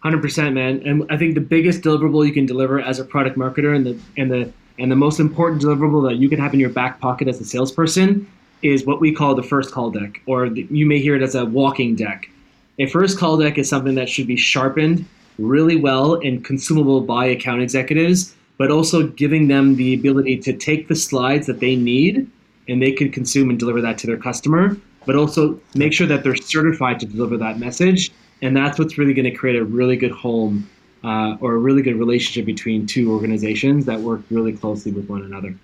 Hundred 0.00 0.22
percent, 0.22 0.54
man. 0.54 0.82
And 0.86 1.04
I 1.10 1.16
think 1.16 1.34
the 1.34 1.40
biggest 1.40 1.82
deliverable 1.82 2.26
you 2.26 2.32
can 2.32 2.46
deliver 2.46 2.80
as 2.80 2.98
a 2.98 3.04
product 3.04 3.36
marketer, 3.38 3.74
and 3.74 3.86
the 3.86 3.98
and 4.16 4.30
the 4.30 4.52
and 4.78 4.90
the 4.90 4.96
most 4.96 5.20
important 5.20 5.62
deliverable 5.62 6.08
that 6.08 6.16
you 6.16 6.28
can 6.28 6.38
have 6.38 6.52
in 6.52 6.60
your 6.60 6.70
back 6.70 7.00
pocket 7.00 7.28
as 7.28 7.40
a 7.40 7.44
salesperson 7.44 8.26
is 8.62 8.86
what 8.86 9.00
we 9.00 9.12
call 9.12 9.34
the 9.34 9.42
first 9.42 9.72
call 9.72 9.90
deck, 9.90 10.22
or 10.26 10.48
the, 10.48 10.66
you 10.70 10.86
may 10.86 10.98
hear 10.98 11.14
it 11.14 11.22
as 11.22 11.34
a 11.34 11.44
walking 11.44 11.94
deck. 11.94 12.28
A 12.78 12.86
first 12.86 13.18
call 13.18 13.36
deck 13.36 13.56
is 13.56 13.68
something 13.68 13.94
that 13.94 14.08
should 14.08 14.26
be 14.26 14.36
sharpened 14.36 15.06
really 15.38 15.76
well 15.76 16.14
and 16.14 16.44
consumable 16.44 17.00
by 17.00 17.26
account 17.26 17.62
executives, 17.62 18.34
but 18.58 18.70
also 18.70 19.06
giving 19.06 19.46
them 19.46 19.76
the 19.76 19.94
ability 19.94 20.38
to 20.38 20.52
take 20.52 20.88
the 20.88 20.96
slides 20.96 21.46
that 21.46 21.60
they 21.60 21.76
need 21.76 22.28
and 22.68 22.82
they 22.82 22.92
can 22.92 23.12
consume 23.12 23.50
and 23.50 23.58
deliver 23.58 23.80
that 23.80 23.98
to 23.98 24.06
their 24.06 24.16
customer, 24.16 24.76
but 25.06 25.14
also 25.14 25.60
make 25.74 25.92
sure 25.92 26.06
that 26.06 26.24
they're 26.24 26.34
certified 26.34 26.98
to 26.98 27.06
deliver 27.06 27.36
that 27.36 27.58
message. 27.58 28.10
And 28.42 28.56
that's 28.56 28.78
what's 28.78 28.98
really 28.98 29.14
going 29.14 29.30
to 29.30 29.36
create 29.36 29.56
a 29.56 29.64
really 29.64 29.96
good 29.96 30.12
home 30.12 30.68
uh, 31.04 31.36
or 31.40 31.54
a 31.54 31.58
really 31.58 31.82
good 31.82 31.96
relationship 31.96 32.46
between 32.46 32.86
two 32.86 33.12
organizations 33.12 33.84
that 33.86 34.00
work 34.00 34.22
really 34.30 34.52
closely 34.52 34.90
with 34.90 35.08
one 35.08 35.22
another. 35.22 35.54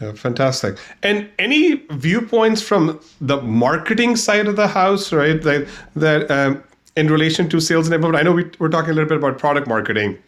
Yeah, 0.00 0.12
fantastic. 0.12 0.76
And 1.02 1.28
any 1.38 1.76
viewpoints 1.90 2.60
from 2.60 3.00
the 3.20 3.40
marketing 3.40 4.16
side 4.16 4.46
of 4.46 4.56
the 4.56 4.68
house, 4.68 5.12
right? 5.12 5.40
That 5.40 5.68
that 5.94 6.30
um, 6.30 6.62
in 6.96 7.08
relation 7.08 7.48
to 7.50 7.60
sales 7.60 7.88
enablement. 7.88 8.16
I 8.16 8.22
know 8.22 8.32
we, 8.32 8.50
we're 8.58 8.68
talking 8.68 8.90
a 8.90 8.94
little 8.94 9.08
bit 9.08 9.18
about 9.18 9.38
product 9.38 9.68
marketing, 9.68 10.18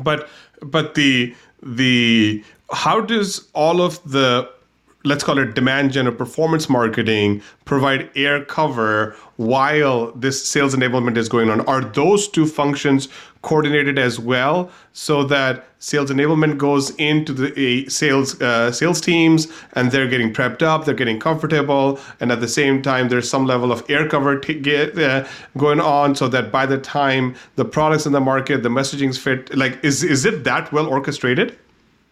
but 0.00 0.28
but 0.62 0.94
the 0.94 1.34
the 1.62 2.42
how 2.72 3.00
does 3.00 3.48
all 3.52 3.82
of 3.82 4.02
the 4.10 4.48
let's 5.04 5.24
call 5.24 5.38
it 5.38 5.54
demand 5.54 5.92
gen 5.92 6.06
or 6.06 6.12
performance 6.12 6.68
marketing 6.68 7.42
provide 7.64 8.08
air 8.14 8.44
cover 8.44 9.16
while 9.36 10.12
this 10.12 10.48
sales 10.48 10.74
enablement 10.74 11.16
is 11.16 11.28
going 11.28 11.50
on 11.50 11.60
are 11.62 11.80
those 11.80 12.28
two 12.28 12.46
functions 12.46 13.08
coordinated 13.42 13.98
as 13.98 14.18
well 14.18 14.70
so 14.92 15.24
that 15.24 15.64
sales 15.78 16.10
enablement 16.10 16.56
goes 16.58 16.90
into 16.96 17.32
the 17.32 17.88
sales 17.88 18.40
uh, 18.40 18.70
sales 18.72 19.00
teams 19.00 19.48
and 19.72 19.90
they're 19.90 20.08
getting 20.08 20.32
prepped 20.32 20.62
up 20.62 20.84
they're 20.84 20.94
getting 20.94 21.18
comfortable 21.18 21.98
and 22.20 22.30
at 22.32 22.40
the 22.40 22.48
same 22.48 22.80
time 22.80 23.08
there's 23.08 23.28
some 23.28 23.44
level 23.44 23.72
of 23.72 23.84
air 23.90 24.08
cover 24.08 24.38
to 24.38 24.54
get 24.54 24.96
uh, 24.98 25.26
going 25.58 25.80
on 25.80 26.14
so 26.14 26.28
that 26.28 26.50
by 26.52 26.64
the 26.64 26.78
time 26.78 27.34
the 27.56 27.64
products 27.64 28.06
in 28.06 28.12
the 28.12 28.20
market 28.20 28.62
the 28.62 28.68
messaging's 28.68 29.18
fit 29.18 29.54
like 29.56 29.78
is 29.84 30.02
is 30.02 30.24
it 30.24 30.44
that 30.44 30.72
well 30.72 30.86
orchestrated 30.86 31.58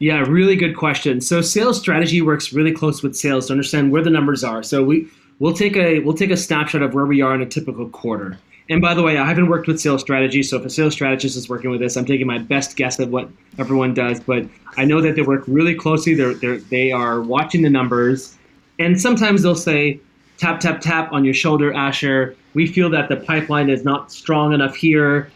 yeah, 0.01 0.25
really 0.27 0.57
good 0.57 0.79
question. 0.79 1.21
So 1.21 1.43
sales 1.43 1.79
strategy 1.79 2.23
works 2.23 2.55
really 2.55 2.73
close 2.73 3.03
with 3.03 3.14
sales 3.14 3.49
to 3.49 3.53
understand 3.53 3.93
where 3.93 4.03
the 4.03 4.09
numbers 4.09 4.43
are. 4.43 4.62
So 4.62 4.83
we 4.83 5.07
we'll 5.40 5.53
take 5.53 5.77
a 5.77 6.01
we'll 6.01 6.16
take 6.16 6.31
a 6.31 6.38
snapshot 6.38 6.81
of 6.81 6.95
where 6.95 7.05
we 7.05 7.21
are 7.21 7.35
in 7.35 7.43
a 7.43 7.47
typical 7.47 7.87
quarter. 7.90 8.38
And 8.70 8.80
by 8.80 8.94
the 8.94 9.02
way, 9.02 9.18
I 9.18 9.26
haven't 9.26 9.48
worked 9.48 9.66
with 9.66 9.80
sales 9.80 10.00
strategy, 10.00 10.44
so 10.44 10.56
if 10.56 10.64
a 10.64 10.70
sales 10.70 10.92
strategist 10.92 11.37
is 11.37 11.48
working 11.48 11.70
with 11.70 11.80
this, 11.80 11.96
I'm 11.96 12.04
taking 12.04 12.28
my 12.28 12.38
best 12.38 12.76
guess 12.76 13.00
at 13.00 13.09
what 13.09 13.28
everyone 13.59 13.94
does. 13.94 14.20
But 14.20 14.46
I 14.76 14.85
know 14.85 15.00
that 15.00 15.16
they 15.16 15.22
work 15.22 15.42
really 15.48 15.74
closely. 15.74 16.14
They're, 16.14 16.35
they're 16.35 16.59
they 16.59 16.92
are 16.92 17.20
watching 17.20 17.62
the 17.62 17.68
numbers, 17.68 18.38
and 18.78 18.98
sometimes 18.98 19.42
they'll 19.42 19.56
say, 19.56 19.98
"Tap 20.38 20.61
tap 20.61 20.80
tap 20.80 21.12
on 21.12 21.24
your 21.24 21.35
shoulder, 21.35 21.72
Asher. 21.72 22.37
We 22.54 22.68
feel 22.68 22.88
that 22.90 23.09
the 23.09 23.16
pipeline 23.16 23.70
is 23.70 23.85
not 23.85 24.12
strong 24.12 24.52
enough 24.52 24.76
here. 24.76 25.33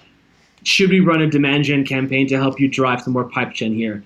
Should 0.62 0.90
we 0.90 1.00
run 1.00 1.20
a 1.20 1.28
demand 1.28 1.64
gen 1.64 1.84
campaign 1.84 2.28
to 2.28 2.36
help 2.36 2.60
you 2.60 2.68
drive 2.68 3.00
some 3.02 3.12
more 3.12 3.24
pipe 3.24 3.52
gen 3.52 3.74
here?" 3.74 4.04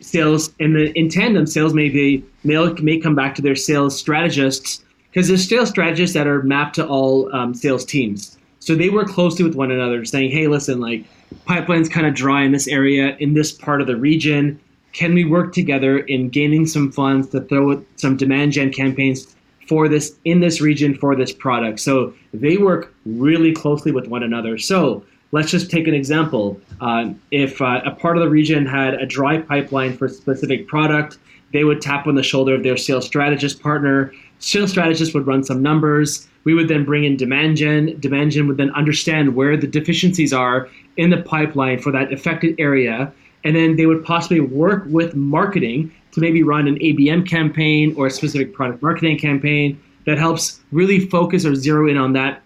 sales 0.00 0.52
and 0.58 0.74
the 0.74 0.90
in 0.98 1.08
tandem 1.08 1.46
sales 1.46 1.72
may 1.72 1.88
be 1.88 2.24
may, 2.42 2.56
may 2.82 2.98
come 2.98 3.14
back 3.14 3.36
to 3.36 3.42
their 3.42 3.54
sales 3.54 3.96
strategists 3.96 4.82
because 5.12 5.28
there's 5.28 5.48
sales 5.48 5.68
strategists 5.68 6.14
that 6.14 6.26
are 6.26 6.42
mapped 6.42 6.74
to 6.74 6.84
all 6.84 7.32
um, 7.32 7.54
sales 7.54 7.84
teams 7.84 8.36
so 8.60 8.74
they 8.74 8.88
work 8.88 9.08
closely 9.08 9.44
with 9.44 9.54
one 9.54 9.70
another 9.70 10.04
saying 10.04 10.30
hey 10.30 10.46
listen 10.46 10.80
like 10.80 11.04
pipeline's 11.44 11.88
kind 11.88 12.06
of 12.06 12.14
dry 12.14 12.42
in 12.42 12.52
this 12.52 12.68
area 12.68 13.16
in 13.18 13.34
this 13.34 13.52
part 13.52 13.80
of 13.80 13.86
the 13.86 13.96
region 13.96 14.58
can 14.92 15.14
we 15.14 15.24
work 15.24 15.52
together 15.52 15.98
in 15.98 16.28
gaining 16.28 16.66
some 16.66 16.90
funds 16.90 17.28
to 17.28 17.40
throw 17.42 17.84
some 17.96 18.16
demand 18.16 18.52
gen 18.52 18.72
campaigns 18.72 19.34
for 19.68 19.88
this 19.88 20.16
in 20.24 20.40
this 20.40 20.60
region 20.60 20.94
for 20.94 21.16
this 21.16 21.32
product 21.32 21.80
so 21.80 22.12
they 22.32 22.56
work 22.56 22.94
really 23.04 23.52
closely 23.52 23.92
with 23.92 24.06
one 24.06 24.22
another 24.22 24.56
so 24.56 25.02
Let's 25.32 25.50
just 25.50 25.70
take 25.70 25.86
an 25.86 25.94
example. 25.94 26.60
Uh, 26.80 27.10
if 27.30 27.60
uh, 27.62 27.80
a 27.84 27.92
part 27.92 28.16
of 28.16 28.22
the 28.22 28.28
region 28.28 28.66
had 28.66 28.94
a 28.94 29.06
dry 29.06 29.40
pipeline 29.40 29.96
for 29.96 30.06
a 30.06 30.08
specific 30.08 30.66
product, 30.66 31.18
they 31.52 31.62
would 31.62 31.80
tap 31.80 32.06
on 32.06 32.16
the 32.16 32.22
shoulder 32.22 32.54
of 32.54 32.62
their 32.62 32.76
sales 32.76 33.06
strategist 33.06 33.62
partner. 33.62 34.12
Sales 34.40 34.70
strategist 34.70 35.14
would 35.14 35.26
run 35.26 35.44
some 35.44 35.62
numbers. 35.62 36.26
We 36.44 36.54
would 36.54 36.68
then 36.68 36.84
bring 36.84 37.04
in 37.04 37.16
demand 37.16 37.58
gen. 37.58 37.98
Demand 38.00 38.32
gen 38.32 38.48
would 38.48 38.56
then 38.56 38.70
understand 38.72 39.36
where 39.36 39.56
the 39.56 39.66
deficiencies 39.66 40.32
are 40.32 40.68
in 40.96 41.10
the 41.10 41.22
pipeline 41.22 41.78
for 41.78 41.92
that 41.92 42.12
affected 42.12 42.56
area. 42.58 43.12
And 43.44 43.54
then 43.54 43.76
they 43.76 43.86
would 43.86 44.04
possibly 44.04 44.40
work 44.40 44.84
with 44.86 45.14
marketing 45.14 45.92
to 46.12 46.20
maybe 46.20 46.42
run 46.42 46.66
an 46.66 46.76
ABM 46.78 47.28
campaign 47.28 47.94
or 47.96 48.06
a 48.06 48.10
specific 48.10 48.52
product 48.52 48.82
marketing 48.82 49.18
campaign 49.18 49.80
that 50.06 50.18
helps 50.18 50.60
really 50.72 51.06
focus 51.06 51.44
or 51.44 51.54
zero 51.54 51.88
in 51.88 51.96
on 51.96 52.14
that 52.14 52.42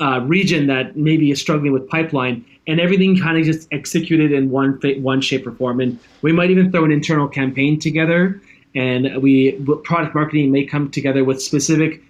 uh, 0.00 0.20
region 0.20 0.66
that 0.66 0.96
maybe 0.96 1.30
is 1.30 1.40
struggling 1.40 1.72
with 1.72 1.88
pipeline, 1.88 2.44
and 2.66 2.80
everything 2.80 3.18
kind 3.18 3.38
of 3.38 3.44
just 3.44 3.68
executed 3.72 4.32
in 4.32 4.50
one 4.50 4.80
one 5.02 5.20
shape 5.20 5.46
or 5.46 5.52
form. 5.52 5.80
And 5.80 5.98
we 6.22 6.32
might 6.32 6.50
even 6.50 6.72
throw 6.72 6.84
an 6.84 6.90
internal 6.90 7.28
campaign 7.28 7.78
together, 7.78 8.40
and 8.74 9.22
we 9.22 9.52
product 9.84 10.14
marketing 10.14 10.50
may 10.50 10.64
come 10.64 10.90
together 10.90 11.24
with 11.24 11.42
specific 11.42 12.02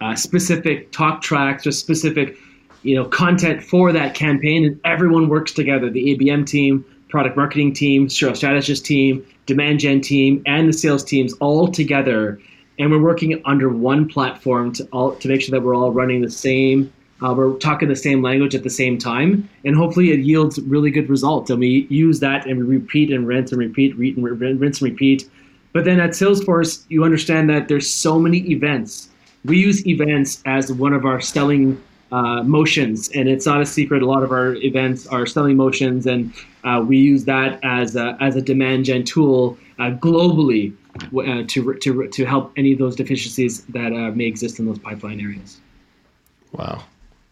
uh, 0.00 0.14
specific 0.14 0.90
talk 0.92 1.22
tracks 1.22 1.66
or 1.66 1.72
specific 1.72 2.36
you 2.82 2.94
know 2.94 3.04
content 3.04 3.62
for 3.62 3.92
that 3.92 4.14
campaign, 4.14 4.64
and 4.64 4.80
everyone 4.84 5.28
works 5.28 5.52
together. 5.52 5.90
The 5.90 6.16
ABM 6.16 6.46
team, 6.46 6.84
product 7.08 7.36
marketing 7.36 7.74
team, 7.74 8.08
sales 8.08 8.38
strategist 8.38 8.84
team, 8.84 9.24
demand 9.46 9.80
gen 9.80 10.00
team, 10.00 10.42
and 10.46 10.68
the 10.68 10.72
sales 10.72 11.04
teams 11.04 11.32
all 11.34 11.68
together. 11.68 12.40
And 12.78 12.90
we're 12.90 13.02
working 13.02 13.42
under 13.44 13.68
one 13.68 14.08
platform 14.08 14.72
to 14.74 14.84
all 14.86 15.14
to 15.16 15.28
make 15.28 15.42
sure 15.42 15.50
that 15.50 15.64
we're 15.64 15.74
all 15.74 15.92
running 15.92 16.22
the 16.22 16.30
same 16.30 16.90
uh, 17.22 17.34
we're 17.34 17.52
talking 17.58 17.88
the 17.88 17.96
same 17.96 18.22
language 18.22 18.54
at 18.54 18.62
the 18.62 18.70
same 18.70 18.96
time, 18.96 19.48
and 19.64 19.76
hopefully 19.76 20.10
it 20.10 20.20
yields 20.20 20.58
really 20.62 20.90
good 20.90 21.08
results. 21.10 21.50
And 21.50 21.60
we 21.60 21.86
use 21.90 22.20
that 22.20 22.46
and 22.46 22.58
we 22.58 22.64
repeat 22.64 23.12
and 23.12 23.26
rinse 23.26 23.52
and 23.52 23.58
repeat, 23.58 23.96
and 23.96 24.60
rinse 24.60 24.80
and 24.80 24.90
repeat. 24.90 25.28
But 25.72 25.84
then 25.84 26.00
at 26.00 26.10
Salesforce, 26.10 26.84
you 26.88 27.04
understand 27.04 27.48
that 27.50 27.68
there's 27.68 27.92
so 27.92 28.18
many 28.18 28.38
events. 28.50 29.08
We 29.44 29.58
use 29.58 29.86
events 29.86 30.42
as 30.46 30.72
one 30.72 30.92
of 30.92 31.04
our 31.04 31.20
selling 31.20 31.80
uh, 32.12 32.42
motions, 32.42 33.08
and 33.10 33.28
it's 33.28 33.46
not 33.46 33.60
a 33.60 33.66
secret. 33.66 34.02
A 34.02 34.06
lot 34.06 34.22
of 34.22 34.32
our 34.32 34.54
events 34.56 35.06
are 35.06 35.26
selling 35.26 35.56
motions, 35.56 36.06
and 36.06 36.32
uh, 36.64 36.84
we 36.86 36.98
use 36.98 37.24
that 37.24 37.60
as 37.62 37.94
a, 37.94 38.16
as 38.20 38.34
a 38.36 38.42
demand 38.42 38.86
gen 38.86 39.04
tool 39.04 39.56
uh, 39.78 39.92
globally 39.92 40.74
uh, 41.16 41.44
to, 41.46 41.74
to, 41.74 42.08
to 42.08 42.24
help 42.24 42.52
any 42.56 42.72
of 42.72 42.78
those 42.78 42.96
deficiencies 42.96 43.64
that 43.66 43.92
uh, 43.92 44.10
may 44.10 44.26
exist 44.26 44.58
in 44.58 44.66
those 44.66 44.78
pipeline 44.78 45.20
areas. 45.20 45.60
Wow. 46.52 46.82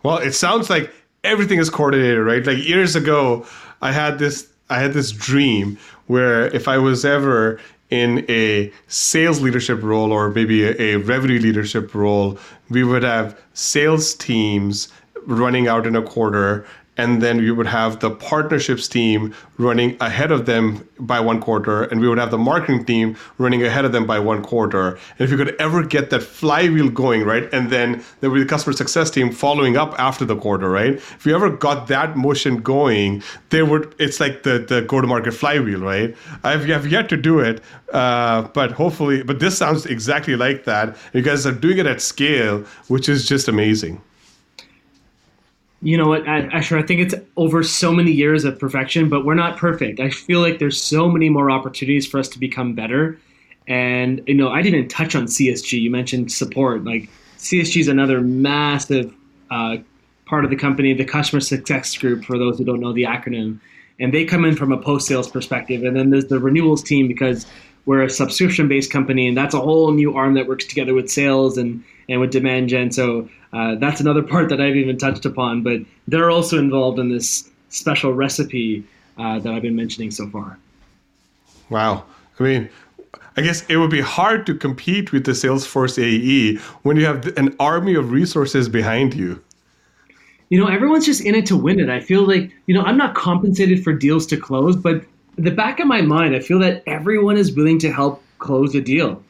Well, 0.04 0.18
it 0.18 0.32
sounds 0.32 0.70
like 0.70 0.92
everything 1.24 1.58
is 1.58 1.70
coordinated, 1.70 2.24
right? 2.24 2.46
Like 2.46 2.64
years 2.64 2.94
ago, 2.94 3.46
I 3.82 3.92
had 3.92 4.18
this 4.18 4.48
I 4.70 4.78
had 4.78 4.92
this 4.92 5.12
dream 5.12 5.78
where 6.06 6.46
if 6.54 6.68
I 6.68 6.78
was 6.78 7.04
ever 7.04 7.58
in 7.90 8.24
a 8.28 8.72
sales 8.86 9.40
leadership 9.40 9.82
role 9.82 10.12
or 10.12 10.30
maybe 10.30 10.64
a, 10.64 10.76
a 10.78 10.96
revenue 10.96 11.38
leadership 11.38 11.94
role, 11.94 12.38
we 12.68 12.84
would 12.84 13.02
have 13.02 13.38
sales 13.54 14.14
teams 14.14 14.88
running 15.26 15.68
out 15.68 15.86
in 15.86 15.96
a 15.96 16.02
quarter 16.02 16.66
and 16.98 17.22
then 17.22 17.38
we 17.38 17.50
would 17.50 17.66
have 17.66 18.00
the 18.00 18.10
partnerships 18.10 18.88
team 18.88 19.34
running 19.56 19.96
ahead 20.00 20.32
of 20.32 20.46
them 20.46 20.86
by 20.98 21.20
one 21.20 21.40
quarter, 21.40 21.84
and 21.84 22.00
we 22.00 22.08
would 22.08 22.18
have 22.18 22.32
the 22.32 22.38
marketing 22.38 22.84
team 22.84 23.16
running 23.38 23.62
ahead 23.64 23.84
of 23.84 23.92
them 23.92 24.04
by 24.04 24.18
one 24.18 24.42
quarter. 24.42 24.88
And 24.90 25.20
if 25.20 25.30
you 25.30 25.36
could 25.36 25.54
ever 25.60 25.84
get 25.84 26.10
that 26.10 26.22
flywheel 26.22 26.90
going, 26.90 27.24
right, 27.24 27.48
and 27.52 27.70
then 27.70 28.04
there 28.20 28.28
would 28.28 28.36
be 28.36 28.42
the 28.42 28.48
customer 28.48 28.74
success 28.74 29.10
team 29.10 29.30
following 29.30 29.76
up 29.76 29.94
after 29.98 30.24
the 30.24 30.36
quarter, 30.36 30.68
right? 30.68 30.94
If 30.94 31.24
you 31.24 31.34
ever 31.34 31.48
got 31.48 31.86
that 31.86 32.16
motion 32.16 32.58
going, 32.58 33.22
there 33.50 33.64
would 33.64 33.94
it's 33.98 34.20
like 34.20 34.42
the 34.42 34.58
the 34.58 34.82
go 34.82 35.00
to 35.00 35.06
market 35.06 35.32
flywheel, 35.32 35.80
right? 35.80 36.16
I've 36.44 36.64
have 36.66 36.86
yet 36.86 37.08
to 37.08 37.16
do 37.16 37.38
it, 37.38 37.62
uh, 37.92 38.42
but 38.42 38.72
hopefully, 38.72 39.22
but 39.22 39.38
this 39.38 39.56
sounds 39.56 39.86
exactly 39.86 40.36
like 40.36 40.64
that. 40.64 40.96
You 41.12 41.22
guys 41.22 41.46
are 41.46 41.52
doing 41.52 41.78
it 41.78 41.86
at 41.86 42.02
scale, 42.02 42.64
which 42.88 43.08
is 43.08 43.26
just 43.26 43.48
amazing 43.48 44.02
you 45.80 45.96
know 45.96 46.08
what, 46.08 46.26
Asher, 46.26 46.76
I 46.76 46.82
think 46.82 47.00
it's 47.00 47.14
over 47.36 47.62
so 47.62 47.92
many 47.92 48.10
years 48.10 48.44
of 48.44 48.58
perfection, 48.58 49.08
but 49.08 49.24
we're 49.24 49.34
not 49.34 49.56
perfect. 49.56 50.00
I 50.00 50.10
feel 50.10 50.40
like 50.40 50.58
there's 50.58 50.80
so 50.80 51.08
many 51.08 51.28
more 51.28 51.50
opportunities 51.50 52.06
for 52.06 52.18
us 52.18 52.28
to 52.30 52.38
become 52.38 52.74
better. 52.74 53.18
And, 53.68 54.22
you 54.26 54.34
know, 54.34 54.48
I 54.48 54.62
didn't 54.62 54.88
touch 54.88 55.14
on 55.14 55.24
CSG. 55.24 55.80
You 55.80 55.90
mentioned 55.90 56.32
support. 56.32 56.84
Like, 56.84 57.08
CSG 57.38 57.82
is 57.82 57.88
another 57.88 58.20
massive 58.20 59.14
uh, 59.50 59.76
part 60.26 60.44
of 60.44 60.50
the 60.50 60.56
company, 60.56 60.94
the 60.94 61.04
customer 61.04 61.40
success 61.40 61.96
group, 61.96 62.24
for 62.24 62.38
those 62.38 62.58
who 62.58 62.64
don't 62.64 62.80
know 62.80 62.92
the 62.92 63.04
acronym. 63.04 63.60
And 64.00 64.12
they 64.12 64.24
come 64.24 64.44
in 64.44 64.56
from 64.56 64.72
a 64.72 64.78
post 64.78 65.06
sales 65.06 65.28
perspective. 65.28 65.84
And 65.84 65.96
then 65.96 66.10
there's 66.10 66.26
the 66.26 66.40
renewals 66.40 66.82
team 66.82 67.06
because 67.06 67.46
we're 67.88 68.02
a 68.02 68.10
subscription 68.10 68.68
based 68.68 68.92
company, 68.92 69.26
and 69.26 69.34
that's 69.34 69.54
a 69.54 69.60
whole 69.60 69.92
new 69.92 70.14
arm 70.14 70.34
that 70.34 70.46
works 70.46 70.66
together 70.66 70.92
with 70.92 71.10
sales 71.10 71.56
and, 71.56 71.82
and 72.10 72.20
with 72.20 72.30
demand 72.30 72.68
gen. 72.68 72.92
So 72.92 73.26
uh, 73.54 73.76
that's 73.76 73.98
another 73.98 74.22
part 74.22 74.50
that 74.50 74.60
I 74.60 74.64
haven't 74.64 74.80
even 74.80 74.98
touched 74.98 75.24
upon, 75.24 75.62
but 75.62 75.80
they're 76.06 76.30
also 76.30 76.58
involved 76.58 76.98
in 76.98 77.08
this 77.08 77.48
special 77.70 78.12
recipe 78.12 78.84
uh, 79.16 79.38
that 79.38 79.54
I've 79.54 79.62
been 79.62 79.74
mentioning 79.74 80.10
so 80.10 80.28
far. 80.28 80.58
Wow. 81.70 82.04
I 82.38 82.42
mean, 82.42 82.68
I 83.38 83.40
guess 83.40 83.64
it 83.70 83.78
would 83.78 83.90
be 83.90 84.02
hard 84.02 84.44
to 84.48 84.54
compete 84.54 85.10
with 85.10 85.24
the 85.24 85.32
Salesforce 85.32 85.98
AE 85.98 86.58
when 86.82 86.98
you 86.98 87.06
have 87.06 87.38
an 87.38 87.56
army 87.58 87.94
of 87.94 88.10
resources 88.10 88.68
behind 88.68 89.14
you. 89.14 89.42
You 90.50 90.60
know, 90.60 90.66
everyone's 90.66 91.06
just 91.06 91.22
in 91.22 91.34
it 91.34 91.46
to 91.46 91.56
win 91.56 91.80
it. 91.80 91.88
I 91.88 92.00
feel 92.00 92.26
like, 92.26 92.52
you 92.66 92.74
know, 92.74 92.82
I'm 92.82 92.98
not 92.98 93.14
compensated 93.14 93.82
for 93.82 93.94
deals 93.94 94.26
to 94.26 94.36
close, 94.36 94.76
but 94.76 95.06
the 95.38 95.50
back 95.50 95.80
of 95.80 95.86
my 95.86 96.02
mind, 96.02 96.34
I 96.34 96.40
feel 96.40 96.58
that 96.60 96.82
everyone 96.86 97.36
is 97.36 97.54
willing 97.54 97.78
to 97.80 97.92
help 97.92 98.22
close 98.38 98.74
a 98.74 98.80
deal. 98.80 99.22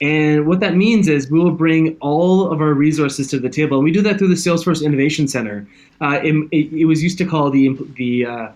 And 0.00 0.46
what 0.46 0.60
that 0.60 0.76
means 0.76 1.08
is 1.08 1.30
we 1.30 1.38
will 1.38 1.52
bring 1.52 1.96
all 2.00 2.52
of 2.52 2.60
our 2.60 2.74
resources 2.74 3.28
to 3.28 3.38
the 3.38 3.48
table, 3.48 3.78
and 3.78 3.84
we 3.84 3.90
do 3.90 4.02
that 4.02 4.18
through 4.18 4.28
the 4.28 4.34
Salesforce 4.34 4.84
Innovation 4.84 5.26
Center. 5.26 5.66
Uh, 6.00 6.20
it, 6.22 6.34
it, 6.52 6.84
was 6.84 7.02
used 7.02 7.16
to 7.18 7.24
call 7.24 7.50
the 7.50 7.76
the 7.96 8.26
uh, 8.26 8.48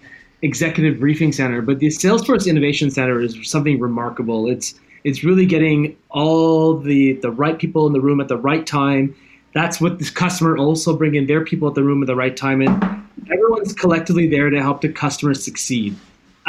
Executive 0.42 1.00
Briefing 1.00 1.32
Center, 1.32 1.62
but 1.62 1.78
the 1.78 1.86
Salesforce 1.86 2.46
Innovation 2.46 2.90
Center 2.90 3.22
is 3.22 3.38
something 3.48 3.80
remarkable. 3.80 4.50
It's 4.50 4.74
it's 5.04 5.24
really 5.24 5.46
getting 5.46 5.96
all 6.10 6.76
the 6.76 7.14
the 7.14 7.30
right 7.30 7.58
people 7.58 7.86
in 7.86 7.94
the 7.94 8.02
room 8.02 8.20
at 8.20 8.28
the 8.28 8.36
right 8.36 8.66
time. 8.66 9.16
That's 9.54 9.80
what 9.80 9.98
this 9.98 10.10
customer 10.10 10.58
also 10.58 10.94
bringing 10.94 11.26
their 11.26 11.42
people 11.42 11.68
at 11.68 11.74
the 11.74 11.82
room 11.82 12.02
at 12.02 12.06
the 12.06 12.16
right 12.16 12.36
time, 12.36 12.60
and 12.60 13.02
everyone's 13.32 13.72
collectively 13.72 14.28
there 14.28 14.50
to 14.50 14.60
help 14.60 14.82
the 14.82 14.92
customer 14.92 15.32
succeed. 15.32 15.96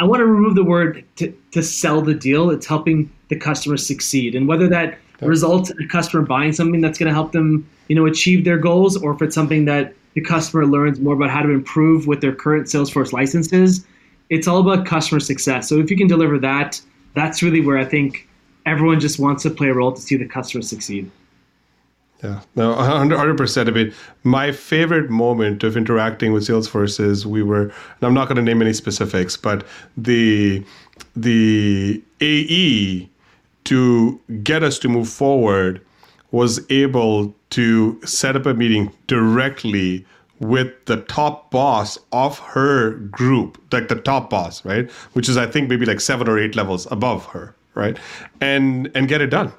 I 0.02 0.04
want 0.04 0.18
to 0.18 0.26
remove 0.26 0.56
the 0.56 0.64
word 0.64 1.04
to, 1.16 1.32
to 1.52 1.62
sell 1.62 2.02
the 2.02 2.12
deal. 2.12 2.50
It's 2.50 2.66
helping 2.66 3.08
the 3.28 3.36
customer 3.36 3.76
succeed. 3.76 4.34
And 4.34 4.48
whether 4.48 4.66
that 4.66 4.98
results 5.20 5.70
in 5.70 5.80
a 5.80 5.86
customer 5.86 6.24
buying 6.24 6.52
something 6.52 6.80
that's 6.80 6.98
going 6.98 7.06
to 7.06 7.14
help 7.14 7.30
them, 7.30 7.70
you 7.86 7.94
know, 7.94 8.06
achieve 8.06 8.44
their 8.44 8.58
goals, 8.58 8.96
or 8.96 9.14
if 9.14 9.22
it's 9.22 9.32
something 9.32 9.64
that 9.66 9.94
the 10.14 10.20
customer 10.20 10.66
learns 10.66 10.98
more 10.98 11.14
about 11.14 11.30
how 11.30 11.40
to 11.40 11.50
improve 11.50 12.08
with 12.08 12.20
their 12.20 12.34
current 12.34 12.66
Salesforce 12.66 13.12
licenses, 13.12 13.86
it's 14.28 14.48
all 14.48 14.58
about 14.58 14.86
customer 14.86 15.20
success. 15.20 15.68
So 15.68 15.78
if 15.78 15.88
you 15.88 15.96
can 15.96 16.08
deliver 16.08 16.36
that, 16.40 16.80
that's 17.14 17.40
really 17.40 17.60
where 17.60 17.78
I 17.78 17.84
think 17.84 18.28
everyone 18.66 18.98
just 18.98 19.20
wants 19.20 19.44
to 19.44 19.50
play 19.50 19.68
a 19.68 19.74
role 19.74 19.92
to 19.92 20.02
see 20.02 20.16
the 20.16 20.26
customer 20.26 20.62
succeed. 20.62 21.08
Yeah, 22.22 22.40
no, 22.54 22.74
100%. 22.74 23.66
I 23.66 23.70
mean, 23.72 23.92
my 24.22 24.52
favorite 24.52 25.10
moment 25.10 25.64
of 25.64 25.76
interacting 25.76 26.32
with 26.32 26.44
Salesforce 26.44 27.00
is 27.00 27.26
we 27.26 27.42
were, 27.42 27.62
and 27.62 27.72
I'm 28.02 28.14
not 28.14 28.28
going 28.28 28.36
to 28.36 28.42
name 28.42 28.62
any 28.62 28.72
specifics, 28.72 29.36
but 29.36 29.66
the 29.96 30.64
the 31.16 32.00
AE 32.20 33.08
to 33.64 34.20
get 34.42 34.62
us 34.62 34.78
to 34.80 34.88
move 34.88 35.08
forward 35.08 35.80
was 36.30 36.60
able 36.70 37.34
to 37.50 38.00
set 38.04 38.36
up 38.36 38.46
a 38.46 38.54
meeting 38.54 38.92
directly 39.08 40.06
with 40.38 40.72
the 40.86 40.98
top 41.02 41.50
boss 41.50 41.98
of 42.12 42.38
her 42.38 42.92
group, 43.10 43.60
like 43.72 43.88
the 43.88 43.96
top 43.96 44.30
boss, 44.30 44.64
right? 44.64 44.90
Which 45.12 45.28
is 45.28 45.36
I 45.36 45.46
think 45.46 45.68
maybe 45.68 45.86
like 45.86 46.00
seven 46.00 46.28
or 46.28 46.38
eight 46.38 46.54
levels 46.54 46.86
above 46.92 47.26
her, 47.26 47.54
right? 47.74 47.98
And 48.40 48.90
and 48.94 49.08
get 49.08 49.20
it 49.20 49.28
done. 49.28 49.52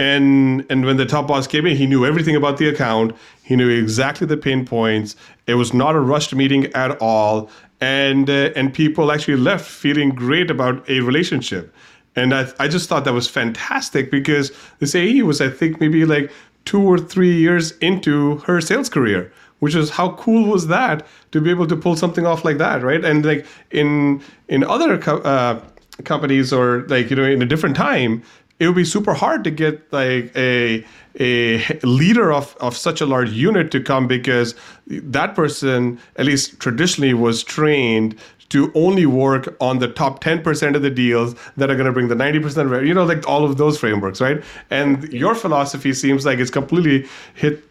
And 0.00 0.64
and 0.70 0.86
when 0.86 0.96
the 0.96 1.04
top 1.04 1.28
boss 1.28 1.46
came 1.46 1.66
in, 1.66 1.76
he 1.76 1.86
knew 1.86 2.06
everything 2.06 2.34
about 2.34 2.56
the 2.56 2.66
account. 2.68 3.14
He 3.42 3.54
knew 3.54 3.68
exactly 3.68 4.26
the 4.26 4.38
pain 4.38 4.64
points. 4.64 5.14
It 5.46 5.54
was 5.54 5.74
not 5.74 5.94
a 5.94 6.00
rushed 6.00 6.34
meeting 6.34 6.72
at 6.72 6.96
all, 7.02 7.50
and 7.82 8.30
uh, 8.30 8.50
and 8.56 8.72
people 8.72 9.12
actually 9.12 9.36
left 9.36 9.70
feeling 9.70 10.08
great 10.08 10.50
about 10.50 10.88
a 10.88 11.00
relationship. 11.00 11.74
And 12.16 12.34
I, 12.34 12.50
I 12.58 12.66
just 12.66 12.88
thought 12.88 13.04
that 13.04 13.12
was 13.12 13.28
fantastic 13.28 14.10
because 14.10 14.50
this 14.78 14.94
AE 14.94 15.22
was, 15.22 15.40
I 15.40 15.50
think, 15.50 15.80
maybe 15.80 16.04
like 16.06 16.32
two 16.64 16.82
or 16.82 16.98
three 16.98 17.36
years 17.36 17.72
into 17.78 18.38
her 18.38 18.60
sales 18.62 18.88
career, 18.88 19.30
which 19.58 19.74
is 19.74 19.90
how 19.90 20.12
cool 20.12 20.48
was 20.48 20.66
that 20.68 21.06
to 21.32 21.42
be 21.42 21.50
able 21.50 21.66
to 21.66 21.76
pull 21.76 21.94
something 21.94 22.24
off 22.26 22.42
like 22.42 22.56
that, 22.56 22.82
right? 22.82 23.04
And 23.04 23.24
like 23.24 23.46
in 23.70 24.22
in 24.48 24.64
other 24.64 24.96
co- 24.96 25.18
uh, 25.18 25.60
companies 26.04 26.52
or 26.52 26.86
like 26.88 27.10
you 27.10 27.16
know 27.16 27.24
in 27.24 27.42
a 27.42 27.46
different 27.46 27.76
time, 27.76 28.22
it 28.60 28.66
would 28.66 28.76
be 28.76 28.84
super 28.84 29.14
hard 29.14 29.42
to 29.44 29.50
get 29.50 29.92
like 29.92 30.30
a 30.36 30.86
a 31.18 31.58
leader 31.82 32.32
of, 32.32 32.56
of 32.60 32.76
such 32.76 33.00
a 33.00 33.06
large 33.06 33.32
unit 33.32 33.72
to 33.72 33.80
come 33.80 34.06
because 34.06 34.54
that 34.86 35.34
person, 35.34 35.98
at 36.16 36.26
least 36.26 36.60
traditionally, 36.60 37.14
was 37.14 37.42
trained 37.42 38.16
to 38.50 38.70
only 38.74 39.06
work 39.06 39.56
on 39.60 39.78
the 39.78 39.88
top 39.88 40.22
10% 40.22 40.76
of 40.76 40.82
the 40.82 40.90
deals 40.90 41.34
that 41.56 41.70
are 41.70 41.74
going 41.74 41.86
to 41.86 41.92
bring 41.92 42.08
the 42.08 42.14
90% 42.14 42.70
revenue, 42.70 42.86
you 42.88 42.94
know, 42.94 43.04
like 43.04 43.26
all 43.26 43.44
of 43.44 43.56
those 43.56 43.78
frameworks, 43.78 44.20
right? 44.20 44.42
And 44.70 45.12
your 45.12 45.34
philosophy 45.34 45.92
seems 45.92 46.26
like 46.26 46.38
it's 46.38 46.50
completely 46.50 47.08
hit, 47.34 47.64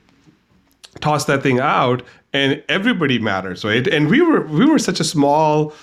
toss 1.01 1.25
that 1.25 1.43
thing 1.43 1.59
out 1.59 2.01
and 2.33 2.63
everybody 2.69 3.19
matters, 3.19 3.65
right? 3.65 3.87
And 3.87 4.09
we 4.09 4.21
were, 4.21 4.41
we 4.47 4.65
were 4.65 4.79
such 4.79 4.99
a 4.99 5.03
small, 5.03 5.73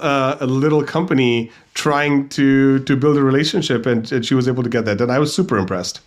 uh, 0.00 0.36
a 0.40 0.46
little 0.46 0.82
company 0.82 1.50
trying 1.74 2.28
to 2.30 2.78
to 2.80 2.96
build 2.96 3.16
a 3.16 3.22
relationship 3.22 3.86
and, 3.86 4.10
and 4.12 4.24
she 4.24 4.34
was 4.34 4.48
able 4.48 4.62
to 4.62 4.70
get 4.70 4.84
that 4.84 5.00
and 5.00 5.10
i 5.10 5.18
was 5.18 5.34
super 5.34 5.58
impressed 5.58 6.00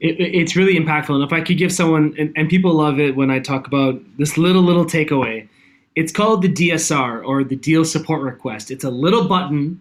it, 0.00 0.16
it's 0.18 0.56
really 0.56 0.74
impactful 0.74 1.14
and 1.14 1.24
if 1.24 1.32
i 1.32 1.40
could 1.40 1.58
give 1.58 1.72
someone 1.72 2.14
and, 2.18 2.32
and 2.36 2.48
people 2.48 2.74
love 2.74 2.98
it 2.98 3.16
when 3.16 3.30
i 3.30 3.38
talk 3.38 3.66
about 3.66 4.00
this 4.18 4.36
little 4.36 4.62
little 4.62 4.84
takeaway 4.84 5.48
it's 5.94 6.12
called 6.12 6.42
the 6.42 6.48
DSR 6.48 7.26
or 7.26 7.44
the 7.44 7.56
deal 7.56 7.84
support 7.84 8.22
request. 8.22 8.70
It's 8.70 8.84
a 8.84 8.90
little 8.90 9.28
button 9.28 9.80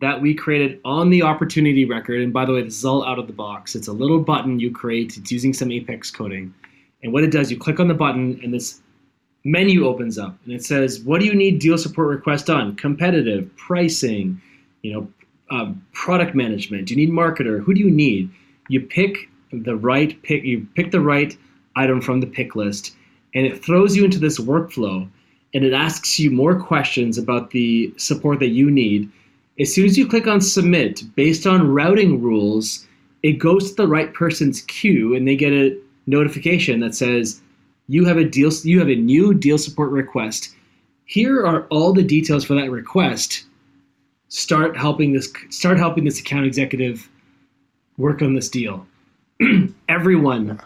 that 0.00 0.20
we 0.20 0.34
created 0.34 0.80
on 0.84 1.10
the 1.10 1.22
opportunity 1.22 1.84
record. 1.84 2.20
And 2.20 2.32
by 2.32 2.44
the 2.44 2.52
way, 2.52 2.62
this 2.62 2.78
is 2.78 2.84
all 2.84 3.04
out 3.04 3.18
of 3.18 3.26
the 3.26 3.32
box. 3.32 3.74
It's 3.74 3.88
a 3.88 3.92
little 3.92 4.20
button 4.20 4.60
you 4.60 4.70
create. 4.70 5.16
It's 5.16 5.30
using 5.30 5.52
some 5.52 5.70
Apex 5.70 6.10
coding. 6.10 6.54
And 7.02 7.12
what 7.12 7.22
it 7.22 7.30
does, 7.30 7.50
you 7.50 7.58
click 7.58 7.80
on 7.80 7.88
the 7.88 7.94
button 7.94 8.40
and 8.42 8.52
this 8.52 8.80
menu 9.46 9.86
opens 9.86 10.18
up 10.18 10.36
and 10.44 10.52
it 10.52 10.64
says, 10.64 11.00
what 11.00 11.20
do 11.20 11.26
you 11.26 11.34
need 11.34 11.60
deal 11.60 11.78
support 11.78 12.08
request 12.08 12.50
on? 12.50 12.74
Competitive, 12.74 13.48
pricing, 13.56 14.40
you 14.82 14.92
know, 14.92 15.08
uh, 15.50 15.72
product 15.92 16.34
management. 16.34 16.88
Do 16.88 16.94
you 16.94 17.06
need 17.06 17.14
marketer? 17.14 17.62
Who 17.62 17.72
do 17.72 17.80
you 17.80 17.90
need? 17.90 18.28
You 18.68 18.80
pick 18.80 19.30
the 19.52 19.76
right 19.76 20.20
pick. 20.22 20.42
You 20.42 20.66
pick 20.74 20.90
the 20.90 21.00
right 21.00 21.36
item 21.76 22.00
from 22.00 22.20
the 22.20 22.26
pick 22.26 22.56
list, 22.56 22.96
and 23.34 23.46
it 23.46 23.64
throws 23.64 23.94
you 23.94 24.04
into 24.04 24.18
this 24.18 24.40
workflow 24.40 25.08
and 25.54 25.64
it 25.64 25.72
asks 25.72 26.18
you 26.18 26.30
more 26.30 26.58
questions 26.58 27.16
about 27.16 27.50
the 27.52 27.94
support 27.96 28.40
that 28.40 28.48
you 28.48 28.70
need. 28.70 29.10
As 29.60 29.72
soon 29.72 29.86
as 29.86 29.96
you 29.96 30.06
click 30.06 30.26
on 30.26 30.40
submit, 30.40 31.02
based 31.14 31.46
on 31.46 31.68
routing 31.68 32.20
rules, 32.20 32.86
it 33.22 33.34
goes 33.34 33.70
to 33.70 33.76
the 33.76 33.88
right 33.88 34.12
person's 34.12 34.62
queue 34.62 35.14
and 35.14 35.26
they 35.26 35.36
get 35.36 35.52
a 35.52 35.78
notification 36.06 36.80
that 36.80 36.94
says 36.94 37.40
you 37.88 38.04
have 38.04 38.16
a 38.16 38.24
deal 38.24 38.50
you 38.62 38.78
have 38.78 38.88
a 38.88 38.96
new 38.96 39.34
deal 39.34 39.58
support 39.58 39.90
request. 39.90 40.54
Here 41.04 41.44
are 41.46 41.66
all 41.68 41.92
the 41.92 42.02
details 42.02 42.44
for 42.44 42.54
that 42.54 42.70
request. 42.70 43.44
Start 44.28 44.76
helping 44.76 45.12
this 45.12 45.32
start 45.50 45.78
helping 45.78 46.04
this 46.04 46.20
account 46.20 46.46
executive 46.46 47.08
work 47.96 48.22
on 48.22 48.34
this 48.34 48.48
deal. 48.48 48.86
Everyone 49.88 50.60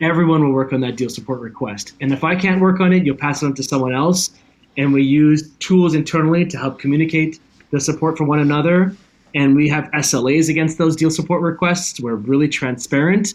everyone 0.00 0.44
will 0.44 0.52
work 0.52 0.72
on 0.72 0.80
that 0.80 0.96
deal 0.96 1.08
support 1.08 1.40
request. 1.40 1.94
And 2.00 2.12
if 2.12 2.24
I 2.24 2.36
can't 2.36 2.60
work 2.60 2.80
on 2.80 2.92
it, 2.92 3.04
you'll 3.04 3.16
pass 3.16 3.42
it 3.42 3.46
on 3.46 3.54
to 3.54 3.62
someone 3.62 3.94
else. 3.94 4.30
And 4.76 4.92
we 4.92 5.02
use 5.02 5.50
tools 5.60 5.94
internally 5.94 6.44
to 6.46 6.58
help 6.58 6.78
communicate 6.78 7.40
the 7.70 7.80
support 7.80 8.18
for 8.18 8.24
one 8.24 8.40
another. 8.40 8.94
And 9.34 9.54
we 9.54 9.68
have 9.68 9.90
SLAs 9.92 10.48
against 10.48 10.78
those 10.78 10.96
deal 10.96 11.10
support 11.10 11.42
requests. 11.42 12.00
We're 12.00 12.16
really 12.16 12.48
transparent. 12.48 13.34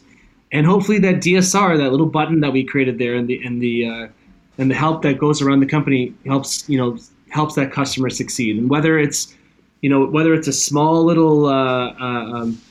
And 0.51 0.65
hopefully 0.65 0.97
that 0.99 1.15
DSR, 1.15 1.77
that 1.77 1.91
little 1.91 2.07
button 2.07 2.39
that 2.39 2.51
we 2.51 2.63
created 2.63 2.97
there 2.97 3.15
and 3.15 3.27
the 3.27 3.43
and 3.45 3.61
the 3.61 3.85
uh, 3.87 4.07
and 4.57 4.69
the 4.69 4.75
help 4.75 5.01
that 5.03 5.17
goes 5.17 5.41
around 5.41 5.61
the 5.61 5.65
company 5.65 6.13
helps, 6.25 6.67
you 6.67 6.77
know, 6.77 6.97
helps 7.29 7.55
that 7.55 7.71
customer 7.71 8.09
succeed. 8.09 8.57
And 8.57 8.69
whether 8.69 8.99
it's, 8.99 9.35
you 9.81 9.89
know, 9.89 10.05
whether 10.05 10.33
it's 10.33 10.47
a 10.47 10.53
small 10.53 11.03
little 11.05 11.45
uh, 11.45 11.93
uh, 11.93 12.43
um, 12.43 12.61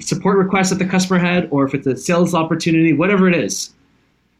support 0.00 0.36
request 0.36 0.70
that 0.70 0.78
the 0.78 0.84
customer 0.84 1.18
had, 1.18 1.48
or 1.50 1.64
if 1.64 1.74
it's 1.74 1.86
a 1.86 1.96
sales 1.96 2.34
opportunity, 2.34 2.92
whatever 2.92 3.28
it 3.28 3.34
is, 3.34 3.72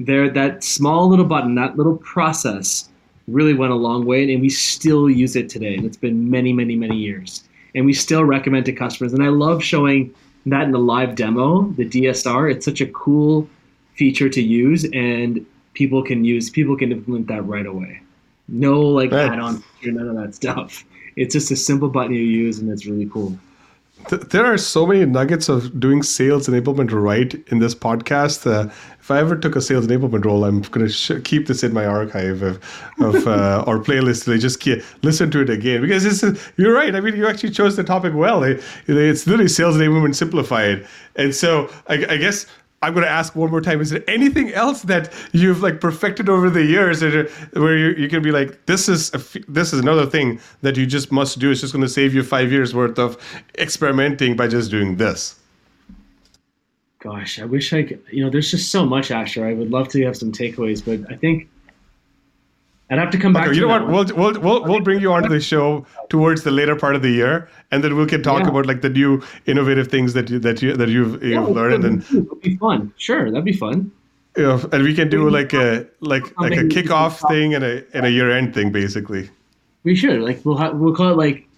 there 0.01 0.29
that 0.31 0.63
small 0.63 1.09
little 1.09 1.25
button, 1.25 1.55
that 1.55 1.77
little 1.77 1.97
process 1.99 2.89
really 3.29 3.55
went 3.55 3.73
a 3.73 3.77
long 3.77 4.05
way, 4.05 4.31
and 4.33 4.43
we 4.43 4.51
still 4.51 5.09
use 5.09 5.37
it 5.37 5.49
today. 5.49 5.75
And 5.75 5.87
it's 5.87 5.97
been 5.97 6.31
many, 6.31 6.53
many, 6.53 6.77
many 6.77 6.97
years, 6.97 7.45
and 7.75 7.87
we 7.87 7.93
still 7.93 8.25
recommend 8.25 8.67
to 8.67 8.73
customers. 8.73 9.13
And 9.13 9.23
I 9.23 9.29
love 9.29 9.63
showing 9.63 10.13
that 10.47 10.65
in 10.65 10.73
the 10.73 10.79
live 10.79 11.15
demo, 11.15 11.63
the 11.73 11.89
DSR. 11.89 12.51
It's 12.53 12.65
such 12.65 12.81
a 12.81 12.87
cool 12.87 13.49
feature 13.95 14.29
to 14.29 14.43
use, 14.43 14.85
and 14.93 15.45
people 15.75 16.03
can 16.03 16.25
use 16.25 16.51
people 16.51 16.77
can 16.77 16.93
implement 16.93 17.29
that 17.29 17.43
right 17.43 17.67
away. 17.67 18.01
No 18.49 18.81
like 18.81 19.13
right. 19.13 19.31
add-on, 19.31 19.63
none 19.85 20.09
of 20.09 20.17
that 20.17 20.35
stuff. 20.35 20.85
It's 21.15 21.35
just 21.35 21.51
a 21.51 21.57
simple 21.57 21.89
button 21.89 22.15
you 22.15 22.23
use, 22.23 22.59
and 22.59 22.71
it's 22.71 22.87
really 22.87 23.07
cool 23.07 23.39
there 24.09 24.45
are 24.45 24.59
so 24.59 24.87
many 24.87 25.05
nuggets 25.05 25.49
of 25.49 25.79
doing 25.79 26.03
sales 26.03 26.47
enablement 26.49 26.91
right 26.93 27.35
in 27.49 27.59
this 27.59 27.75
podcast. 27.75 28.47
Uh, 28.47 28.71
if 29.01 29.11
I 29.11 29.19
ever 29.19 29.37
took 29.37 29.57
a 29.57 29.61
sales 29.61 29.87
enablement 29.87 30.25
role, 30.25 30.45
I'm 30.45 30.63
going 30.63 30.87
to 30.87 30.93
sh- 30.93 31.23
keep 31.25 31.47
this 31.47 31.63
in 31.63 31.73
my 31.73 31.87
archive 31.87 32.43
of, 32.43 32.57
of 33.01 33.27
uh, 33.27 33.65
or 33.67 33.79
playlist. 33.79 34.25
To 34.25 34.39
just 34.39 34.61
keep, 34.61 34.83
listen 35.03 35.31
to 35.33 35.41
it 35.41 35.51
again 35.51 35.81
because 35.81 36.23
you're 36.57 36.75
right. 36.75 36.95
I 36.95 37.01
mean, 37.01 37.17
you 37.17 37.27
actually 37.27 37.51
chose 37.51 37.77
the 37.77 37.85
topic 37.85 38.15
well. 38.15 38.43
It, 38.43 38.63
it's 38.87 39.27
literally 39.27 39.49
sales 39.49 39.77
enablement 39.77 40.15
simplified, 40.15 40.87
and 41.17 41.35
so 41.35 41.71
I, 41.89 41.95
I 42.09 42.17
guess 42.17 42.47
I'm 42.83 42.95
going 42.95 43.05
to 43.05 43.11
ask 43.11 43.37
one 43.37 43.51
more 43.51 43.61
time. 43.61 43.81
Is 43.81 43.91
there 43.91 44.03
anything 44.09 44.53
else 44.53 44.83
that 44.83 45.13
you've 45.33 45.63
like 45.63 45.81
perfected 45.81 46.29
over 46.29 46.51
the 46.51 46.65
years 46.65 47.01
where 47.01 47.77
you, 47.77 47.91
you 47.95 48.09
can 48.09 48.23
be 48.23 48.33
like, 48.33 48.67
this 48.67 48.89
is 48.89 49.11
this 49.49 49.73
is 49.73 49.81
another 49.81 50.05
thing 50.05 50.41
that 50.63 50.77
you 50.77 50.85
just 50.85 51.13
must 51.13 51.39
do. 51.39 51.53
It's 51.53 51.61
just 51.61 51.73
going 51.73 51.85
to 51.85 51.89
save 51.89 52.13
you 52.13 52.23
five 52.25 52.51
years 52.51 52.75
worth 52.75 52.99
of 52.99 53.17
experimenting 53.57 54.37
by 54.37 54.49
just 54.49 54.71
doing 54.71 54.97
this. 54.97 55.39
Gosh, 56.99 57.39
I 57.39 57.45
wish 57.45 57.73
I 57.73 57.85
could. 57.85 58.03
You 58.11 58.25
know, 58.25 58.31
there's 58.31 58.51
just 58.51 58.71
so 58.71 58.85
much, 58.85 59.11
Asher. 59.11 59.47
I 59.47 59.55
would 59.55 59.71
love 59.71 59.89
to 59.89 60.05
have 60.05 60.17
some 60.17 60.33
takeaways, 60.33 60.85
but 60.85 61.11
I 61.13 61.17
think 61.17 61.49
I'd 62.93 62.99
have 62.99 63.11
to 63.11 63.19
come 63.19 63.33
back. 63.33 63.49
Okay, 63.49 63.57
you 63.57 63.63
know 63.63 63.69
what? 63.69 63.89
We'll, 63.89 64.05
we'll 64.15 64.41
we'll 64.41 64.65
we'll 64.65 64.81
bring 64.81 65.01
you 65.01 65.15
onto 65.15 65.31
the 65.31 65.41
show 65.41 65.87
towards 66.11 66.43
the 66.43 66.51
later 66.51 66.77
part 66.77 66.95
of 66.95 67.01
the 67.01 67.09
year, 67.09 67.49
and 67.71 67.83
then 67.83 67.97
we 67.97 68.05
can 68.05 68.23
talk 68.23 68.43
yeah. 68.43 68.51
about 68.51 68.67
like 68.67 68.83
the 68.83 68.91
new 68.91 69.23
innovative 69.47 69.89
things 69.89 70.13
that 70.13 70.29
you 70.29 70.39
that 70.41 70.61
you 70.61 70.77
that 70.77 70.91
you've, 70.91 71.25
you've 71.25 71.49
learned. 71.49 71.85
And 71.85 72.03
it'll 72.15 72.37
be 72.37 72.57
fun. 72.59 72.93
Sure, 72.99 73.31
that'd 73.31 73.47
be 73.47 73.55
fun. 73.55 73.91
You 74.37 74.43
know, 74.43 74.69
and 74.73 74.83
we 74.83 74.93
can 74.93 75.09
do 75.09 75.31
like 75.31 75.55
a 75.55 75.87
like 76.01 76.39
like 76.39 76.53
a 76.53 76.65
kickoff 76.65 77.27
thing 77.31 77.55
and 77.55 77.65
a 77.65 77.83
and 77.97 78.05
a 78.05 78.11
year 78.11 78.31
end 78.31 78.53
thing, 78.53 78.71
basically. 78.71 79.31
We 79.85 79.97
should 79.97 80.21
like 80.21 80.45
we'll 80.45 80.59
ha- 80.59 80.73
we'll 80.73 80.95
call 80.95 81.13
it 81.13 81.17
like 81.17 81.49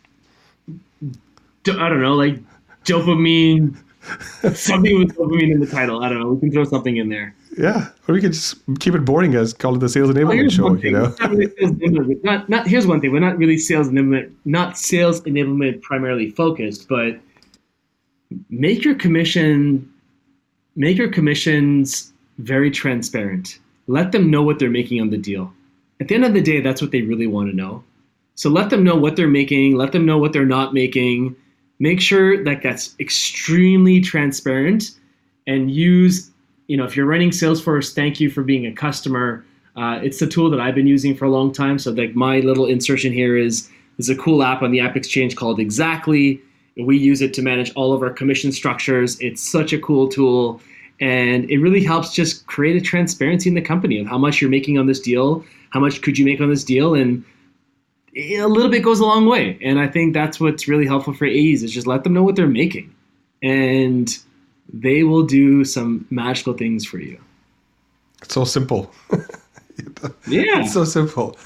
I 0.70 1.88
don't 1.88 2.00
know 2.00 2.14
like 2.14 2.38
dopamine 2.84 3.76
something 4.54 4.98
with 5.00 5.16
dopamine 5.16 5.50
in 5.50 5.58
the 5.58 5.66
title. 5.66 6.04
I 6.04 6.08
don't 6.08 6.20
know. 6.20 6.28
We 6.28 6.38
can 6.38 6.52
throw 6.52 6.62
something 6.62 6.96
in 6.96 7.08
there. 7.08 7.34
Yeah, 7.56 7.90
or 8.08 8.14
we 8.14 8.20
could 8.20 8.32
just 8.32 8.56
keep 8.80 8.94
it 8.94 9.04
boring 9.04 9.34
as 9.34 9.52
call 9.52 9.76
it 9.76 9.78
the 9.78 9.88
sales 9.88 10.10
enablement 10.10 10.50
show. 10.50 10.74
You 10.74 10.90
know, 10.90 11.14
not, 11.20 11.30
really 11.30 12.20
not, 12.22 12.48
not 12.48 12.66
here's 12.66 12.86
one 12.86 13.00
thing. 13.00 13.12
We're 13.12 13.20
not 13.20 13.38
really 13.38 13.58
sales 13.58 13.88
enablement, 13.88 14.32
not 14.44 14.76
sales 14.76 15.20
enablement 15.22 15.82
primarily 15.82 16.30
focused, 16.30 16.88
but 16.88 17.20
make 18.50 18.84
your 18.84 18.94
commission 18.96 19.88
make 20.76 20.96
your 20.96 21.08
commissions 21.08 22.12
very 22.38 22.70
transparent. 22.70 23.58
Let 23.86 24.12
them 24.12 24.30
know 24.30 24.42
what 24.42 24.58
they're 24.58 24.70
making 24.70 25.00
on 25.00 25.10
the 25.10 25.18
deal. 25.18 25.52
At 26.00 26.08
the 26.08 26.14
end 26.14 26.24
of 26.24 26.34
the 26.34 26.42
day, 26.42 26.60
that's 26.60 26.82
what 26.82 26.90
they 26.90 27.02
really 27.02 27.26
want 27.26 27.50
to 27.50 27.56
know. 27.56 27.84
So 28.34 28.50
let 28.50 28.70
them 28.70 28.82
know 28.82 28.96
what 28.96 29.14
they're 29.14 29.28
making, 29.28 29.76
let 29.76 29.92
them 29.92 30.04
know 30.04 30.18
what 30.18 30.32
they're 30.32 30.44
not 30.44 30.74
making. 30.74 31.36
Make 31.78 32.00
sure 32.00 32.42
that 32.42 32.62
that's 32.62 32.96
extremely 32.98 34.00
transparent 34.00 34.90
and 35.46 35.70
use, 35.70 36.30
you 36.66 36.76
know, 36.76 36.84
if 36.84 36.96
you're 36.96 37.06
running 37.06 37.30
Salesforce, 37.30 37.94
thank 37.94 38.20
you 38.20 38.30
for 38.30 38.42
being 38.42 38.66
a 38.66 38.72
customer. 38.72 39.44
Uh, 39.76 40.00
it's 40.02 40.18
the 40.18 40.26
tool 40.26 40.50
that 40.50 40.60
I've 40.60 40.74
been 40.74 40.86
using 40.86 41.16
for 41.16 41.24
a 41.24 41.30
long 41.30 41.52
time. 41.52 41.78
So 41.78 41.90
like 41.90 42.14
my 42.14 42.40
little 42.40 42.66
insertion 42.66 43.12
here 43.12 43.36
is 43.36 43.70
is 43.98 44.08
a 44.08 44.16
cool 44.16 44.42
app 44.42 44.62
on 44.62 44.72
the 44.72 44.80
App 44.80 44.96
Exchange 44.96 45.36
called 45.36 45.58
Xactly. 45.58 46.40
We 46.76 46.96
use 46.96 47.22
it 47.22 47.32
to 47.34 47.42
manage 47.42 47.72
all 47.74 47.92
of 47.92 48.02
our 48.02 48.10
commission 48.10 48.50
structures. 48.50 49.18
It's 49.20 49.40
such 49.40 49.72
a 49.72 49.78
cool 49.78 50.08
tool. 50.08 50.60
And 51.00 51.48
it 51.50 51.58
really 51.58 51.82
helps 51.82 52.12
just 52.12 52.46
create 52.46 52.76
a 52.76 52.80
transparency 52.80 53.48
in 53.48 53.54
the 53.54 53.62
company 53.62 54.00
of 54.00 54.06
how 54.06 54.18
much 54.18 54.40
you're 54.40 54.50
making 54.50 54.78
on 54.78 54.86
this 54.86 55.00
deal, 55.00 55.44
how 55.70 55.80
much 55.80 56.02
could 56.02 56.18
you 56.18 56.24
make 56.24 56.40
on 56.40 56.50
this 56.50 56.64
deal, 56.64 56.94
and 56.94 57.24
a 58.16 58.46
little 58.46 58.70
bit 58.70 58.82
goes 58.82 59.00
a 59.00 59.04
long 59.04 59.26
way. 59.26 59.58
And 59.62 59.78
I 59.78 59.88
think 59.88 60.14
that's 60.14 60.38
what's 60.40 60.68
really 60.68 60.86
helpful 60.86 61.12
for 61.14 61.26
AEs 61.26 61.62
is 61.62 61.72
just 61.72 61.86
let 61.86 62.04
them 62.04 62.14
know 62.14 62.22
what 62.22 62.36
they're 62.36 62.46
making. 62.46 62.94
And 63.42 64.08
they 64.72 65.02
will 65.02 65.24
do 65.24 65.64
some 65.64 66.06
magical 66.10 66.54
things 66.54 66.84
for 66.84 66.98
you. 66.98 67.18
It's 68.22 68.34
so 68.34 68.44
simple. 68.44 68.90
yeah. 70.26 70.62
It's 70.62 70.72
so 70.72 70.84
simple. 70.84 71.36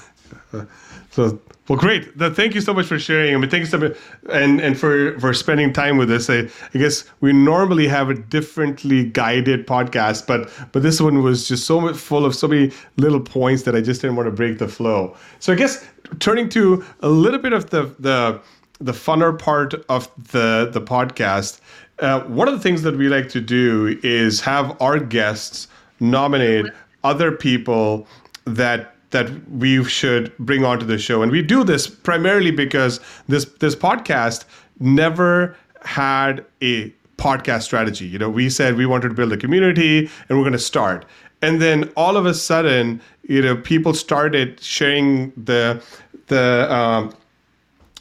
So 1.11 1.39
well, 1.69 1.77
great. 1.77 2.15
Thank 2.17 2.55
you 2.55 2.61
so 2.61 2.73
much 2.73 2.87
for 2.87 2.97
sharing. 2.97 3.35
I 3.35 3.37
mean, 3.37 3.47
thank 3.47 3.61
you 3.61 3.67
so 3.67 3.77
much, 3.77 3.95
and 4.31 4.59
and 4.59 4.75
for 4.75 5.19
for 5.19 5.35
spending 5.35 5.71
time 5.71 5.97
with 5.97 6.09
us. 6.09 6.27
I, 6.27 6.49
I 6.73 6.77
guess 6.79 7.03
we 7.21 7.31
normally 7.31 7.87
have 7.87 8.09
a 8.09 8.15
differently 8.15 9.05
guided 9.05 9.67
podcast, 9.67 10.25
but 10.25 10.49
but 10.71 10.81
this 10.81 10.99
one 10.99 11.21
was 11.21 11.47
just 11.47 11.67
so 11.67 11.79
much 11.79 11.95
full 11.95 12.25
of 12.25 12.33
so 12.33 12.47
many 12.47 12.71
little 12.97 13.19
points 13.19 13.63
that 13.63 13.75
I 13.75 13.81
just 13.81 14.01
didn't 14.01 14.15
want 14.15 14.25
to 14.25 14.31
break 14.31 14.57
the 14.57 14.67
flow. 14.67 15.15
So 15.39 15.53
I 15.53 15.55
guess 15.55 15.87
turning 16.17 16.49
to 16.49 16.83
a 17.01 17.09
little 17.09 17.39
bit 17.39 17.53
of 17.53 17.69
the 17.69 17.83
the 17.99 18.41
the 18.79 18.93
funner 18.93 19.37
part 19.37 19.75
of 19.89 20.09
the 20.31 20.71
the 20.73 20.81
podcast. 20.81 21.59
Uh, 22.01 22.21
one 22.21 22.47
of 22.47 22.53
the 22.53 22.59
things 22.59 22.81
that 22.83 22.95
we 22.95 23.09
like 23.09 23.29
to 23.29 23.41
do 23.41 23.99
is 24.03 24.39
have 24.41 24.79
our 24.81 24.99
guests 24.99 25.67
nominate 25.99 26.65
other 27.03 27.31
people 27.31 28.07
that 28.45 28.95
that 29.11 29.49
we 29.49 29.83
should 29.83 30.35
bring 30.37 30.63
onto 30.63 30.85
the 30.85 30.97
show. 30.97 31.23
And 31.23 31.31
we 31.31 31.41
do 31.41 31.63
this 31.63 31.87
primarily 31.87 32.51
because 32.51 32.99
this 33.27 33.45
this 33.59 33.75
podcast 33.75 34.45
never 34.79 35.55
had 35.83 36.45
a 36.61 36.93
podcast 37.17 37.63
strategy. 37.63 38.05
You 38.05 38.19
know, 38.19 38.29
we 38.29 38.49
said 38.49 38.75
we 38.75 38.85
wanted 38.85 39.09
to 39.09 39.13
build 39.13 39.33
a 39.33 39.37
community 39.37 40.09
and 40.29 40.37
we're 40.37 40.43
going 40.43 40.53
to 40.53 40.59
start. 40.59 41.05
And 41.41 41.61
then 41.61 41.91
all 41.95 42.17
of 42.17 42.25
a 42.25 42.33
sudden, 42.33 43.01
you 43.23 43.41
know, 43.41 43.55
people 43.55 43.93
started 43.93 44.61
sharing 44.61 45.31
the 45.31 45.81
the 46.27 46.71
um, 46.73 47.13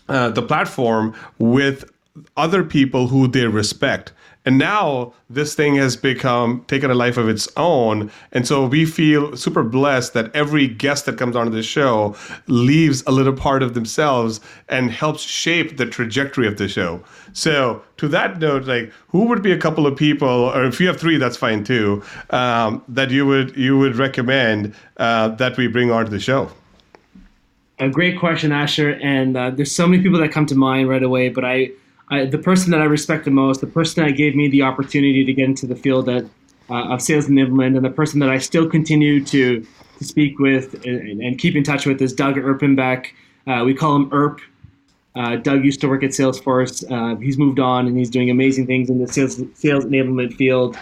uh, 0.09 0.30
the 0.30 0.42
platform 0.42 1.14
with 1.38 1.90
other 2.36 2.64
people 2.64 3.08
who 3.08 3.28
they 3.28 3.46
respect. 3.46 4.12
And 4.48 4.56
now 4.56 5.12
this 5.28 5.54
thing 5.54 5.74
has 5.74 5.94
become 5.94 6.64
taken 6.68 6.90
a 6.90 6.94
life 6.94 7.18
of 7.18 7.28
its 7.28 7.48
own. 7.58 8.10
And 8.32 8.46
so 8.46 8.66
we 8.66 8.86
feel 8.86 9.36
super 9.36 9.62
blessed 9.62 10.14
that 10.14 10.34
every 10.34 10.66
guest 10.66 11.04
that 11.04 11.18
comes 11.18 11.36
onto 11.36 11.52
the 11.52 11.62
show 11.62 12.16
leaves 12.46 13.02
a 13.06 13.12
little 13.12 13.34
part 13.34 13.62
of 13.62 13.74
themselves 13.74 14.40
and 14.70 14.90
helps 14.90 15.20
shape 15.20 15.76
the 15.76 15.84
trajectory 15.84 16.46
of 16.46 16.56
the 16.56 16.66
show. 16.66 17.04
So 17.34 17.82
to 17.98 18.08
that 18.08 18.38
note, 18.38 18.64
like 18.64 18.90
who 19.08 19.26
would 19.26 19.42
be 19.42 19.52
a 19.52 19.58
couple 19.58 19.86
of 19.86 19.98
people, 19.98 20.28
or 20.28 20.64
if 20.64 20.80
you 20.80 20.86
have 20.86 20.98
three, 20.98 21.18
that's 21.18 21.36
fine 21.36 21.62
too, 21.62 22.02
um, 22.30 22.82
that 22.88 23.10
you 23.10 23.26
would 23.26 23.54
you 23.54 23.76
would 23.76 23.96
recommend 23.96 24.74
uh, 24.96 25.28
that 25.28 25.58
we 25.58 25.66
bring 25.66 25.90
onto 25.90 26.10
the 26.10 26.20
show? 26.20 26.50
A 27.80 27.90
great 27.90 28.18
question, 28.18 28.50
Asher. 28.50 28.98
And 29.02 29.36
uh, 29.36 29.50
there's 29.50 29.72
so 29.72 29.86
many 29.86 30.02
people 30.02 30.18
that 30.20 30.32
come 30.32 30.46
to 30.46 30.54
mind 30.54 30.88
right 30.88 31.02
away, 31.02 31.28
but 31.28 31.44
I 31.44 31.70
I, 32.11 32.24
the 32.24 32.38
person 32.38 32.70
that 32.70 32.80
I 32.80 32.84
respect 32.84 33.24
the 33.24 33.30
most, 33.30 33.61
the 33.61 33.66
person 33.66 34.04
that 34.04 34.12
gave 34.12 34.34
me 34.34 34.48
the 34.48 34.62
opportunity 34.62 35.24
to 35.24 35.32
get 35.32 35.44
into 35.44 35.66
the 35.66 35.76
field 35.76 36.09
at, 36.09 36.24
uh, 36.70 36.92
of 36.92 37.02
sales 37.02 37.26
enablement, 37.26 37.76
and 37.76 37.84
the 37.84 37.90
person 37.90 38.20
that 38.20 38.30
I 38.30 38.38
still 38.38 38.68
continue 38.68 39.24
to, 39.26 39.66
to 39.98 40.04
speak 40.04 40.38
with 40.38 40.86
and, 40.86 41.20
and 41.20 41.38
keep 41.38 41.54
in 41.54 41.64
touch 41.64 41.86
with 41.86 42.00
is 42.00 42.12
Doug 42.12 42.36
Erpenbeck. 42.36 43.09
Uh, 43.46 43.64
we 43.64 43.74
call 43.74 43.96
him 43.96 44.11
Erp. 44.12 44.40
Uh, 45.14 45.36
Doug 45.36 45.64
used 45.64 45.80
to 45.80 45.88
work 45.88 46.02
at 46.02 46.11
Salesforce. 46.11 46.84
Uh, 46.90 47.18
he's 47.18 47.38
moved 47.38 47.59
on 47.59 47.86
and 47.86 47.96
he's 47.96 48.11
doing 48.11 48.30
amazing 48.30 48.66
things 48.66 48.88
in 48.88 48.98
the 49.00 49.09
sales 49.09 49.40
sales 49.54 49.84
enablement 49.84 50.34
field. 50.34 50.78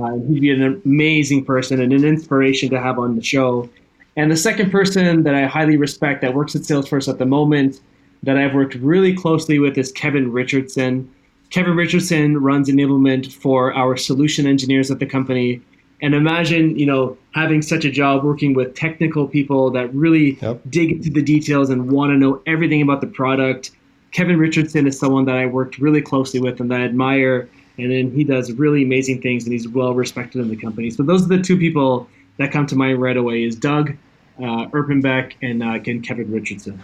Uh, 0.00 0.14
he'd 0.28 0.40
be 0.40 0.50
an 0.50 0.80
amazing 0.84 1.44
person 1.44 1.80
and 1.80 1.92
an 1.92 2.04
inspiration 2.04 2.70
to 2.70 2.80
have 2.80 2.98
on 2.98 3.16
the 3.16 3.22
show. 3.22 3.68
And 4.16 4.30
the 4.30 4.36
second 4.36 4.70
person 4.70 5.22
that 5.24 5.34
I 5.34 5.46
highly 5.46 5.76
respect 5.76 6.20
that 6.20 6.34
works 6.34 6.54
at 6.54 6.62
Salesforce 6.62 7.08
at 7.08 7.18
the 7.18 7.26
moment 7.26 7.80
that 8.22 8.36
I've 8.36 8.54
worked 8.54 8.74
really 8.76 9.14
closely 9.14 9.58
with 9.58 9.76
is 9.76 9.90
Kevin 9.92 10.32
Richardson. 10.32 11.10
Kevin 11.50 11.76
Richardson 11.76 12.38
runs 12.38 12.68
enablement 12.68 13.32
for 13.32 13.74
our 13.74 13.96
solution 13.96 14.46
engineers 14.46 14.90
at 14.90 14.98
the 14.98 15.06
company. 15.06 15.60
And 16.00 16.14
imagine, 16.14 16.76
you 16.78 16.86
know, 16.86 17.16
having 17.34 17.62
such 17.62 17.84
a 17.84 17.90
job 17.90 18.24
working 18.24 18.54
with 18.54 18.74
technical 18.74 19.28
people 19.28 19.70
that 19.70 19.92
really 19.94 20.38
yep. 20.40 20.60
dig 20.68 20.92
into 20.92 21.10
the 21.10 21.22
details 21.22 21.70
and 21.70 21.92
want 21.92 22.10
to 22.10 22.16
know 22.16 22.42
everything 22.46 22.82
about 22.82 23.00
the 23.00 23.06
product. 23.06 23.70
Kevin 24.10 24.36
Richardson 24.36 24.86
is 24.86 24.98
someone 24.98 25.24
that 25.26 25.36
I 25.36 25.46
worked 25.46 25.78
really 25.78 26.02
closely 26.02 26.40
with 26.40 26.60
and 26.60 26.70
that 26.70 26.80
I 26.80 26.84
admire. 26.84 27.48
And 27.78 27.90
then 27.90 28.10
he 28.10 28.24
does 28.24 28.52
really 28.52 28.82
amazing 28.82 29.22
things 29.22 29.44
and 29.44 29.52
he's 29.52 29.68
well 29.68 29.94
respected 29.94 30.40
in 30.40 30.48
the 30.48 30.56
company. 30.56 30.90
So 30.90 31.02
those 31.02 31.24
are 31.24 31.28
the 31.28 31.40
two 31.40 31.56
people 31.56 32.08
that 32.38 32.50
come 32.50 32.66
to 32.66 32.76
mind 32.76 33.00
right 33.00 33.16
away 33.16 33.44
is 33.44 33.56
Doug 33.56 33.96
uh, 34.38 34.66
Erpenbeck 34.68 35.34
and 35.42 35.62
uh, 35.62 35.72
again 35.72 36.02
Kevin 36.02 36.30
Richardson. 36.30 36.82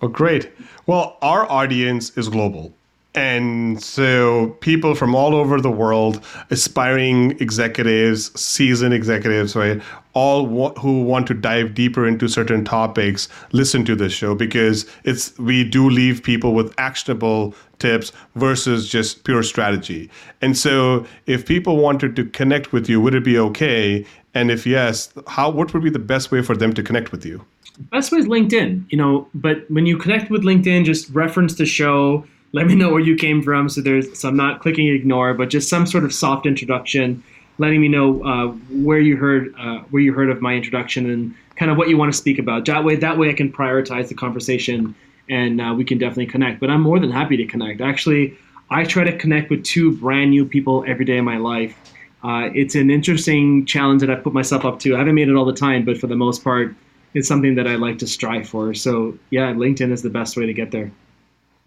Oh, 0.00 0.08
great. 0.08 0.50
Well, 0.86 1.16
our 1.22 1.50
audience 1.50 2.16
is 2.16 2.28
global. 2.28 2.72
And 3.14 3.82
so 3.82 4.56
people 4.60 4.94
from 4.94 5.14
all 5.14 5.34
over 5.34 5.60
the 5.60 5.72
world, 5.72 6.24
aspiring 6.50 7.32
executives, 7.40 8.38
seasoned 8.40 8.94
executives, 8.94 9.56
right, 9.56 9.82
all 10.12 10.70
who 10.78 11.02
want 11.02 11.26
to 11.28 11.34
dive 11.34 11.74
deeper 11.74 12.06
into 12.06 12.28
certain 12.28 12.64
topics, 12.64 13.28
listen 13.50 13.84
to 13.86 13.96
this 13.96 14.12
show 14.12 14.36
because 14.36 14.86
it's 15.02 15.36
we 15.38 15.64
do 15.64 15.90
leave 15.90 16.22
people 16.22 16.54
with 16.54 16.72
actionable 16.78 17.54
tips 17.80 18.12
versus 18.36 18.88
just 18.88 19.24
pure 19.24 19.42
strategy. 19.42 20.08
And 20.40 20.56
so 20.56 21.04
if 21.26 21.44
people 21.44 21.78
wanted 21.78 22.14
to 22.16 22.24
connect 22.26 22.72
with 22.72 22.88
you, 22.88 23.00
would 23.00 23.14
it 23.16 23.24
be 23.24 23.38
okay? 23.38 24.06
And 24.34 24.50
if 24.50 24.64
yes, 24.64 25.12
how 25.26 25.50
what 25.50 25.72
would 25.74 25.82
be 25.82 25.90
the 25.90 25.98
best 25.98 26.30
way 26.30 26.42
for 26.42 26.56
them 26.56 26.72
to 26.74 26.84
connect 26.84 27.10
with 27.10 27.24
you? 27.26 27.44
Best 27.78 28.10
way 28.10 28.18
is 28.18 28.26
LinkedIn, 28.26 28.90
you 28.90 28.98
know, 28.98 29.28
but 29.34 29.70
when 29.70 29.86
you 29.86 29.96
connect 29.96 30.30
with 30.30 30.42
LinkedIn, 30.42 30.84
just 30.84 31.08
reference 31.10 31.54
the 31.54 31.66
show, 31.66 32.26
let 32.52 32.66
me 32.66 32.74
know 32.74 32.90
where 32.90 33.00
you 33.00 33.14
came 33.14 33.42
from. 33.42 33.68
So 33.68 33.80
there's, 33.80 34.18
so 34.18 34.28
I'm 34.28 34.36
not 34.36 34.60
clicking 34.60 34.88
ignore, 34.88 35.32
but 35.34 35.48
just 35.48 35.68
some 35.68 35.86
sort 35.86 36.04
of 36.04 36.12
soft 36.12 36.44
introduction, 36.44 37.22
letting 37.58 37.80
me 37.80 37.88
know 37.88 38.24
uh, 38.24 38.46
where 38.82 38.98
you 38.98 39.16
heard, 39.16 39.54
uh, 39.58 39.78
where 39.90 40.02
you 40.02 40.12
heard 40.12 40.28
of 40.28 40.40
my 40.40 40.54
introduction 40.54 41.08
and 41.08 41.34
kind 41.56 41.70
of 41.70 41.76
what 41.76 41.88
you 41.88 41.96
want 41.96 42.12
to 42.12 42.18
speak 42.18 42.38
about. 42.38 42.64
That 42.64 42.84
way, 42.84 42.96
that 42.96 43.16
way 43.16 43.30
I 43.30 43.32
can 43.32 43.52
prioritize 43.52 44.08
the 44.08 44.14
conversation 44.14 44.94
and 45.28 45.60
uh, 45.60 45.74
we 45.76 45.84
can 45.84 45.98
definitely 45.98 46.26
connect. 46.26 46.58
But 46.58 46.70
I'm 46.70 46.80
more 46.80 46.98
than 46.98 47.10
happy 47.10 47.36
to 47.36 47.46
connect. 47.46 47.80
Actually, 47.80 48.36
I 48.70 48.84
try 48.84 49.04
to 49.04 49.16
connect 49.16 49.50
with 49.50 49.62
two 49.64 49.96
brand 49.96 50.30
new 50.30 50.44
people 50.44 50.84
every 50.86 51.04
day 51.04 51.18
of 51.18 51.24
my 51.24 51.36
life. 51.36 51.76
Uh, 52.24 52.50
it's 52.54 52.74
an 52.74 52.90
interesting 52.90 53.64
challenge 53.66 54.00
that 54.00 54.10
I've 54.10 54.24
put 54.24 54.32
myself 54.32 54.64
up 54.64 54.80
to. 54.80 54.96
I 54.96 54.98
haven't 54.98 55.14
made 55.14 55.28
it 55.28 55.36
all 55.36 55.44
the 55.44 55.52
time, 55.52 55.84
but 55.84 55.98
for 55.98 56.08
the 56.08 56.16
most 56.16 56.42
part, 56.42 56.74
it's 57.14 57.28
something 57.28 57.54
that 57.54 57.66
I 57.66 57.76
like 57.76 57.98
to 57.98 58.06
strive 58.06 58.48
for. 58.48 58.74
So 58.74 59.18
yeah, 59.30 59.52
LinkedIn 59.52 59.90
is 59.90 60.02
the 60.02 60.10
best 60.10 60.36
way 60.36 60.46
to 60.46 60.52
get 60.52 60.70
there. 60.70 60.90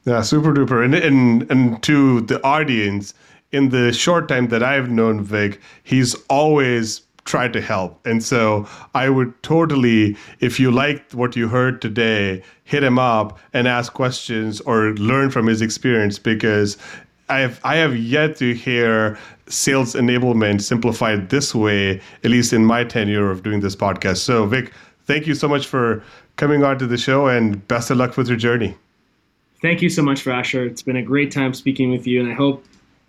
Yeah, 0.05 0.21
super 0.21 0.53
duper. 0.53 0.83
And 0.83 0.95
and 0.95 1.49
and 1.51 1.83
to 1.83 2.21
the 2.21 2.43
audience, 2.43 3.13
in 3.51 3.69
the 3.69 3.93
short 3.93 4.27
time 4.27 4.47
that 4.47 4.63
I've 4.63 4.89
known 4.89 5.23
Vic, 5.23 5.59
he's 5.83 6.15
always 6.29 7.01
tried 7.23 7.53
to 7.53 7.61
help. 7.61 8.05
And 8.05 8.23
so 8.23 8.67
I 8.95 9.09
would 9.09 9.31
totally, 9.43 10.17
if 10.39 10.59
you 10.59 10.71
liked 10.71 11.13
what 11.13 11.35
you 11.35 11.47
heard 11.47 11.81
today, 11.81 12.41
hit 12.63 12.83
him 12.83 12.97
up 12.97 13.37
and 13.53 13.67
ask 13.67 13.93
questions 13.93 14.59
or 14.61 14.93
learn 14.95 15.29
from 15.29 15.45
his 15.45 15.61
experience 15.61 16.17
because 16.17 16.77
I 17.29 17.39
have 17.39 17.61
I 17.63 17.75
have 17.77 17.95
yet 17.95 18.35
to 18.37 18.53
hear 18.53 19.17
sales 19.47 19.93
enablement 19.93 20.61
simplified 20.61 21.29
this 21.29 21.53
way, 21.55 22.01
at 22.23 22.31
least 22.31 22.53
in 22.53 22.65
my 22.65 22.83
tenure 22.83 23.31
of 23.31 23.43
doing 23.43 23.61
this 23.61 23.75
podcast. 23.75 24.17
So 24.17 24.45
Vic, 24.45 24.73
thank 25.05 25.27
you 25.27 25.35
so 25.35 25.47
much 25.47 25.67
for 25.67 26.03
coming 26.35 26.63
on 26.63 26.77
to 26.79 26.87
the 26.87 26.97
show 26.97 27.27
and 27.27 27.67
best 27.67 27.89
of 27.91 27.97
luck 27.97 28.17
with 28.17 28.27
your 28.27 28.37
journey. 28.37 28.75
Thank 29.61 29.81
you 29.81 29.89
so 29.89 30.01
much, 30.01 30.25
Asher. 30.25 30.65
It's 30.65 30.81
been 30.81 30.95
a 30.95 31.03
great 31.03 31.31
time 31.31 31.53
speaking 31.53 31.91
with 31.91 32.07
you, 32.07 32.19
and 32.19 32.31
I 32.31 32.33
hope 32.33 32.65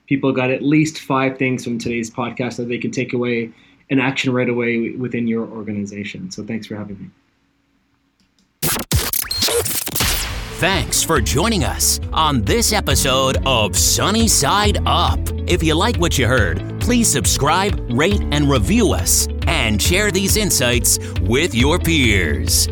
people 0.07 0.33
got 0.33 0.51
at 0.51 0.63
least 0.63 1.01
five 1.01 1.39
things 1.39 1.65
from 1.65 1.79
today's 1.79 2.11
podcast 2.11 2.57
that 2.57 2.69
they 2.69 2.77
can 2.77 2.91
take 2.91 3.15
away 3.15 3.51
and 3.89 4.01
action 4.01 4.33
right 4.33 4.49
away 4.49 4.91
within 4.91 5.27
your 5.27 5.47
organization. 5.47 6.31
So 6.31 6.45
thanks 6.45 6.67
for 6.67 6.77
having 6.77 6.99
me. 6.99 7.11
Thanks 10.63 11.03
for 11.03 11.21
joining 11.21 11.65
us 11.65 11.99
on 12.13 12.43
this 12.43 12.73
episode 12.73 13.39
of 13.45 13.77
Sunny 13.77 14.29
Side 14.29 14.79
Up. 14.87 15.19
If 15.49 15.61
you 15.63 15.75
like 15.75 15.97
what 15.97 16.17
you 16.17 16.29
heard, 16.29 16.81
please 16.81 17.11
subscribe, 17.11 17.81
rate, 17.91 18.21
and 18.31 18.49
review 18.49 18.93
us, 18.93 19.27
and 19.47 19.81
share 19.81 20.11
these 20.11 20.37
insights 20.37 20.99
with 21.21 21.55
your 21.55 21.79
peers. 21.79 22.69